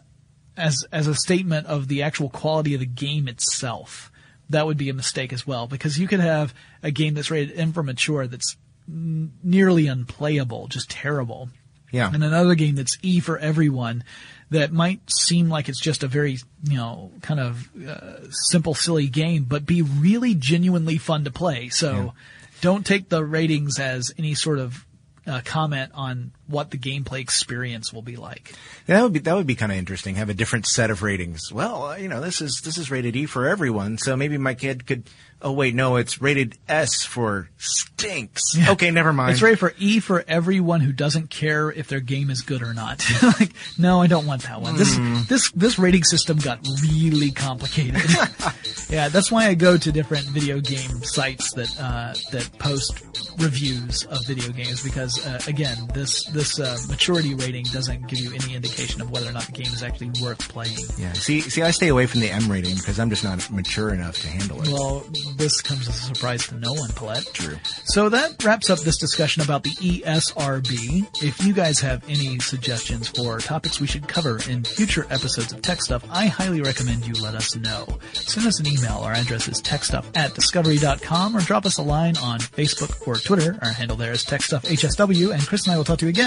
as 0.57 0.85
as 0.93 1.07
a 1.07 1.15
statement 1.15 1.67
of 1.67 1.89
the 1.89 2.03
actual 2.03 2.31
quality 2.31 2.75
of 2.75 2.81
the 2.81 2.87
game 2.87 3.29
itself. 3.29 4.11
That 4.49 4.67
would 4.67 4.77
be 4.77 4.89
a 4.89 4.95
mistake 4.95 5.33
as 5.33 5.47
well 5.47 5.67
because 5.67 5.99
you 5.99 6.07
could 6.07 6.21
have 6.21 6.55
a 6.83 6.93
game 6.93 7.15
that's 7.15 7.31
rated 7.31 7.59
M 7.59 7.73
for 7.73 7.83
mature 7.83 8.29
that's 8.29 8.57
n- 8.89 9.33
nearly 9.43 9.89
unplayable, 9.89 10.69
just 10.69 10.89
terrible. 10.89 11.49
Yeah. 11.91 12.11
And 12.13 12.23
another 12.23 12.55
game 12.55 12.77
that's 12.77 12.97
E 13.03 13.21
for 13.21 13.39
everyone 13.39 14.05
that 14.51 14.73
might 14.73 15.01
seem 15.11 15.49
like 15.49 15.69
it's 15.69 15.81
just 15.81 16.05
a 16.05 16.09
very, 16.09 16.39
you 16.63 16.77
know, 16.77 17.11
kind 17.23 17.41
of 17.41 17.69
uh, 17.85 18.31
simple, 18.31 18.75
silly 18.75 19.09
game, 19.09 19.45
but 19.45 19.67
be 19.67 19.83
really 19.83 20.35
genuinely 20.35 20.99
fun 20.99 21.25
to 21.25 21.31
play. 21.31 21.69
So 21.69 22.13
don't 22.61 22.87
take 22.87 23.09
the 23.09 23.25
ratings 23.25 23.79
as 23.81 24.13
any 24.19 24.35
sort 24.35 24.59
of 24.59 24.87
uh, 25.27 25.41
comment 25.45 25.91
on 25.95 26.33
what 26.49 26.71
the 26.71 26.79
gameplay 26.79 27.21
experience 27.21 27.93
will 27.93 28.03
be 28.03 28.17
like. 28.17 28.53
Yeah, 28.87 28.97
that 28.97 29.03
would 29.03 29.13
be 29.13 29.19
that 29.21 29.35
would 29.35 29.47
be 29.47 29.55
kind 29.55 29.73
of 29.73 29.79
interesting. 29.79 30.15
Have 30.17 30.31
a 30.31 30.35
different 30.35 30.67
set 30.67 30.91
of 30.91 31.03
ratings. 31.03 31.53
Well, 31.53 31.87
uh, 31.87 31.97
you 31.97 32.09
know, 32.09 32.21
this 32.21 32.41
is 32.41 32.61
this 32.65 32.79
is 32.79 32.91
rated 32.91 33.17
E 33.17 33.27
for 33.27 33.49
everyone, 33.49 33.99
so 33.99 34.17
maybe 34.17 34.39
my 34.39 34.55
kid 34.55 34.87
could. 34.87 35.05
Oh 35.43 35.53
wait, 35.53 35.75
no, 35.75 35.97
it's 35.97 36.23
rated 36.23 36.57
S 36.67 37.05
for 37.05 37.51
stinks. 37.59 38.43
Okay, 38.71 38.91
never 38.91 39.13
mind. 39.13 39.33
It's 39.33 39.43
rated 39.43 39.59
for 39.59 39.75
E 39.79 40.01
for 40.01 40.25
everyone 40.27 40.81
who 40.81 40.93
doesn't 40.93 41.29
care 41.29 41.71
if 41.71 41.89
their 41.89 42.01
game 42.01 42.31
is 42.31 42.41
good 42.41 42.63
or 42.63 42.73
not. 42.73 43.05
like, 43.23 43.53
no, 43.79 44.01
I 44.01 44.07
don't 44.07 44.27
want 44.27 44.45
that 44.45 44.63
one. 44.63 44.77
This 44.77 44.97
Hmm. 44.97 45.19
this 45.29 45.51
this 45.51 45.79
rating 45.79 46.05
system 46.05 46.39
got 46.39 46.67
really 46.83 47.33
complicated. 47.33 48.01
yeah, 48.89 49.09
that's 49.11 49.31
why 49.31 49.47
I 49.49 49.55
go 49.55 49.77
to 49.77 49.93
different 49.93 50.25
video 50.27 50.59
game 50.61 51.03
sites 51.03 51.53
that 51.53 51.69
uh, 51.79 52.15
that 52.33 52.51
post 52.59 53.03
reviews 53.39 54.05
of 54.07 54.25
video 54.27 54.49
games 54.53 54.83
because 54.83 55.25
uh, 55.27 55.39
again, 55.47 55.77
this 55.93 56.25
this 56.37 56.61
uh, 56.61 56.77
maturity 56.89 57.35
rating 57.35 57.65
doesn't 57.73 58.07
give 58.09 58.19
you 58.21 58.33
any 58.35 58.55
indication 58.55 59.01
of 59.01 59.11
whether 59.11 59.29
or 59.29 59.33
not 59.33 59.45
the 59.47 59.53
game 59.53 59.73
is 59.73 59.83
actually 59.83 60.11
worth 60.23 60.39
playing. 60.49 60.77
Yeah. 60.99 61.13
See, 61.15 61.41
see, 61.41 61.63
I 61.63 61.71
stay 61.71 61.89
away 61.89 62.07
from 62.07 62.21
the 62.21 62.31
M 62.31 62.51
rating 62.51 62.77
because 62.77 63.01
I'm 63.01 63.09
just 63.09 63.25
not 63.25 63.51
mature 63.51 63.91
enough 63.91 64.21
to 64.21 64.29
handle 64.29 64.61
it. 64.63 64.69
Well, 64.69 65.05
this 65.37 65.63
comes 65.63 65.89
as 65.89 65.97
a 65.97 66.15
surprise 66.15 66.47
to 66.49 66.57
no 66.57 66.75
one, 66.75 66.91
Pollette. 66.91 67.33
True. 67.33 67.57
So 67.87 68.11
that 68.11 68.45
wraps 68.45 68.69
up 68.69 68.81
this 68.81 68.99
discussion 68.99 69.43
about 69.43 69.65
the 69.65 69.71
ESRB. 69.71 71.23
If 71.23 71.45
you 71.45 71.55
guys 71.55 71.81
have 71.81 72.05
any 72.09 72.39
suggestions 72.39 73.09
for 73.09 73.39
topics 73.39 73.81
we 73.81 73.87
should 73.87 74.07
cover 74.07 74.39
in 74.49 74.65
future 74.65 75.07
episodes 75.09 75.53
of 75.53 75.63
Tech 75.63 75.81
Stuff, 75.81 76.05
I 76.11 76.27
highly 76.27 76.61
recommend 76.61 77.07
you 77.07 77.15
let 77.15 77.35
us 77.35 77.57
know. 77.57 77.87
Send 78.13 78.47
us 78.47 78.61
an 78.61 78.67
email. 78.67 78.99
Our 78.99 79.13
address 79.13 79.49
is 79.49 79.63
techstuff 79.63 80.05
at 80.15 80.35
discovery.com 80.35 81.35
or 81.35 81.41
drop 81.41 81.65
us 81.65 81.79
a 81.79 81.83
line 81.83 82.19
on 82.19 82.41
Facebook 82.41 83.07
or 83.09 83.17
Twitter. 83.17 83.59
Our 83.63 83.73
handle 83.73 83.97
there 83.97 84.13
is 84.13 84.25
techstuffhsw 84.25 85.33
and 85.33 85.47
Chris 85.47 85.65
and 85.67 85.75
I 85.75 85.79
will 85.79 85.85
talk 85.85 85.99
to 86.01 86.05
you 86.05 86.11
again 86.11 86.26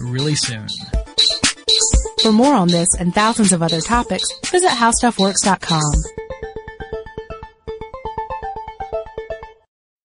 really 0.00 0.34
soon. 0.34 0.66
For 2.22 2.32
more 2.32 2.54
on 2.54 2.68
this 2.68 2.94
and 2.98 3.14
thousands 3.14 3.52
of 3.52 3.62
other 3.62 3.80
topics, 3.80 4.24
visit 4.46 4.70
howstuffworks.com. 4.70 5.92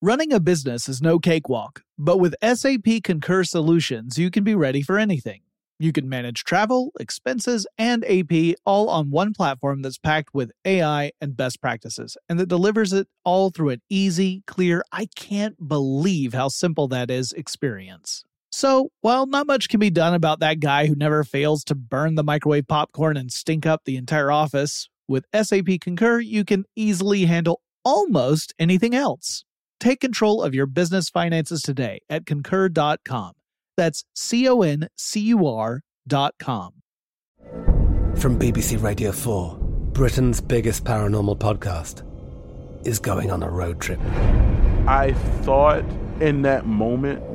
Running 0.02 0.32
a 0.32 0.40
business 0.40 0.88
is 0.88 1.02
no 1.02 1.18
cakewalk, 1.18 1.82
but 1.98 2.18
with 2.18 2.36
SAP 2.44 3.04
Concur 3.04 3.44
Solutions, 3.44 4.18
you 4.18 4.30
can 4.30 4.44
be 4.44 4.54
ready 4.54 4.82
for 4.82 5.00
anything. 5.00 5.42
You 5.80 5.92
can 5.92 6.08
manage 6.08 6.44
travel, 6.44 6.92
expenses, 7.00 7.68
and 7.78 8.06
AP 8.06 8.56
all 8.66 8.88
on 8.88 9.10
one 9.10 9.34
platform 9.34 9.82
that's 9.82 9.98
packed 9.98 10.34
with 10.34 10.52
AI 10.64 11.12
and 11.20 11.36
best 11.36 11.60
practices, 11.60 12.16
and 12.30 12.40
that 12.40 12.48
delivers 12.48 12.94
it 12.94 13.08
all 13.26 13.50
through 13.50 13.72
an 13.72 13.82
easy, 13.90 14.44
clear, 14.48 14.84
I 14.92 15.08
can't 15.16 15.68
believe 15.68 16.34
how 16.34 16.48
simple 16.48 16.88
that 16.90 17.12
is 17.12 17.34
experience. 17.34 18.24
So, 18.58 18.90
while 19.02 19.26
not 19.26 19.48
much 19.48 19.68
can 19.68 19.82
be 19.82 19.90
done 19.90 20.14
about 20.14 20.40
that 20.40 20.62
guy 20.62 20.86
who 20.86 20.96
never 20.96 21.26
fails 21.26 21.66
to 21.66 21.76
burn 21.76 22.16
the 22.16 22.24
microwave 22.24 22.70
popcorn 22.70 23.18
and 23.18 23.30
stink 23.30 23.66
up 23.66 23.82
the 23.84 23.98
entire 23.98 24.32
office, 24.32 24.88
with 25.10 25.26
SAP 25.34 25.82
Concur, 25.82 26.22
you 26.22 26.46
can 26.46 26.64
easily 26.74 27.26
handle 27.26 27.60
almost 27.84 28.54
anything 28.58 28.96
else. 28.96 29.44
Take 29.82 30.00
control 30.00 30.42
of 30.42 30.56
your 30.56 30.68
business 30.68 31.10
finances 31.10 31.64
today 31.64 32.00
at 32.10 32.26
concur.com. 32.26 33.34
That's 33.76 34.06
C 34.16 34.48
O 34.48 34.62
N 34.62 34.88
C 34.96 35.20
U 35.20 35.46
R 35.46 35.82
dot 36.08 36.36
com. 36.40 36.76
From 38.16 38.40
BBC 38.40 38.82
Radio 38.82 39.12
4, 39.12 39.58
Britain's 39.92 40.40
biggest 40.40 40.86
paranormal 40.86 41.40
podcast 41.40 42.04
is 42.88 43.00
going 43.00 43.32
on 43.32 43.44
a 43.44 43.50
road 43.50 43.82
trip. 43.82 44.00
I 44.88 45.12
thought 45.42 45.84
in 46.22 46.44
that 46.44 46.66
moment, 46.66 47.35